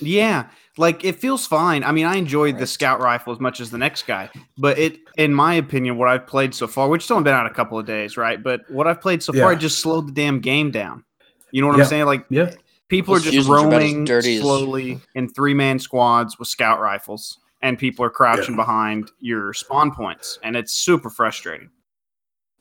yeah, 0.00 0.48
like 0.78 1.04
it 1.04 1.16
feels 1.20 1.46
fine. 1.46 1.84
I 1.84 1.92
mean, 1.92 2.06
I 2.06 2.16
enjoyed 2.16 2.58
the 2.58 2.66
scout 2.66 3.00
rifle 3.00 3.32
as 3.32 3.40
much 3.40 3.60
as 3.60 3.70
the 3.70 3.78
next 3.78 4.06
guy, 4.06 4.30
but 4.58 4.78
it, 4.78 4.98
in 5.16 5.34
my 5.34 5.54
opinion, 5.54 5.96
what 5.98 6.08
I've 6.08 6.26
played 6.26 6.54
so 6.54 6.66
far, 6.66 6.88
which 6.88 7.04
has 7.04 7.10
only 7.10 7.24
been 7.24 7.34
out 7.34 7.46
a 7.46 7.50
couple 7.54 7.78
of 7.78 7.86
days, 7.86 8.16
right? 8.16 8.42
But 8.42 8.62
what 8.70 8.86
I've 8.86 9.00
played 9.00 9.22
so 9.22 9.32
far, 9.32 9.52
Yeah. 9.52 9.56
it 9.56 9.60
just 9.60 9.78
slowed 9.80 10.08
the 10.08 10.12
damn 10.12 10.40
game 10.40 10.70
down. 10.70 11.04
You 11.50 11.60
know 11.62 11.68
what 11.68 11.76
Yeah. 11.76 11.84
I'm 11.84 11.88
saying? 11.88 12.06
Like 12.06 12.24
yeah. 12.30 12.52
people 12.88 13.14
are 13.14 13.18
Those 13.18 13.32
just 13.32 13.48
are 13.48 13.58
about 13.58 13.72
roaming 13.72 14.04
dirty 14.04 14.36
as- 14.36 14.42
slowly 14.42 15.00
in 15.14 15.28
three 15.28 15.54
man 15.54 15.78
squads 15.78 16.38
with 16.38 16.48
scout 16.48 16.80
rifles, 16.80 17.38
and 17.60 17.78
people 17.78 18.04
are 18.04 18.10
crouching 18.10 18.56
behind 18.56 19.10
your 19.20 19.52
spawn 19.52 19.92
points, 19.92 20.38
and 20.42 20.56
it's 20.56 20.72
super 20.72 21.10
frustrating. 21.10 21.70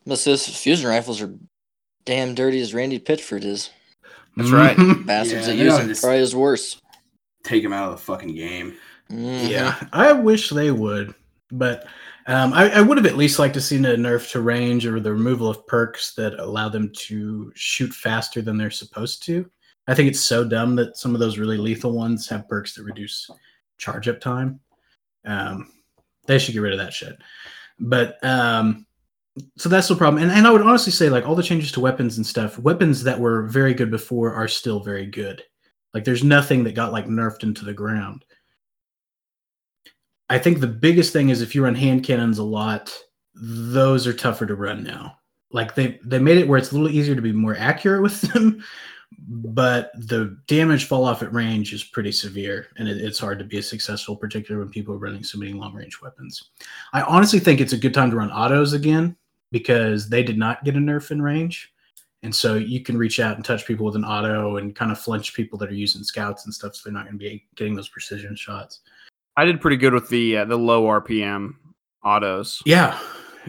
But 0.06 0.20
this 0.24 0.48
fusion 0.62 0.90
rifles 0.90 1.22
are 1.22 1.34
damn 2.06 2.36
dirty 2.36 2.60
as 2.62 2.74
Randy 2.74 3.00
Pitchford 3.00 3.44
is. 3.44 3.70
That's 4.38 4.50
right. 4.52 4.76
Bastards 5.06 5.32
Yeah, 5.48 5.54
that 5.54 5.58
they 5.58 5.64
use 5.64 5.78
don't 5.78 5.88
just- 5.88 6.02
probably 6.04 6.20
is 6.20 6.36
worse. 6.36 6.82
Take 7.44 7.64
him 7.64 7.74
out 7.74 7.86
of 7.92 7.98
the 7.98 8.04
fucking 8.04 8.36
game. 8.36 8.76
Mhm. 9.10 9.50
Yeah, 9.50 9.82
I 9.92 10.14
wish 10.14 10.50
they 10.50 10.72
would, 10.72 11.14
but 11.52 11.86
um, 12.28 12.54
I, 12.54 12.70
I 12.70 12.82
would 12.82 12.98
have 12.98 13.08
at 13.08 13.18
least 13.18 13.40
liked 13.40 13.56
to 13.56 13.62
seen 13.62 13.84
a 13.84 13.96
nerf 13.96 14.30
to 14.32 14.42
range 14.42 14.86
or 14.86 15.00
the 15.00 15.12
removal 15.12 15.50
of 15.50 15.66
perks 15.68 16.14
that 16.16 16.36
allow 16.40 16.70
them 16.70 16.92
to 17.08 17.52
shoot 17.56 17.92
faster 17.94 18.42
than 18.44 18.58
they're 18.58 18.70
supposed 18.72 19.24
to. 19.24 19.50
I 19.88 19.96
think 19.96 20.08
it's 20.08 20.20
so 20.20 20.44
dumb 20.48 20.76
that 20.76 20.96
some 20.98 21.14
of 21.16 21.20
those 21.20 21.40
really 21.40 21.58
lethal 21.58 21.92
ones 21.92 22.30
have 22.30 22.48
perks 22.48 22.76
that 22.76 22.84
reduce 22.84 23.30
charge 23.80 24.08
up 24.08 24.22
time. 24.22 24.60
Um, 25.26 25.74
they 26.28 26.38
should 26.38 26.54
get 26.54 26.60
rid 26.62 26.74
of 26.74 26.80
that 26.80 26.94
shit. 26.94 27.18
But 27.80 28.24
um, 28.24 28.86
so 29.58 29.70
that's 29.70 29.88
the 29.88 29.96
problem. 29.96 30.22
And, 30.22 30.32
and 30.32 30.46
I 30.46 30.52
would 30.52 30.62
honestly 30.62 30.92
say, 30.92 31.10
like, 31.10 31.26
all 31.26 31.36
the 31.36 31.44
changes 31.44 31.72
to 31.74 31.80
weapons 31.80 32.18
and 32.18 32.26
stuff, 32.26 32.60
weapons 32.60 33.04
that 33.04 33.20
were 33.20 33.44
very 33.44 33.74
good 33.74 33.92
before 33.92 34.34
are 34.34 34.48
still 34.48 34.80
very 34.82 35.06
good. 35.06 35.44
Like, 35.94 36.04
there's 36.04 36.24
nothing 36.24 36.64
that 36.66 36.76
got 36.76 36.92
like 36.92 37.08
nerfed 37.08 37.44
into 37.44 37.66
the 37.66 37.74
ground. 37.74 38.26
I 40.30 40.40
think 40.40 40.60
the 40.60 40.68
biggest 40.68 41.12
thing 41.12 41.30
is 41.30 41.42
if 41.42 41.54
you 41.54 41.64
run 41.64 41.76
hand 41.76 42.06
cannons 42.06 42.40
a 42.40 42.44
lot, 42.44 42.98
those 43.34 44.08
are 44.08 44.14
tougher 44.14 44.46
to 44.46 44.56
run 44.56 44.82
now. 44.82 45.18
Like 45.52 45.76
they 45.76 46.00
they 46.06 46.20
made 46.20 46.38
it 46.38 46.48
where 46.48 46.58
it's 46.58 46.72
a 46.72 46.74
little 46.74 46.90
easier 46.90 47.16
to 47.16 47.22
be 47.22 47.34
more 47.34 47.58
accurate 47.58 48.02
with 48.02 48.22
them, 48.22 48.64
but 49.28 49.92
the 49.96 50.38
damage 50.48 50.86
fall 50.86 51.04
off 51.04 51.22
at 51.22 51.34
range 51.34 51.74
is 51.74 51.84
pretty 51.84 52.14
severe, 52.14 52.68
and 52.78 52.88
it, 52.88 53.02
it's 53.02 53.20
hard 53.20 53.40
to 53.40 53.46
be 53.46 53.62
successful, 53.62 54.16
particularly 54.16 54.64
when 54.64 54.72
people 54.72 54.96
are 54.96 55.00
running 55.00 55.24
so 55.24 55.38
many 55.38 55.52
long 55.52 55.74
range 55.74 56.02
weapons. 56.02 56.52
I 56.94 57.02
honestly 57.02 57.40
think 57.40 57.60
it's 57.60 57.74
a 57.74 57.78
good 57.78 57.94
time 57.94 58.10
to 58.12 58.16
run 58.16 58.32
autos 58.32 58.72
again 58.72 59.18
because 59.52 60.10
they 60.10 60.24
did 60.24 60.38
not 60.38 60.64
get 60.64 60.76
a 60.76 60.80
nerf 60.80 61.12
in 61.12 61.22
range. 61.22 61.74
And 62.24 62.34
so 62.34 62.56
you 62.56 62.82
can 62.82 62.98
reach 62.98 63.20
out 63.20 63.36
and 63.36 63.44
touch 63.44 63.66
people 63.66 63.86
with 63.86 63.96
an 63.96 64.06
auto 64.06 64.58
and 64.58 64.76
kind 64.76 64.92
of 64.92 65.00
flinch 65.00 65.34
people 65.34 65.58
that 65.60 65.70
are 65.70 65.74
using 65.74 66.04
scouts 66.04 66.46
and 66.46 66.54
stuff, 66.54 66.76
so 66.76 66.82
they're 66.84 66.94
not 66.94 67.06
going 67.06 67.18
to 67.18 67.20
be 67.20 67.46
getting 67.56 67.76
those 67.76 67.90
precision 67.90 68.36
shots. 68.36 68.82
I 69.38 69.46
did 69.46 69.62
pretty 69.62 69.78
good 69.78 69.94
with 69.94 70.10
the 70.10 70.38
uh, 70.38 70.46
the 70.46 70.58
low 70.58 70.84
RPM 70.84 71.54
autos. 72.04 72.62
Yeah, 72.66 73.00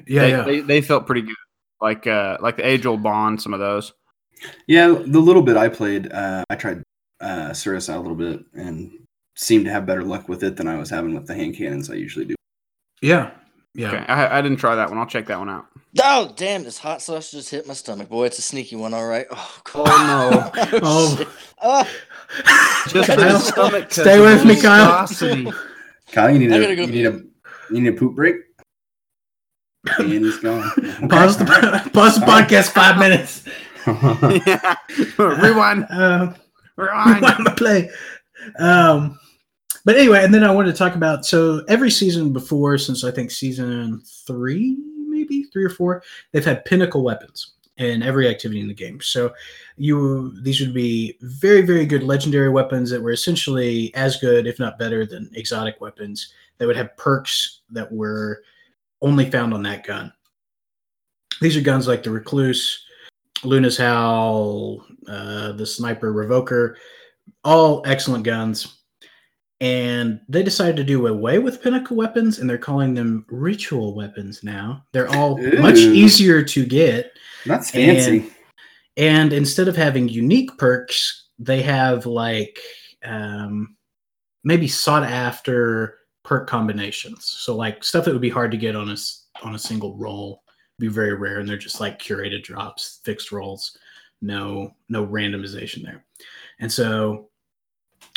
yeah, 0.07 0.23
they, 0.23 0.31
yeah. 0.31 0.43
They, 0.43 0.61
they 0.61 0.81
felt 0.81 1.07
pretty 1.07 1.23
good, 1.23 1.37
like 1.81 2.07
uh, 2.07 2.39
like 2.41 2.57
the 2.57 2.67
age 2.67 2.87
old 2.87 3.03
bond. 3.03 3.43
Some 3.43 3.53
of 3.53 3.61
those. 3.61 3.93
Yeah, 4.67 4.89
the 4.89 5.21
little 5.21 5.43
bit 5.43 5.57
I 5.57 5.69
played, 5.69 6.11
uh, 6.13 6.45
I 6.49 6.55
tried 6.55 6.83
uh, 7.21 7.53
Cirrus 7.53 7.91
out 7.91 7.99
a 7.99 8.01
little 8.01 8.17
bit 8.17 8.41
and 8.55 8.91
seemed 9.35 9.67
to 9.67 9.71
have 9.71 9.87
better 9.87 10.03
luck 10.03 10.29
with 10.29 10.43
it 10.45 10.57
than 10.57 10.67
I 10.67 10.77
was 10.77 10.91
having 10.91 11.15
with 11.15 11.27
the 11.27 11.35
hand 11.35 11.57
cannons 11.57 11.91
I 11.91 11.95
usually 11.95 12.25
do. 12.25 12.35
yeah, 13.03 13.33
yeah. 13.75 13.89
Okay, 13.89 14.05
I, 14.07 14.39
I 14.39 14.43
didn't 14.43 14.59
try 14.59 14.75
that 14.75 14.89
one. 14.89 14.99
I'll 14.99 15.07
check 15.07 15.27
that 15.27 15.39
one 15.39 15.49
out. 15.49 15.67
Oh 16.03 16.33
damn! 16.37 16.65
This 16.65 16.79
hot 16.79 17.03
sauce 17.03 17.31
just 17.31 17.51
hit 17.51 17.67
my 17.67 17.75
stomach, 17.75 18.09
boy. 18.09 18.25
It's 18.27 18.39
a 18.39 18.43
sneaky 18.43 18.77
one, 18.77 18.95
all 18.95 19.07
right. 19.07 19.27
Oh, 19.31 19.61
God. 19.65 19.87
Oh, 19.89 20.51
oh, 20.83 21.27
Oh. 21.63 21.89
Oh, 22.45 22.89
Just 22.89 23.07
Kyle, 23.09 23.17
the 23.19 23.39
stomach. 23.39 23.85
'cause 23.91 24.01
stay 24.01 24.19
with 24.21 24.45
me, 24.45 24.61
Kyle. 24.61 25.07
Kyle, 26.13 26.31
you 26.31 26.39
need 26.39 26.53
I 26.53 26.57
a, 26.57 26.77
go 26.77 26.83
you 26.83 26.87
need 26.89 27.07
a 27.07 27.21
you 27.71 27.81
need 27.83 27.89
a 27.89 27.93
poop 27.99 28.15
break. 28.17 28.37
And 29.99 30.09
he's 30.13 30.39
gone. 30.39 30.63
pause 31.09 31.37
the 31.39 31.91
pause 31.93 32.19
the 32.21 32.25
podcast 32.27 32.71
five 32.73 32.99
minutes. 32.99 33.45
yeah. 34.47 34.77
Rewind. 35.19 35.87
Uh, 35.91 36.33
Rewind. 36.77 37.17
rewind 37.23 37.45
my 37.45 37.55
play. 37.57 37.91
Um, 38.59 39.19
but 39.85 39.97
anyway, 39.97 40.25
and 40.25 40.33
then 40.33 40.45
I 40.45 40.51
wanted 40.51 40.73
to 40.73 40.79
talk 40.79 40.95
about 40.95 41.25
so 41.25 41.63
every 41.69 41.91
season 41.91 42.33
before, 42.33 42.79
since 42.79 43.05
I 43.05 43.11
think 43.11 43.31
season 43.31 44.03
three, 44.27 44.77
maybe 45.09 45.45
three 45.45 45.65
or 45.65 45.71
four, 45.71 46.03
they've 46.33 46.45
had 46.45 46.65
pinnacle 46.65 47.03
weapons 47.03 47.55
in 47.79 48.03
every 48.03 48.29
activity 48.29 48.61
in 48.61 48.69
the 48.69 48.75
game. 48.75 49.01
So 49.01 49.33
you 49.77 50.41
these 50.43 50.61
would 50.61 50.75
be 50.75 51.17
very 51.23 51.63
very 51.63 51.87
good 51.87 52.03
legendary 52.03 52.51
weapons 52.51 52.91
that 52.91 53.03
were 53.03 53.13
essentially 53.13 53.95
as 53.95 54.19
good, 54.19 54.47
if 54.47 54.59
not 54.59 54.79
better, 54.79 55.07
than 55.07 55.31
exotic 55.35 55.81
weapons. 55.81 56.33
That 56.59 56.67
would 56.67 56.77
have 56.77 56.97
perks 56.97 57.61
that 57.71 57.91
were 57.91 58.43
only 59.01 59.31
found 59.31 59.53
on 59.53 59.63
that 59.65 59.85
gun. 59.85 60.13
These 61.41 61.57
are 61.57 61.63
guns 61.63 61.89
like 61.89 62.05
the 62.05 62.11
Recluse, 62.11 62.85
Luna's 63.43 63.77
Howl, 63.77 64.87
uh, 65.09 65.53
the 65.53 65.67
Sniper 65.67 66.13
Revoker, 66.13 66.77
all 67.43 67.83
excellent 67.85 68.23
guns. 68.23 68.82
And 69.63 70.21
they 70.29 70.43
decided 70.43 70.77
to 70.79 70.83
do 70.83 71.07
away 71.07 71.39
with 71.39 71.63
pinnacle 71.63 71.97
weapons, 71.97 72.41
and 72.41 72.51
they're 72.51 72.59
calling 72.59 72.95
them 72.95 73.25
ritual 73.29 73.95
weapons 73.95 74.43
now. 74.43 74.85
They're 74.91 75.09
all 75.15 75.39
much 75.61 75.79
easier 75.79 76.43
to 76.43 76.67
get. 76.67 77.13
That's 77.47 77.71
fancy. 77.71 78.29
And 78.97 79.33
instead 79.33 79.69
of 79.69 79.77
having 79.77 80.09
unique 80.09 80.59
perks, 80.59 81.29
they 81.39 81.63
have 81.63 82.07
like 82.07 82.59
um, 83.05 83.77
maybe 84.43 84.67
sought 84.67 85.05
after 85.05 85.99
perk 86.25 86.49
combinations. 86.49 87.25
So 87.25 87.55
like 87.55 87.85
stuff 87.85 88.05
that 88.05 88.13
would 88.13 88.21
be 88.21 88.31
hard 88.31 88.51
to 88.51 88.57
get 88.57 88.75
on 88.75 88.91
a 88.91 88.97
on 89.45 89.55
a 89.55 89.61
single 89.61 89.97
roll 89.97 90.43
be 90.81 90.89
very 90.89 91.15
rare, 91.15 91.39
and 91.39 91.49
they're 91.49 91.57
just 91.57 91.81
like 91.81 92.01
curated 92.01 92.43
drops, 92.43 93.01
fixed 93.05 93.31
rolls, 93.31 93.79
no 94.23 94.75
no 94.89 95.07
randomization 95.07 95.85
there. 95.85 96.05
And 96.59 96.73
so 96.73 97.29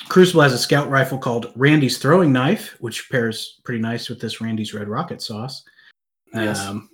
Crucible 0.08 0.42
has 0.42 0.54
a 0.54 0.58
scout 0.58 0.90
rifle 0.90 1.18
called 1.18 1.52
Randy's 1.56 1.98
Throwing 1.98 2.32
Knife, 2.32 2.76
which 2.80 3.10
pairs 3.10 3.60
pretty 3.64 3.82
nice 3.82 4.10
with 4.10 4.20
this 4.20 4.42
Randy's 4.42 4.74
Red 4.74 4.88
Rocket 4.88 5.22
Sauce. 5.22 5.64
Yes. 6.34 6.60
Um, 6.60 6.90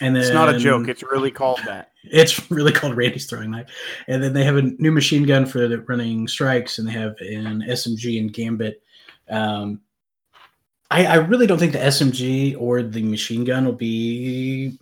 and 0.00 0.14
then 0.14 0.22
It's 0.22 0.32
not 0.32 0.54
a 0.54 0.58
joke. 0.58 0.88
It's 0.88 1.02
really 1.02 1.30
called 1.30 1.60
that. 1.66 1.92
it's 2.04 2.50
really 2.50 2.72
called 2.72 2.96
Randy's 2.96 3.26
throwing 3.26 3.50
knife. 3.50 3.68
And 4.08 4.22
then 4.22 4.32
they 4.32 4.44
have 4.44 4.56
a 4.56 4.62
new 4.62 4.92
machine 4.92 5.24
gun 5.24 5.46
for 5.46 5.66
the 5.66 5.80
running 5.82 6.28
strikes, 6.28 6.78
and 6.78 6.86
they 6.86 6.92
have 6.92 7.16
an 7.20 7.62
SMG 7.68 8.20
and 8.20 8.32
Gambit. 8.32 8.82
Um, 9.28 9.80
I, 10.90 11.06
I 11.06 11.14
really 11.16 11.46
don't 11.46 11.58
think 11.58 11.72
the 11.72 11.78
SMG 11.78 12.56
or 12.58 12.82
the 12.82 13.02
machine 13.02 13.44
gun 13.44 13.64
will 13.64 13.72
be 13.72 14.78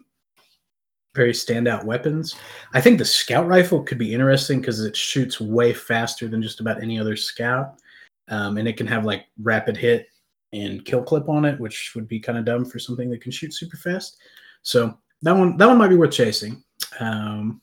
very 1.14 1.32
standout 1.32 1.84
weapons. 1.84 2.34
I 2.72 2.80
think 2.80 2.98
the 2.98 3.04
scout 3.04 3.46
rifle 3.46 3.82
could 3.82 3.98
be 3.98 4.12
interesting 4.12 4.60
because 4.60 4.80
it 4.80 4.96
shoots 4.96 5.40
way 5.40 5.72
faster 5.72 6.28
than 6.28 6.42
just 6.42 6.60
about 6.60 6.82
any 6.82 6.98
other 6.98 7.16
scout, 7.16 7.80
um, 8.28 8.58
and 8.58 8.66
it 8.66 8.76
can 8.76 8.86
have 8.86 9.04
like 9.04 9.26
rapid 9.40 9.76
hit 9.76 10.08
and 10.52 10.84
kill 10.84 11.02
clip 11.02 11.28
on 11.28 11.44
it, 11.44 11.58
which 11.58 11.92
would 11.94 12.08
be 12.08 12.20
kind 12.20 12.38
of 12.38 12.44
dumb 12.44 12.64
for 12.64 12.78
something 12.78 13.10
that 13.10 13.20
can 13.20 13.32
shoot 13.32 13.54
super 13.54 13.76
fast. 13.76 14.18
So 14.62 14.98
that 15.22 15.32
one 15.32 15.56
that 15.56 15.66
one 15.66 15.78
might 15.78 15.88
be 15.88 15.96
worth 15.96 16.12
chasing. 16.12 16.62
Um, 17.00 17.60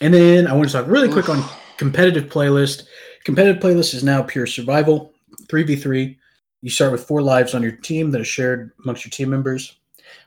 and 0.00 0.14
then 0.14 0.46
I 0.46 0.52
want 0.52 0.68
to 0.68 0.72
talk 0.72 0.86
really 0.86 1.10
quick 1.10 1.28
on 1.28 1.44
competitive 1.76 2.30
playlist. 2.30 2.86
Competitive 3.24 3.62
playlist 3.62 3.94
is 3.94 4.04
now 4.04 4.22
pure 4.22 4.46
survival, 4.46 5.12
three 5.48 5.62
v 5.62 5.76
three. 5.76 6.18
You 6.62 6.70
start 6.70 6.92
with 6.92 7.04
four 7.04 7.22
lives 7.22 7.54
on 7.54 7.62
your 7.62 7.72
team 7.72 8.10
that 8.10 8.20
are 8.20 8.24
shared 8.24 8.72
amongst 8.82 9.04
your 9.04 9.10
team 9.10 9.30
members. 9.30 9.77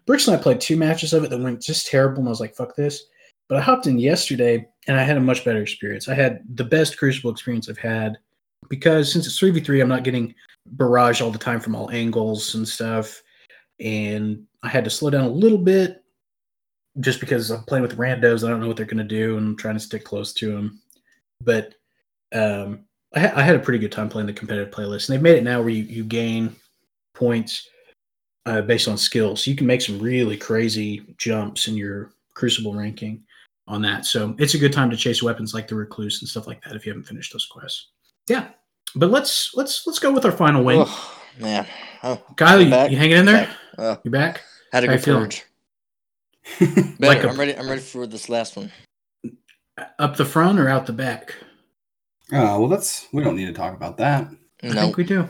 Brooks 0.06 0.28
and 0.28 0.38
I 0.38 0.42
played 0.42 0.62
two 0.62 0.78
matches 0.78 1.14
of 1.14 1.24
it 1.24 1.30
that 1.30 1.40
went 1.42 1.62
just 1.62 1.88
terrible, 1.88 2.20
and 2.20 2.28
I 2.28 2.32
was 2.32 2.40
like, 2.40 2.56
"Fuck 2.56 2.76
this." 2.76 3.04
But 3.48 3.58
I 3.58 3.62
hopped 3.62 3.88
in 3.88 4.00
yesterday, 4.00 4.68
and 4.88 4.98
I 4.98 5.04
had 5.04 5.18
a 5.18 5.22
much 5.22 5.44
better 5.44 5.62
experience. 5.62 6.08
I 6.08 6.14
had 6.14 6.42
the 6.56 6.64
best 6.64 6.98
Crucible 6.98 7.32
experience 7.32 7.70
I've 7.70 7.78
had 7.78 8.18
because 8.70 9.12
since 9.12 9.26
it's 9.26 9.38
three 9.38 9.52
v 9.52 9.60
three, 9.60 9.82
I'm 9.82 9.90
not 9.90 10.04
getting 10.04 10.34
barrage 10.66 11.22
all 11.22 11.32
the 11.32 11.38
time 11.38 11.60
from 11.60 11.76
all 11.76 11.92
angles 11.92 12.56
and 12.56 12.68
stuff, 12.68 13.22
and 13.80 14.44
I 14.64 14.70
had 14.70 14.84
to 14.86 14.90
slow 14.90 15.10
down 15.10 15.26
a 15.26 15.30
little 15.30 15.58
bit 15.58 16.04
just 17.00 17.20
because 17.20 17.50
I'm 17.50 17.64
playing 17.64 17.84
with 17.84 17.98
randos. 17.98 18.46
I 18.46 18.50
don't 18.50 18.60
know 18.60 18.68
what 18.68 18.78
they're 18.78 18.86
going 18.86 18.98
to 18.98 19.04
do, 19.04 19.38
and 19.38 19.48
I'm 19.48 19.58
trying 19.58 19.76
to 19.76 19.80
stick 19.80 20.04
close 20.04 20.34
to 20.34 20.52
them. 20.52 20.82
But 21.42 21.76
um, 22.34 22.86
I, 23.14 23.20
ha- 23.20 23.34
I 23.36 23.42
had 23.44 23.56
a 23.56 23.60
pretty 23.60 23.80
good 23.80 23.92
time 23.92 24.10
playing 24.10 24.28
the 24.28 24.34
competitive 24.34 24.74
playlist, 24.74 25.08
and 25.08 25.16
they've 25.16 25.24
made 25.24 25.38
it 25.38 25.44
now 25.44 25.62
where 25.62 25.70
you, 25.70 25.84
you 25.84 26.04
gain 26.04 26.56
points 27.14 27.68
uh, 28.46 28.62
based 28.62 28.88
on 28.88 28.98
skills. 28.98 29.44
So 29.44 29.52
you 29.52 29.58
can 29.58 29.68
make 29.68 29.82
some 29.82 30.00
really 30.00 30.38
crazy 30.38 31.06
jumps 31.18 31.68
in 31.68 31.76
your 31.76 32.12
Crucible 32.34 32.74
ranking 32.74 33.24
on 33.68 33.82
that. 33.84 34.06
So 34.06 34.36
it's 34.40 34.54
a 34.54 34.58
good 34.58 34.74
time 34.74 34.90
to 34.90 34.98
chase 34.98 35.22
weapons 35.22 35.54
like 35.54 35.68
the 35.68 35.76
Recluse 35.76 36.22
and 36.22 36.30
stuff 36.30 36.48
like 36.48 36.64
that 36.64 36.76
if 36.76 36.86
you 36.86 36.92
haven't 36.92 37.06
finished 37.08 37.34
those 37.34 37.46
quests. 37.46 37.88
Yeah, 38.28 38.48
but 38.96 39.10
let's 39.12 39.54
let's 39.56 39.86
let's 39.86 40.00
go 40.00 40.12
with 40.12 40.26
our 40.26 40.32
final 40.32 40.64
win. 40.64 40.84
Oh, 40.86 41.18
man. 41.40 41.68
Oh, 42.04 42.22
Kyle, 42.38 42.60
you, 42.60 42.68
you 42.68 42.98
hanging 42.98 43.18
in 43.18 43.26
there? 43.26 43.46
back. 43.48 43.58
Oh, 43.78 43.98
You 44.04 44.12
back? 44.12 44.42
had 44.72 44.84
a 44.84 44.88
How 44.88 44.94
you 44.94 44.98
good 45.00 45.06
feeling? 45.06 45.24
purge. 45.24 45.46
Like 47.00 47.00
Better. 47.00 47.28
a- 47.28 47.32
I'm 47.32 47.40
ready. 47.40 47.56
I'm 47.58 47.70
ready 47.70 47.82
for 47.82 48.08
this 48.08 48.28
last 48.30 48.56
one. 48.58 48.72
Up 50.00 50.16
the 50.18 50.26
front 50.26 50.60
or 50.60 50.68
out 50.70 50.86
the 50.86 50.94
back? 50.94 51.36
Oh 52.32 52.60
well, 52.62 52.68
that's 52.70 53.08
we 53.14 53.24
don't 53.24 53.36
need 53.36 53.46
to 53.48 53.54
talk 53.54 53.76
about 53.76 53.98
that. 53.98 54.28
I 54.64 54.68
No, 54.68 54.82
think 54.82 54.98
we 54.98 55.04
do. 55.04 55.28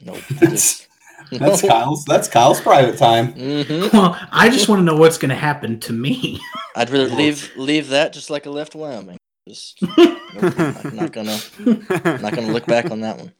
no. 0.00 0.14
That's 0.40 0.86
that's 1.32 1.62
Kyle's 1.62 2.04
that's 2.04 2.28
Kyle's 2.28 2.60
private 2.60 2.98
time. 2.98 3.32
hmm 3.32 3.88
Well, 3.92 4.18
I 4.32 4.48
just 4.50 4.68
want 4.68 4.80
to 4.80 4.84
know 4.84 4.96
what's 4.96 5.18
going 5.18 5.28
to 5.30 5.34
happen 5.34 5.80
to 5.80 5.92
me. 5.92 6.40
I'd 6.76 6.90
rather 6.90 7.08
leave 7.14 7.50
leave 7.56 7.88
that 7.88 8.12
just 8.12 8.30
like 8.30 8.46
I 8.46 8.50
left 8.50 8.74
Wyoming. 8.74 9.16
Just 9.48 9.80
nope, 9.82 10.18
I'm 10.38 10.96
not 10.96 11.12
gonna 11.12 11.38
not 11.64 12.32
gonna 12.34 12.52
look 12.52 12.66
back 12.66 12.90
on 12.90 13.00
that 13.00 13.18
one. 13.18 13.32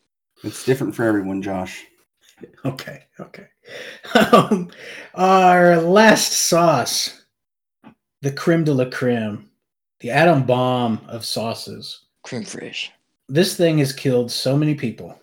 It's 0.42 0.64
different 0.64 0.94
for 0.94 1.04
everyone, 1.04 1.42
Josh. 1.42 1.84
Okay, 2.64 3.04
okay. 3.20 3.46
Um, 4.32 4.70
our 5.14 5.76
last 5.76 6.32
sauce, 6.32 7.22
the 8.22 8.32
creme 8.32 8.64
de 8.64 8.72
la 8.74 8.86
creme, 8.86 9.50
the 10.00 10.10
atom 10.10 10.44
bomb 10.44 11.00
of 11.06 11.24
sauces. 11.24 12.06
creme 12.24 12.42
fraiche. 12.44 12.88
This 13.28 13.56
thing 13.56 13.78
has 13.78 13.92
killed 13.92 14.32
so 14.32 14.56
many 14.56 14.74
people. 14.74 15.14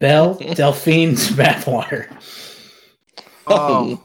Belle 0.00 0.34
Delphine's 0.54 1.28
bathwater. 1.30 2.10
Oh, 3.46 4.02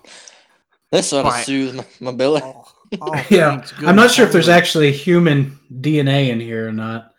this 0.92 1.12
ought 1.14 1.24
to 1.24 1.44
soothe 1.44 1.76
my, 1.76 1.86
my 2.00 2.12
belly. 2.12 2.42
oh, 2.44 2.66
oh, 3.02 3.26
Yeah, 3.30 3.66
good 3.78 3.88
I'm 3.88 3.96
not 3.96 4.12
sure 4.12 4.26
if 4.26 4.32
there's 4.32 4.50
actually 4.50 4.92
human 4.92 5.58
DNA 5.72 6.30
in 6.30 6.40
here 6.40 6.68
or 6.68 6.72
not. 6.72 7.12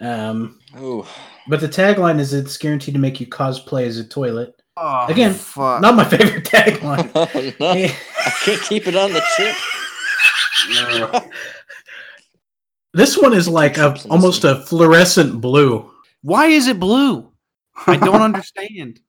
Um, 0.00 0.58
Oh, 0.76 1.08
but 1.48 1.60
the 1.60 1.68
tagline 1.68 2.18
is 2.18 2.34
it's 2.34 2.56
guaranteed 2.56 2.94
to 2.94 3.00
make 3.00 3.20
you 3.20 3.26
cosplay 3.28 3.86
as 3.86 3.98
a 3.98 4.04
toilet. 4.04 4.60
Oh, 4.76 5.06
Again, 5.06 5.32
fuck. 5.32 5.80
Not 5.80 5.94
my 5.94 6.04
favorite 6.04 6.44
tagline. 6.44 7.10
oh 7.14 7.52
no! 7.60 7.70
I 7.70 8.30
can't 8.44 8.62
keep 8.62 8.88
it 8.88 8.96
on 8.96 9.12
the 9.12 9.22
chip. 9.36 9.54
this 12.92 13.16
one 13.16 13.32
is 13.34 13.46
like 13.46 13.78
a, 13.78 13.90
Chips 13.90 14.04
in 14.04 14.10
this 14.10 14.10
almost 14.10 14.44
a 14.44 14.62
fluorescent 14.66 15.40
blue. 15.40 15.90
Why 16.22 16.46
is 16.46 16.66
it 16.66 16.80
blue? 16.80 17.30
I 17.86 17.96
don't 17.96 18.22
understand. 18.22 19.00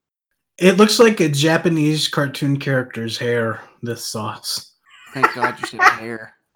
It 0.57 0.77
looks 0.77 0.99
like 0.99 1.19
a 1.19 1.29
Japanese 1.29 2.07
cartoon 2.07 2.57
character's 2.57 3.17
hair. 3.17 3.61
This 3.81 4.05
sauce. 4.05 4.73
Thank 5.13 5.33
God 5.35 5.59
you 5.59 5.67
said 5.67 5.81
hair. 5.81 6.33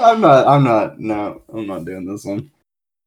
I'm 0.00 0.20
not. 0.20 0.46
I'm 0.46 0.64
not. 0.64 1.00
No, 1.00 1.42
I'm 1.52 1.66
not 1.66 1.84
doing 1.84 2.06
this 2.06 2.24
one. 2.24 2.50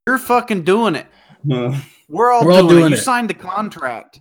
You're 0.08 0.18
fucking 0.18 0.64
doing 0.64 0.96
it. 0.96 1.08
No. 1.44 1.76
We're 2.10 2.32
all, 2.32 2.46
We're 2.46 2.52
all 2.52 2.68
doing, 2.68 2.70
doing 2.70 2.86
it. 2.88 2.90
You 2.92 2.98
it. 2.98 3.04
signed 3.04 3.30
the 3.30 3.34
contract. 3.34 4.20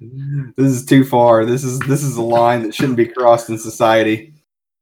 This 0.56 0.72
is 0.72 0.86
too 0.86 1.04
far. 1.04 1.44
This 1.44 1.62
is 1.64 1.78
this 1.80 2.02
is 2.02 2.16
a 2.16 2.22
line 2.22 2.62
that 2.62 2.74
shouldn't 2.74 2.96
be 2.96 3.06
crossed 3.06 3.50
in 3.50 3.58
society. 3.58 4.31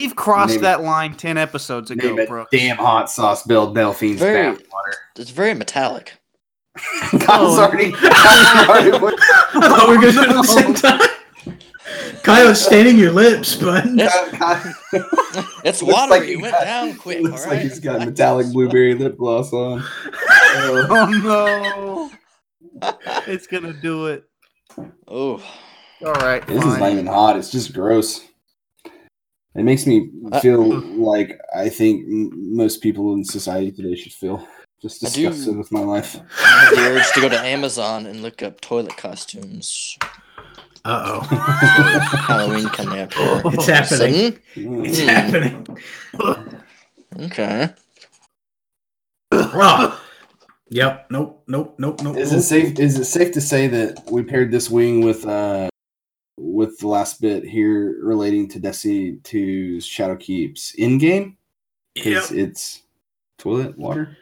We've 0.01 0.16
crossed 0.16 0.51
Name 0.51 0.59
it. 0.61 0.62
that 0.62 0.82
line 0.82 1.14
ten 1.14 1.36
episodes 1.38 1.90
ago, 1.90 2.09
Name 2.09 2.18
it 2.20 2.28
Brooks. 2.28 2.48
damn 2.51 2.76
hot 2.76 3.11
sauce 3.11 3.42
Bill 3.44 3.72
Delphine's 3.72 4.18
Very- 4.20 4.57
bathwater. 4.57 4.94
It's 5.16 5.30
very 5.30 5.55
metallic. 5.55 6.14
Kyle's 7.20 7.59
Oh. 7.59 7.62
already. 7.64 7.92
Kyle's 7.92 8.68
already 8.68 8.90
I 8.92 9.68
thought 9.68 9.88
we 9.88 9.96
were 9.96 10.01
going 10.03 10.12
to 10.12 10.12
do 10.12 10.22
it 10.22 10.28
at 10.28 10.34
the 10.36 10.42
same 10.44 10.74
time. 10.74 11.01
Kyle, 12.22 12.55
staining 12.55 12.96
your 12.98 13.12
lips, 13.12 13.57
bud. 13.57 13.82
It's, 13.86 14.30
Kyle- 14.38 14.74
it's 15.64 15.82
Looks 15.82 15.94
watery. 15.94 16.11
like 16.11 16.22
it 16.22 16.28
he 16.28 16.36
went 16.36 16.53
got- 16.55 16.64
down 16.64 16.94
quick. 16.96 17.20
Looks 17.22 17.44
all 17.44 17.51
like 17.51 17.61
he's 17.61 17.80
got 17.80 18.01
metallic 18.01 18.46
blueberry 18.53 18.94
lip 18.94 19.16
gloss 19.18 19.53
on. 19.53 19.80
Uh, 19.80 19.86
Oh 20.90 22.11
no! 22.82 22.90
it's 23.26 23.46
gonna 23.46 23.72
do 23.72 24.07
it. 24.07 24.24
Oh, 25.09 25.42
All 26.05 26.12
right. 26.14 26.46
this 26.46 26.64
is 26.64 26.78
not 26.78 26.92
even 26.92 27.07
hot. 27.07 27.36
It's 27.36 27.51
just 27.51 27.72
gross. 27.72 28.20
It 29.55 29.64
makes 29.64 29.86
me 29.86 30.11
Uh, 30.30 30.40
feel 30.40 30.62
like 30.80 31.38
I 31.55 31.68
think 31.68 32.05
most 32.07 32.80
people 32.82 33.14
in 33.14 33.24
society 33.24 33.72
today 33.72 33.96
should 33.96 34.12
feel. 34.12 34.46
Just 34.80 35.05
I 35.05 35.09
do- 35.11 35.28
disgusted 35.28 35.57
with 35.59 35.70
my 35.72 35.80
life. 35.80 36.16
I 36.42 36.48
have 36.64 36.74
the 36.76 36.80
urge 36.82 37.12
to 37.14 37.20
go 37.20 37.28
to 37.28 37.38
Amazon 37.40 38.07
and 38.07 38.22
look 38.22 38.42
up 38.42 38.61
toilet 38.61 38.96
costumes. 38.96 39.96
Uh 40.84 41.03
oh. 41.05 41.20
Halloween 42.28 42.68
coming 42.70 43.01
up 43.01 43.12
here. 43.12 43.42
It's 43.46 43.66
happening. 43.66 44.38
Sudden? 44.55 44.84
It's 44.86 45.01
happening. 45.01 45.66
Okay. 47.18 47.68
Oh. 49.32 50.01
Yep. 50.68 51.07
Nope. 51.11 51.42
Nope. 51.48 51.74
Nope. 51.78 52.01
Nope. 52.03 52.16
Is 52.16 52.32
it 52.32 52.42
safe? 52.42 52.78
Is 52.78 52.96
it 53.01 53.05
safe 53.07 53.32
to 53.32 53.40
say 53.40 53.66
that 53.66 54.09
we 54.11 54.22
paired 54.22 54.53
this 54.53 54.70
wing 54.70 55.01
with 55.05 55.26
uh 55.26 55.68
with 56.41 56.78
the 56.78 56.88
last 56.88 57.20
bit 57.20 57.45
here 57.45 57.99
relating 58.03 58.49
to 58.49 58.59
Destiny 58.59 59.18
2's 59.22 59.84
Shadow 59.84 60.16
Keeps 60.16 60.74
in 60.74 60.99
game? 60.99 61.36
Yep. 61.95 62.05
Because 62.05 62.32
it's 62.32 62.82
toilet 63.38 63.76
water. 63.78 64.16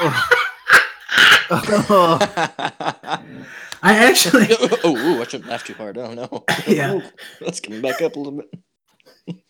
oh, 0.00 0.28
I 3.82 3.96
actually. 3.96 4.44
ooh, 4.84 5.20
I 5.20 5.24
shouldn't 5.24 5.48
laugh 5.48 5.64
too 5.64 5.74
hard. 5.74 5.96
Oh 5.98 6.12
no. 6.12 6.44
Yeah. 6.66 7.00
That's 7.40 7.60
coming 7.60 7.80
back 7.80 8.02
up 8.02 8.16
a 8.16 8.18
little 8.18 8.42
bit. 8.42 9.42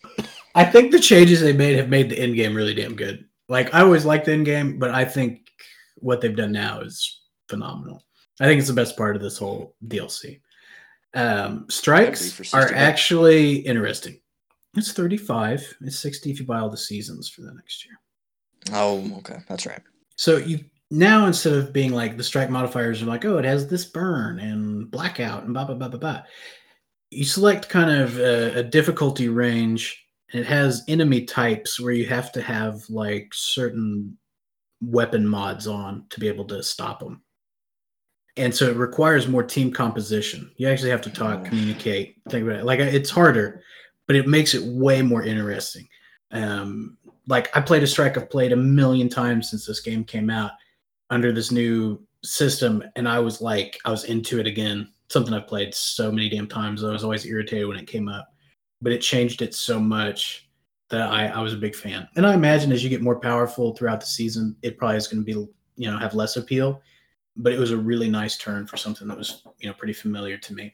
I 0.55 0.65
think 0.65 0.91
the 0.91 0.99
changes 0.99 1.41
they 1.41 1.53
made 1.53 1.77
have 1.77 1.89
made 1.89 2.09
the 2.09 2.19
end 2.19 2.35
game 2.35 2.55
really 2.55 2.73
damn 2.73 2.95
good. 2.95 3.25
Like 3.49 3.73
I 3.73 3.81
always 3.81 4.05
liked 4.05 4.25
the 4.25 4.33
end 4.33 4.45
game, 4.45 4.79
but 4.79 4.91
I 4.91 5.05
think 5.05 5.47
what 5.95 6.21
they've 6.21 6.35
done 6.35 6.51
now 6.51 6.81
is 6.81 7.21
phenomenal. 7.47 8.03
I 8.39 8.45
think 8.45 8.59
it's 8.59 8.69
the 8.69 8.73
best 8.73 8.97
part 8.97 9.15
of 9.15 9.21
this 9.21 9.37
whole 9.37 9.75
DLC. 9.87 10.39
Um, 11.13 11.65
strikes 11.69 12.53
are 12.53 12.73
actually 12.73 13.55
interesting. 13.57 14.19
It's 14.75 14.93
35. 14.93 15.75
It's 15.81 15.99
60 15.99 16.31
if 16.31 16.39
you 16.39 16.45
buy 16.45 16.59
all 16.59 16.69
the 16.69 16.77
seasons 16.77 17.27
for 17.27 17.41
the 17.41 17.53
next 17.53 17.85
year. 17.85 17.95
Oh, 18.73 19.17
okay. 19.17 19.39
That's 19.47 19.65
right. 19.65 19.81
So 20.15 20.37
you 20.37 20.59
now 20.91 21.25
instead 21.25 21.53
of 21.53 21.73
being 21.73 21.93
like 21.93 22.17
the 22.17 22.23
strike 22.23 22.49
modifiers 22.49 23.01
are 23.01 23.07
like, 23.07 23.25
oh, 23.25 23.37
it 23.37 23.45
has 23.45 23.67
this 23.67 23.85
burn 23.85 24.39
and 24.39 24.89
blackout 24.91 25.43
and 25.43 25.53
blah 25.53 25.65
blah 25.65 25.75
blah 25.75 25.89
blah 25.89 25.99
blah. 25.99 26.21
You 27.09 27.25
select 27.25 27.69
kind 27.69 27.91
of 27.91 28.17
a, 28.17 28.59
a 28.59 28.63
difficulty 28.63 29.27
range, 29.27 30.05
and 30.31 30.41
it 30.41 30.47
has 30.47 30.83
enemy 30.87 31.25
types 31.25 31.79
where 31.79 31.91
you 31.91 32.05
have 32.05 32.31
to 32.33 32.41
have 32.41 32.83
like 32.89 33.29
certain 33.33 34.17
weapon 34.81 35.27
mods 35.27 35.67
on 35.67 36.05
to 36.09 36.19
be 36.19 36.27
able 36.27 36.45
to 36.45 36.63
stop 36.63 36.99
them. 36.99 37.21
And 38.37 38.55
so 38.55 38.69
it 38.69 38.77
requires 38.77 39.27
more 39.27 39.43
team 39.43 39.71
composition. 39.71 40.51
You 40.57 40.69
actually 40.69 40.91
have 40.91 41.01
to 41.01 41.09
talk, 41.09 41.45
communicate, 41.45 42.15
think 42.29 42.45
about 42.45 42.59
it. 42.59 42.65
Like 42.65 42.79
it's 42.79 43.09
harder, 43.09 43.61
but 44.07 44.15
it 44.15 44.27
makes 44.27 44.53
it 44.53 44.63
way 44.63 45.01
more 45.01 45.23
interesting. 45.23 45.87
Um, 46.31 46.97
like 47.27 47.55
I 47.55 47.61
played 47.61 47.83
a 47.83 47.87
strike 47.87 48.17
I've 48.17 48.29
played 48.29 48.51
a 48.51 48.57
million 48.57 49.09
times 49.09 49.49
since 49.49 49.65
this 49.65 49.81
game 49.81 50.03
came 50.03 50.29
out 50.29 50.51
under 51.09 51.31
this 51.31 51.51
new 51.51 52.01
system, 52.23 52.83
and 52.95 53.07
I 53.07 53.19
was 53.19 53.41
like, 53.41 53.77
I 53.85 53.91
was 53.91 54.05
into 54.05 54.39
it 54.39 54.47
again. 54.47 54.91
Something 55.09 55.33
I've 55.33 55.47
played 55.47 55.75
so 55.75 56.11
many 56.11 56.29
damn 56.29 56.47
times. 56.47 56.83
I 56.83 56.91
was 56.91 57.03
always 57.03 57.25
irritated 57.25 57.67
when 57.67 57.77
it 57.77 57.87
came 57.87 58.07
up, 58.07 58.29
but 58.81 58.93
it 58.93 58.99
changed 58.99 59.41
it 59.41 59.53
so 59.53 59.77
much 59.77 60.49
that 60.89 61.09
I, 61.09 61.27
I 61.27 61.41
was 61.41 61.53
a 61.53 61.57
big 61.57 61.75
fan. 61.75 62.07
And 62.15 62.25
I 62.25 62.33
imagine 62.33 62.71
as 62.71 62.83
you 62.83 62.89
get 62.89 63.01
more 63.01 63.19
powerful 63.19 63.75
throughout 63.75 63.99
the 63.99 64.05
season, 64.05 64.55
it 64.61 64.77
probably 64.77 64.97
is 64.97 65.07
going 65.07 65.23
to 65.23 65.25
be 65.25 65.51
you 65.75 65.91
know 65.91 65.97
have 65.97 66.15
less 66.15 66.37
appeal. 66.37 66.81
But 67.41 67.53
it 67.53 67.59
was 67.59 67.71
a 67.71 67.77
really 67.77 68.09
nice 68.09 68.37
turn 68.37 68.67
for 68.67 68.77
something 68.77 69.07
that 69.07 69.17
was 69.17 69.43
you 69.59 69.67
know 69.67 69.73
pretty 69.73 69.93
familiar 69.93 70.37
to 70.37 70.53
me. 70.53 70.73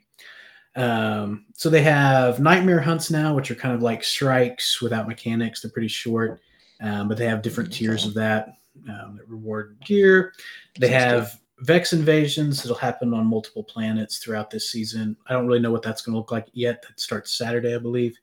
Um, 0.76 1.46
so 1.56 1.70
they 1.70 1.82
have 1.82 2.40
nightmare 2.40 2.82
hunts 2.82 3.10
now, 3.10 3.34
which 3.34 3.50
are 3.50 3.56
kind 3.56 3.74
of 3.74 3.82
like 3.82 4.04
strikes 4.04 4.82
without 4.82 5.08
mechanics. 5.08 5.62
They're 5.62 5.72
pretty 5.72 5.88
short, 5.88 6.40
um, 6.82 7.08
but 7.08 7.18
they 7.18 7.26
have 7.26 7.42
different 7.42 7.74
tiers 7.74 8.06
of 8.06 8.14
that 8.14 8.50
um, 8.88 9.18
that 9.18 9.28
reward 9.28 9.78
gear. 9.86 10.34
They 10.80 10.90
Sounds 10.90 11.04
good. 11.04 11.10
have 11.10 11.40
Vex 11.62 11.94
invasions 11.94 12.62
that'll 12.62 12.78
happen 12.78 13.14
on 13.14 13.26
multiple 13.26 13.64
planets 13.64 14.20
throughout 14.20 14.52
this 14.52 14.70
season. 14.72 15.18
I 15.28 15.34
don't 15.34 15.48
really 15.48 15.60
know 15.60 15.72
what 15.72 15.82
that's 15.82 16.04
going 16.04 16.14
to 16.14 16.18
look 16.20 16.32
like 16.32 16.48
yet. 16.54 16.84
That 16.84 17.00
starts 17.00 17.36
Saturday, 17.36 17.74
I 17.74 17.80
believe. 17.80 18.16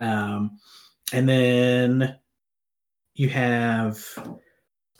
Um, 0.00 0.58
and 1.12 1.26
then 1.26 2.18
you 3.14 3.30
have 3.30 4.04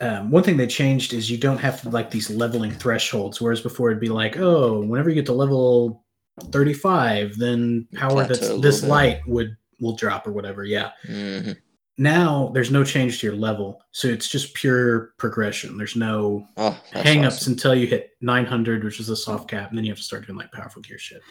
um, 0.01 0.31
one 0.31 0.43
thing 0.43 0.57
they 0.57 0.67
changed 0.67 1.13
is 1.13 1.29
you 1.29 1.37
don't 1.37 1.57
have 1.57 1.85
like 1.85 2.09
these 2.11 2.29
leveling 2.29 2.71
thresholds, 2.71 3.41
whereas 3.41 3.61
before 3.61 3.89
it'd 3.89 3.99
be 4.01 4.09
like, 4.09 4.37
oh, 4.37 4.81
whenever 4.81 5.09
you 5.09 5.15
get 5.15 5.25
to 5.27 5.33
level 5.33 6.05
35, 6.51 7.37
then 7.37 7.87
power 7.95 8.11
Plateau 8.11 8.27
that's 8.33 8.61
this 8.61 8.81
bit. 8.81 8.89
light 8.89 9.27
would 9.27 9.55
will 9.79 9.95
drop 9.95 10.27
or 10.27 10.31
whatever. 10.31 10.63
Yeah. 10.63 10.91
hmm 11.05 11.51
Now 11.97 12.51
there's 12.53 12.71
no 12.71 12.83
change 12.83 13.19
to 13.19 13.27
your 13.27 13.35
level, 13.35 13.81
so 13.91 14.07
it's 14.07 14.27
just 14.29 14.53
pure 14.53 15.13
progression. 15.17 15.77
There's 15.77 15.95
no 15.95 16.45
Oh, 16.57 16.77
that's 16.93 17.05
hang 17.07 17.25
ups 17.25 17.37
awesome. 17.37 17.53
until 17.53 17.75
you 17.75 17.87
hit 17.87 18.11
900, 18.21 18.83
which 18.83 18.99
is 18.99 19.09
a 19.09 19.15
soft 19.15 19.49
cap, 19.49 19.69
and 19.69 19.77
then 19.77 19.83
you 19.85 19.91
have 19.91 19.97
to 19.99 20.03
start 20.03 20.25
doing 20.25 20.37
like 20.37 20.51
powerful 20.51 20.81
gear 20.81 20.97
shit. 20.97 21.21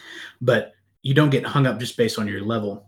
But 0.40 0.72
you 1.02 1.14
don't 1.14 1.30
get 1.30 1.46
hung 1.46 1.66
up 1.66 1.78
just 1.80 1.96
based 1.96 2.18
on 2.18 2.28
your 2.28 2.42
level, 2.42 2.86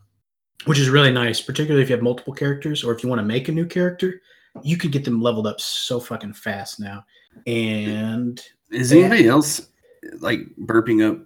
which 0.66 0.78
is 0.78 0.90
really 0.90 1.12
nice, 1.12 1.40
particularly 1.40 1.82
if 1.82 1.88
you 1.88 1.94
have 1.96 2.02
multiple 2.02 2.34
characters 2.34 2.84
or 2.84 2.92
if 2.94 3.02
you 3.02 3.08
want 3.08 3.20
to 3.20 3.24
make 3.26 3.48
a 3.48 3.52
new 3.52 3.64
character. 3.66 4.20
You 4.62 4.76
could 4.76 4.92
get 4.92 5.04
them 5.04 5.20
leveled 5.20 5.46
up 5.46 5.60
so 5.60 6.00
fucking 6.00 6.34
fast 6.34 6.80
now. 6.80 7.04
And 7.46 8.40
Is 8.70 8.92
anybody 8.92 9.28
else 9.28 9.68
like 10.18 10.40
burping 10.60 11.08
up 11.08 11.18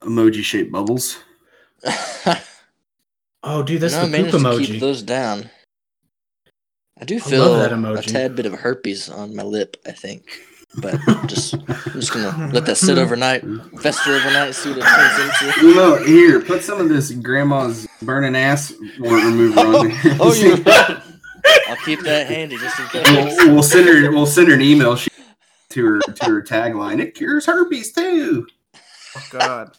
emoji 0.00 0.42
shaped 0.42 0.72
bubbles? 0.72 1.18
oh, 3.42 3.62
dude, 3.62 3.80
that's 3.80 3.94
no, 3.94 4.02
I 4.02 4.06
the 4.06 4.10
poop 4.10 4.12
managed 4.12 4.32
to 4.32 4.38
emoji. 4.38 4.66
keep 4.66 4.80
those 4.80 5.02
down. 5.02 5.50
I 7.00 7.04
do 7.04 7.14
love 7.14 7.24
feel 7.24 7.54
that 7.54 7.70
emoji. 7.70 7.98
a 7.98 8.02
tad 8.02 8.36
bit 8.36 8.46
of 8.46 8.52
herpes 8.52 9.08
on 9.08 9.34
my 9.34 9.42
lip, 9.42 9.76
I 9.86 9.92
think. 9.92 10.24
But 10.76 11.00
just 11.26 11.54
I'm 11.54 11.92
just 11.94 12.12
gonna 12.12 12.52
let 12.52 12.66
that 12.66 12.76
sit 12.76 12.96
overnight, 12.96 13.42
fester 13.80 14.12
overnight, 14.12 14.54
see 14.54 14.70
what 14.70 14.78
it 14.78 14.84
turns 14.84 15.42
into. 15.42 15.60
You 15.66 15.74
know, 15.74 15.96
here, 15.96 16.40
put 16.40 16.62
some 16.62 16.80
of 16.80 16.88
this 16.88 17.10
grandma's 17.10 17.88
burning 18.02 18.36
ass 18.36 18.72
wart 19.00 19.24
remover 19.24 19.60
on 19.60 19.74
oh, 19.74 19.88
there. 19.88 20.16
Oh, 20.20 20.32
you're 20.32 20.56
right. 20.58 20.99
I'll 21.68 21.76
keep 21.84 22.00
that 22.00 22.26
handy 22.26 22.56
just 22.56 22.78
in 22.78 22.86
case. 22.86 23.06
we'll, 23.10 23.54
we'll 23.54 23.62
send 23.62 23.88
her. 23.88 24.10
We'll 24.10 24.26
send 24.26 24.48
her 24.48 24.54
an 24.54 24.62
email 24.62 24.96
she, 24.96 25.10
to 25.70 25.84
her 25.84 26.00
to 26.00 26.24
her 26.24 26.42
tagline. 26.42 27.00
It 27.00 27.14
cures 27.14 27.46
herpes 27.46 27.92
too. 27.92 28.46
Oh 29.16 29.26
God. 29.30 29.76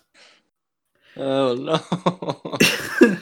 Oh 1.18 1.56
no. 1.56 2.58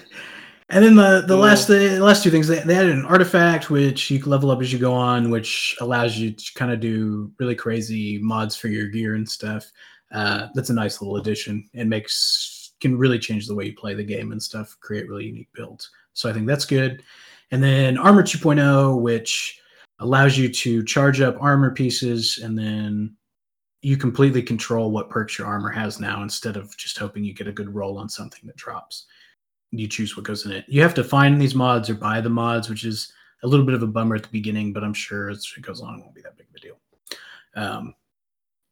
and 0.69 0.83
then 0.85 0.95
the 0.95 1.23
the 1.27 1.35
Yeah. 1.35 1.41
last 1.41 1.67
the 1.67 1.99
last 1.99 2.23
two 2.23 2.29
things 2.31 2.47
they, 2.47 2.59
they 2.59 2.75
added 2.75 2.91
an 2.91 3.05
artifact 3.05 3.69
which 3.69 4.11
you 4.11 4.19
can 4.19 4.29
level 4.29 4.51
up 4.51 4.61
as 4.61 4.71
you 4.71 4.79
go 4.79 4.93
on, 4.93 5.29
which 5.31 5.75
allows 5.81 6.17
you 6.17 6.31
to 6.31 6.53
kind 6.55 6.71
of 6.71 6.79
do 6.79 7.31
really 7.39 7.55
crazy 7.55 8.19
mods 8.19 8.55
for 8.55 8.67
your 8.67 8.87
gear 8.87 9.15
and 9.15 9.27
stuff. 9.27 9.71
Uh, 10.11 10.47
that's 10.55 10.69
a 10.69 10.73
nice 10.73 11.01
little 11.01 11.17
addition 11.17 11.67
and 11.75 11.89
makes 11.89 12.73
can 12.79 12.97
really 12.97 13.19
change 13.19 13.47
the 13.47 13.53
way 13.53 13.65
you 13.65 13.75
play 13.75 13.93
the 13.93 14.03
game 14.03 14.31
and 14.31 14.41
stuff. 14.41 14.77
Create 14.79 15.07
really 15.09 15.25
unique 15.25 15.49
builds. 15.53 15.89
So 16.13 16.29
I 16.29 16.33
think 16.33 16.47
that's 16.47 16.65
good. 16.65 17.03
And 17.51 17.63
then 17.63 17.97
Armor 17.97 18.23
2.0, 18.23 19.01
which 19.01 19.59
allows 19.99 20.37
you 20.37 20.49
to 20.49 20.83
charge 20.83 21.21
up 21.21 21.35
armor 21.41 21.71
pieces 21.71 22.39
and 22.43 22.57
then 22.57 23.15
you 23.81 23.97
completely 23.97 24.41
control 24.41 24.91
what 24.91 25.09
perks 25.09 25.37
your 25.37 25.47
armor 25.47 25.69
has 25.69 25.99
now 25.99 26.21
instead 26.21 26.57
of 26.57 26.75
just 26.77 26.97
hoping 26.97 27.23
you 27.23 27.33
get 27.33 27.47
a 27.47 27.51
good 27.51 27.73
roll 27.73 27.97
on 27.97 28.09
something 28.09 28.41
that 28.45 28.55
drops 28.55 29.05
you 29.71 29.87
choose 29.87 30.15
what 30.15 30.25
goes 30.25 30.45
in 30.45 30.51
it. 30.51 30.65
You 30.67 30.81
have 30.81 30.93
to 30.95 31.03
find 31.03 31.39
these 31.39 31.55
mods 31.55 31.89
or 31.89 31.95
buy 31.95 32.21
the 32.21 32.29
mods, 32.29 32.69
which 32.69 32.85
is 32.85 33.11
a 33.43 33.47
little 33.47 33.65
bit 33.65 33.75
of 33.75 33.83
a 33.83 33.87
bummer 33.87 34.15
at 34.15 34.23
the 34.23 34.29
beginning, 34.29 34.73
but 34.73 34.83
I'm 34.83 34.93
sure 34.93 35.29
as 35.29 35.47
it 35.55 35.61
goes 35.61 35.81
on, 35.81 35.95
it 35.95 36.01
won't 36.01 36.15
be 36.15 36.21
that 36.21 36.37
big 36.37 36.47
of 36.49 36.55
a 36.55 36.59
deal. 36.59 36.79
Um, 37.55 37.93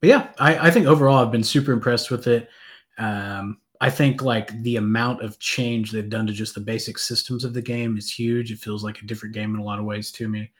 but 0.02 0.10
yeah, 0.10 0.30
I, 0.40 0.68
I 0.68 0.72
think 0.72 0.88
overall 0.88 1.18
I've 1.18 1.32
been 1.32 1.44
super 1.44 1.72
impressed 1.72 2.12
with 2.12 2.28
it. 2.28 2.50
Um, 2.98 3.60
I 3.80 3.90
think 3.90 4.22
like 4.22 4.62
the 4.64 4.78
amount 4.78 5.22
of 5.22 5.40
change 5.40 5.92
they've 5.92 6.10
done 6.10 6.26
to 6.28 6.34
just 6.34 6.56
the 6.56 6.62
basic 6.62 6.98
systems 6.98 7.44
of 7.44 7.54
the 7.54 7.62
game 7.62 7.98
is 7.98 8.12
huge. 8.12 8.52
It 8.52 8.60
feels 8.60 8.84
like 8.84 9.02
a 9.02 9.06
different 9.06 9.36
game 9.36 9.54
in 9.54 9.62
a 9.62 9.64
lot 9.64 9.80
of 9.80 9.86
ways 9.86 10.12
to 10.14 10.28
me. 10.28 10.52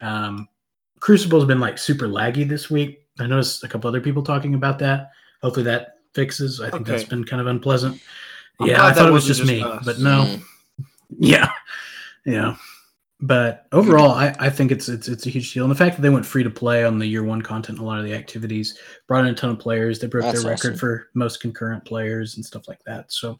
Um, 0.00 0.48
Crucible's 0.98 1.44
been 1.44 1.60
like 1.60 1.78
super 1.78 2.08
laggy 2.08 2.48
this 2.48 2.70
week. 2.70 3.06
I 3.18 3.26
noticed 3.26 3.62
a 3.62 3.68
couple 3.68 3.88
other 3.88 4.00
people 4.00 4.22
talking 4.22 4.54
about 4.54 4.78
that. 4.80 5.10
Hopefully 5.42 5.64
that 5.64 5.98
fixes. 6.14 6.60
I 6.60 6.70
think 6.70 6.86
that's 6.86 7.04
been 7.04 7.24
kind 7.24 7.40
of 7.40 7.46
unpleasant. 7.46 8.00
I'm 8.60 8.68
yeah, 8.68 8.84
I 8.84 8.92
thought 8.92 9.08
it 9.08 9.12
was 9.12 9.26
just, 9.26 9.40
just 9.40 9.50
me, 9.50 9.62
us. 9.62 9.84
but 9.84 9.98
no. 9.98 10.24
Mm. 10.24 10.42
Yeah, 11.16 11.50
yeah. 12.24 12.56
But 13.20 13.66
overall, 13.72 14.10
I, 14.10 14.34
I 14.38 14.50
think 14.50 14.72
it's 14.72 14.88
it's 14.88 15.08
it's 15.08 15.26
a 15.26 15.30
huge 15.30 15.52
deal, 15.54 15.64
and 15.64 15.70
the 15.70 15.76
fact 15.76 15.96
that 15.96 16.02
they 16.02 16.10
went 16.10 16.26
free 16.26 16.42
to 16.42 16.50
play 16.50 16.84
on 16.84 16.98
the 16.98 17.06
year 17.06 17.22
one 17.22 17.40
content, 17.40 17.78
and 17.78 17.86
a 17.86 17.88
lot 17.88 17.98
of 17.98 18.04
the 18.04 18.14
activities 18.14 18.78
brought 19.06 19.24
in 19.24 19.32
a 19.32 19.34
ton 19.34 19.50
of 19.50 19.58
players. 19.58 19.98
They 19.98 20.08
broke 20.08 20.24
That's 20.24 20.42
their 20.42 20.50
record 20.50 20.70
awesome. 20.72 20.78
for 20.78 21.08
most 21.14 21.40
concurrent 21.40 21.84
players 21.84 22.36
and 22.36 22.44
stuff 22.44 22.66
like 22.68 22.82
that. 22.84 23.12
So, 23.12 23.38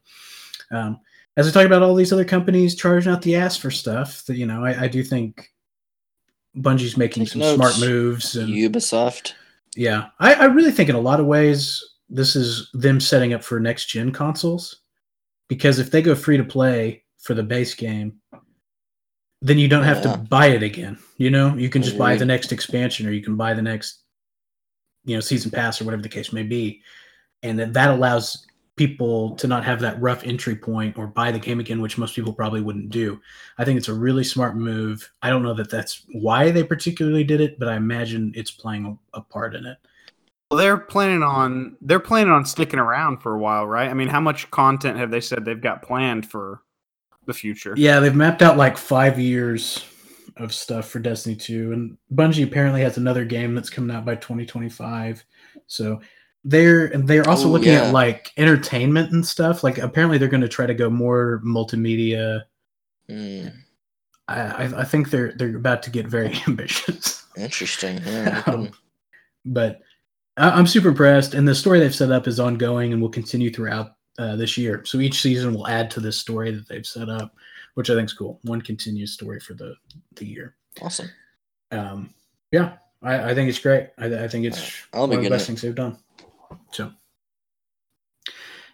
um, 0.70 1.00
as 1.36 1.46
we 1.46 1.52
talk 1.52 1.66
about 1.66 1.82
all 1.82 1.94
these 1.94 2.12
other 2.12 2.24
companies 2.24 2.76
charging 2.76 3.12
out 3.12 3.20
the 3.22 3.34
ass 3.34 3.56
for 3.56 3.70
stuff, 3.70 4.24
that 4.26 4.36
you 4.36 4.46
know, 4.46 4.64
I, 4.64 4.84
I 4.84 4.88
do 4.88 5.02
think 5.02 5.50
Bungie's 6.56 6.96
making 6.96 7.24
Take 7.24 7.32
some 7.32 7.40
notes, 7.40 7.56
smart 7.56 7.80
moves, 7.80 8.36
and 8.36 8.48
Ubisoft. 8.50 9.34
yeah, 9.76 10.06
I, 10.20 10.34
I 10.34 10.44
really 10.44 10.72
think 10.72 10.88
in 10.88 10.94
a 10.94 11.00
lot 11.00 11.20
of 11.20 11.26
ways 11.26 11.82
this 12.08 12.36
is 12.36 12.70
them 12.74 13.00
setting 13.00 13.32
up 13.32 13.42
for 13.42 13.58
next 13.58 13.86
gen 13.86 14.12
consoles 14.12 14.82
because 15.48 15.78
if 15.78 15.90
they 15.90 16.00
go 16.00 16.14
free 16.14 16.36
to 16.36 16.44
play 16.44 17.02
for 17.18 17.34
the 17.34 17.42
base 17.42 17.74
game, 17.74 18.20
then 19.42 19.58
you 19.58 19.68
don't 19.68 19.84
have 19.84 20.04
Yeah. 20.04 20.12
to 20.12 20.18
buy 20.18 20.46
it 20.46 20.62
again. 20.62 20.98
You 21.16 21.30
know, 21.30 21.54
you 21.54 21.68
can 21.68 21.82
just 21.82 21.98
buy 21.98 22.16
the 22.16 22.24
next 22.24 22.52
expansion 22.52 23.06
or 23.06 23.10
you 23.10 23.22
can 23.22 23.36
buy 23.36 23.54
the 23.54 23.62
next, 23.62 24.00
you 25.04 25.14
know, 25.14 25.20
season 25.20 25.50
pass 25.50 25.80
or 25.80 25.84
whatever 25.84 26.02
the 26.02 26.08
case 26.08 26.32
may 26.32 26.42
be, 26.42 26.82
and 27.42 27.58
then 27.58 27.72
that 27.72 27.90
allows 27.90 28.46
people 28.76 29.36
to 29.36 29.46
not 29.46 29.64
have 29.64 29.80
that 29.80 30.00
rough 30.02 30.24
entry 30.24 30.56
point 30.56 30.98
or 30.98 31.06
buy 31.06 31.30
the 31.30 31.38
game 31.38 31.60
again, 31.60 31.80
which 31.80 31.96
most 31.96 32.16
people 32.16 32.32
probably 32.32 32.60
wouldn't 32.60 32.90
do. 32.90 33.20
I 33.56 33.64
think 33.64 33.78
it's 33.78 33.88
a 33.88 33.94
really 33.94 34.24
smart 34.24 34.56
move. 34.56 35.08
I 35.22 35.30
don't 35.30 35.44
know 35.44 35.54
that 35.54 35.70
that's 35.70 36.04
why 36.12 36.50
they 36.50 36.64
particularly 36.64 37.22
did 37.22 37.40
it, 37.40 37.58
but 37.58 37.68
I 37.68 37.76
imagine 37.76 38.32
it's 38.34 38.50
playing 38.50 38.98
a, 39.14 39.18
a 39.18 39.20
part 39.20 39.54
in 39.54 39.64
it. 39.64 39.78
Well, 40.50 40.58
they're 40.58 40.76
planning 40.76 41.22
on 41.22 41.76
they're 41.82 42.00
planning 42.00 42.32
on 42.32 42.44
sticking 42.44 42.80
around 42.80 43.18
for 43.18 43.34
a 43.34 43.38
while, 43.38 43.66
right? 43.66 43.88
I 43.88 43.94
mean, 43.94 44.08
how 44.08 44.20
much 44.20 44.50
content 44.50 44.98
have 44.98 45.10
they 45.12 45.20
said 45.20 45.44
they've 45.44 45.60
got 45.60 45.82
planned 45.82 46.28
for 46.28 46.62
the 47.26 47.34
future? 47.34 47.74
Yeah, 47.76 48.00
they've 48.00 48.14
mapped 48.14 48.42
out 48.42 48.56
like 48.56 48.76
five 48.76 49.18
years 49.18 49.84
of 50.36 50.52
stuff 50.52 50.88
for 50.88 50.98
Destiny 50.98 51.36
2. 51.36 51.72
And 51.72 51.96
Bungie 52.14 52.44
apparently 52.44 52.82
has 52.82 52.96
another 52.96 53.24
game 53.24 53.54
that's 53.54 53.70
coming 53.70 53.94
out 53.94 54.04
by 54.04 54.16
2025. 54.16 55.24
So 55.66 56.00
they're 56.44 56.86
and 56.86 57.08
they're 57.08 57.28
also 57.28 57.48
Ooh, 57.48 57.52
looking 57.52 57.72
yeah. 57.72 57.84
at 57.84 57.92
like 57.92 58.32
entertainment 58.36 59.12
and 59.12 59.24
stuff. 59.26 59.64
Like 59.64 59.78
apparently 59.78 60.18
they're 60.18 60.28
going 60.28 60.40
to 60.42 60.48
try 60.48 60.66
to 60.66 60.74
go 60.74 60.90
more 60.90 61.40
multimedia. 61.44 62.42
Mm, 63.08 63.52
I, 64.28 64.40
I, 64.40 64.80
I 64.80 64.84
think 64.84 65.10
they're 65.10 65.32
they're 65.36 65.56
about 65.56 65.82
to 65.84 65.90
get 65.90 66.06
very 66.06 66.38
ambitious. 66.48 67.24
interesting. 67.36 68.00
Yeah, 68.04 68.42
Um, 68.46 68.70
but 69.46 69.80
I, 70.36 70.50
I'm 70.50 70.66
super 70.66 70.88
impressed, 70.88 71.34
and 71.34 71.46
the 71.48 71.54
story 71.54 71.80
they've 71.80 71.94
set 71.94 72.12
up 72.12 72.26
is 72.26 72.40
ongoing 72.40 72.92
and 72.92 73.00
will 73.00 73.08
continue 73.10 73.50
throughout 73.50 73.96
uh, 74.18 74.36
this 74.36 74.56
year. 74.56 74.84
So 74.84 74.98
each 74.98 75.20
season 75.20 75.54
will 75.54 75.66
add 75.66 75.90
to 75.92 76.00
this 76.00 76.18
story 76.18 76.50
that 76.52 76.68
they've 76.68 76.86
set 76.86 77.08
up, 77.08 77.34
which 77.74 77.90
I 77.90 77.94
think 77.94 78.08
is 78.08 78.12
cool. 78.12 78.38
One 78.42 78.60
continuous 78.60 79.12
story 79.12 79.40
for 79.40 79.54
the 79.54 79.74
the 80.16 80.26
year. 80.26 80.54
awesome. 80.82 81.10
Um, 81.70 82.14
yeah, 82.52 82.74
I, 83.02 83.30
I 83.30 83.34
think 83.34 83.48
it's 83.48 83.58
great. 83.58 83.90
I, 83.98 84.06
I 84.06 84.28
think 84.28 84.46
it's 84.46 84.86
I'll 84.92 85.08
one 85.08 85.18
of 85.18 85.24
the 85.24 85.30
best 85.30 85.44
it. 85.44 85.46
things 85.48 85.62
they've 85.62 85.74
done. 85.74 85.98
So, 86.70 86.92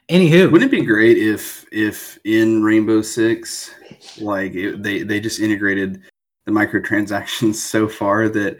anywho, 0.08 0.50
Wouldn't 0.50 0.72
it 0.72 0.76
be 0.80 0.84
great 0.84 1.18
if 1.18 1.64
if 1.72 2.18
in 2.24 2.62
Rainbow 2.62 3.02
Six, 3.02 3.74
like 4.18 4.54
it, 4.54 4.82
they 4.82 5.02
they 5.02 5.20
just 5.20 5.40
integrated 5.40 6.02
the 6.44 6.52
microtransactions 6.52 7.54
so 7.74 7.88
far 7.88 8.28
that 8.28 8.58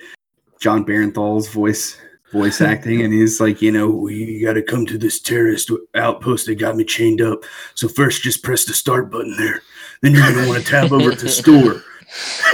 Jon 0.61 0.85
Bernthal's 0.85 1.49
voice 1.49 1.99
voice 2.33 2.61
acting 2.61 3.03
and 3.03 3.13
he's 3.13 3.41
like, 3.41 3.61
you 3.61 3.73
know, 3.73 4.07
you 4.09 4.45
got 4.47 4.53
to 4.55 4.63
come 4.63 4.87
to 4.87 4.97
this 4.99 5.21
terrorist 5.21 5.71
outpost. 5.95 6.47
They 6.47 6.55
got 6.55 6.77
me 6.77 6.85
chained 6.85 7.21
up. 7.21 7.45
So 7.75 7.89
first, 7.89 8.23
just 8.23 8.43
press 8.43 8.65
the 8.65 8.73
start 8.75 9.11
button 9.11 9.37
there. 9.37 9.63
Then 10.03 10.15
you're 10.15 10.23
gonna 10.33 10.49
want 10.49 10.65
to 10.65 10.71
tab 10.71 10.93
over 10.93 11.13
to 11.15 11.29
store. 11.29 11.83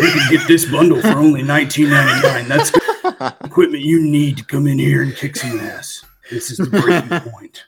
You 0.00 0.10
can 0.10 0.30
get 0.30 0.48
this 0.48 0.64
bundle 0.70 1.00
for 1.00 1.08
only 1.18 1.42
nineteen 1.42 1.90
ninety 1.90 2.26
nine. 2.26 2.48
That's 2.48 2.72
equipment 3.44 3.84
you 3.84 4.00
need 4.02 4.36
to 4.38 4.44
come 4.44 4.66
in 4.66 4.78
here 4.78 5.02
and 5.02 5.14
kick 5.14 5.36
some 5.36 5.58
ass. 5.60 6.04
This 6.30 6.50
is 6.50 6.58
the 6.58 6.66
breaking 6.66 7.30
point. 7.30 7.64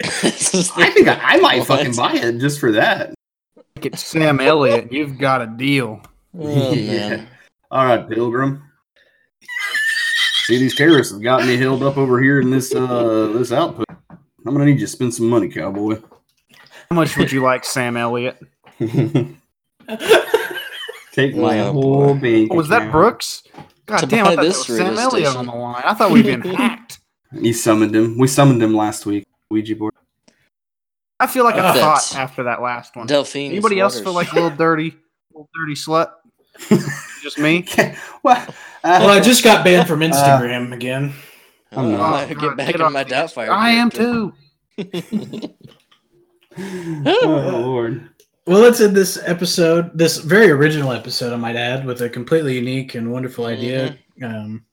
I 0.02 0.90
think 0.90 1.08
I, 1.08 1.18
I 1.22 1.36
might 1.38 1.58
What? 1.60 1.68
fucking 1.68 1.94
buy 1.96 2.12
it 2.14 2.38
just 2.38 2.60
for 2.60 2.72
that. 2.72 3.14
It's 3.82 4.02
Sam 4.04 4.40
Elliott. 4.40 4.92
You've 4.92 5.18
got 5.18 5.42
a 5.42 5.46
deal. 5.46 6.00
Oh, 6.38 6.72
Yeah. 6.74 7.24
All 7.70 7.84
right, 7.84 8.08
Pilgrim. 8.08 8.62
See, 10.46 10.58
these 10.58 10.76
terrorists 10.76 11.12
have 11.12 11.22
got 11.22 11.44
me 11.44 11.56
held 11.56 11.82
up 11.82 11.96
over 11.96 12.22
here 12.22 12.40
in 12.40 12.50
this 12.50 12.72
uh 12.72 13.32
this 13.34 13.50
output. 13.50 13.86
I'm 14.10 14.18
gonna 14.44 14.64
need 14.64 14.74
you 14.78 14.86
to 14.86 14.88
spend 14.92 15.12
some 15.12 15.28
money, 15.28 15.48
cowboy. 15.48 16.00
How 16.88 16.94
much 16.94 17.16
would 17.16 17.32
you 17.32 17.42
like 17.42 17.64
Sam 17.64 17.96
Elliott? 17.96 18.38
Take 18.78 19.34
my 21.34 21.58
Oh, 21.60 21.72
whole 21.72 22.14
bank. 22.14 22.50
Oh, 22.52 22.56
was 22.56 22.68
that. 22.68 22.92
Brooks? 22.92 23.42
God 23.86 23.98
To 23.98 24.06
damn, 24.06 24.24
buy 24.24 24.32
I 24.32 24.36
thought 24.36 24.42
this 24.44 24.58
this 24.58 24.68
was 24.68 24.78
Sam 24.78 24.88
radio 24.90 25.02
Elliott 25.02 25.36
on 25.36 25.46
the 25.46 25.52
line. 25.54 25.82
I 25.84 25.94
thought 25.94 26.10
we'd 26.12 26.26
been 26.26 26.42
hacked. 26.42 27.00
He 27.40 27.52
summoned 27.52 27.96
him. 27.96 28.16
We 28.18 28.28
summoned 28.28 28.62
him 28.62 28.74
last 28.74 29.04
week. 29.06 29.26
Ouija 29.50 29.74
board. 29.74 29.94
I 31.18 31.26
feel 31.26 31.42
like 31.44 31.54
a 31.56 31.64
Uh, 31.64 31.72
thought 31.72 32.14
after 32.16 32.44
that 32.44 32.60
last 32.62 32.94
one. 32.94 33.06
Delphine. 33.08 33.50
Anybody 33.50 33.80
else 33.80 33.98
feel 34.00 34.12
like 34.12 34.30
a 34.32 34.34
little 34.34 34.50
dirty, 34.50 34.94
little 35.32 35.48
dirty 35.54 35.74
slut? 35.74 36.10
Just 37.26 37.40
me. 37.40 37.66
well, 38.22 38.36
uh, 38.36 38.52
Well, 38.84 39.08
I 39.08 39.18
just 39.18 39.42
got 39.42 39.64
banned 39.64 39.88
from 39.88 39.98
Instagram 39.98 40.72
again. 40.72 41.12
I'm 41.72 41.86
Oh, 41.86 41.96
not. 41.96 42.14
I 42.14 42.34
God, 42.34 42.40
get 42.40 42.56
back 42.56 42.66
get 42.68 42.80
in 42.80 42.92
my 42.92 43.02
the- 43.02 43.10
Doubtfire. 43.14 43.48
I 43.48 43.70
am 43.70 43.90
too. 43.90 44.32
oh 46.56 47.50
lord. 47.52 48.08
Well, 48.46 48.60
let's 48.60 48.80
end 48.80 48.94
this 48.94 49.18
episode, 49.26 49.90
this 49.98 50.18
very 50.18 50.52
original 50.52 50.92
episode, 50.92 51.32
I 51.32 51.36
might 51.36 51.56
add, 51.56 51.84
with 51.84 52.00
a 52.02 52.08
completely 52.08 52.54
unique 52.54 52.94
and 52.94 53.10
wonderful 53.10 53.46
idea 53.46 53.98
um, 54.22 54.64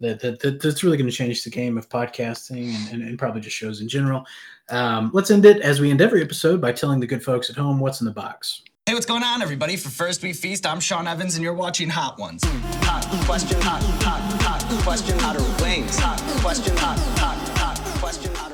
that, 0.00 0.20
that, 0.20 0.40
that 0.40 0.62
that's 0.62 0.82
really 0.82 0.96
going 0.96 1.10
to 1.10 1.14
change 1.14 1.44
the 1.44 1.50
game 1.50 1.76
of 1.76 1.90
podcasting 1.90 2.74
and, 2.74 2.92
and, 2.94 3.02
and 3.02 3.18
probably 3.18 3.42
just 3.42 3.56
shows 3.56 3.82
in 3.82 3.88
general. 3.90 4.24
Um, 4.70 5.10
let's 5.12 5.30
end 5.30 5.44
it 5.44 5.60
as 5.60 5.80
we 5.82 5.90
end 5.90 6.00
every 6.00 6.22
episode 6.22 6.62
by 6.62 6.72
telling 6.72 6.98
the 6.98 7.06
good 7.06 7.22
folks 7.22 7.50
at 7.50 7.56
home 7.56 7.78
what's 7.78 8.00
in 8.00 8.06
the 8.06 8.10
box. 8.10 8.62
Hey, 8.86 8.92
what's 8.92 9.06
going 9.06 9.22
on, 9.22 9.40
everybody? 9.40 9.76
For 9.78 9.88
First 9.88 10.22
We 10.22 10.34
Feast, 10.34 10.66
I'm 10.66 10.78
Sean 10.78 11.06
Evans, 11.06 11.36
and 11.36 11.42
you're 11.42 11.54
watching 11.54 11.88
Hot 11.88 12.18
Ones. 12.18 12.42
Hot 12.44 13.02
question, 13.24 13.58
hot, 13.62 13.82
hot, 14.02 14.20
hot 14.42 14.82
question, 14.82 15.18
hotter 15.20 15.40
wings. 15.62 15.98
Hot 15.98 16.20
question, 16.42 16.76
hot, 16.76 16.98
hot, 17.16 17.38
hot 17.56 17.78
question, 17.98 18.34
hotter 18.34 18.53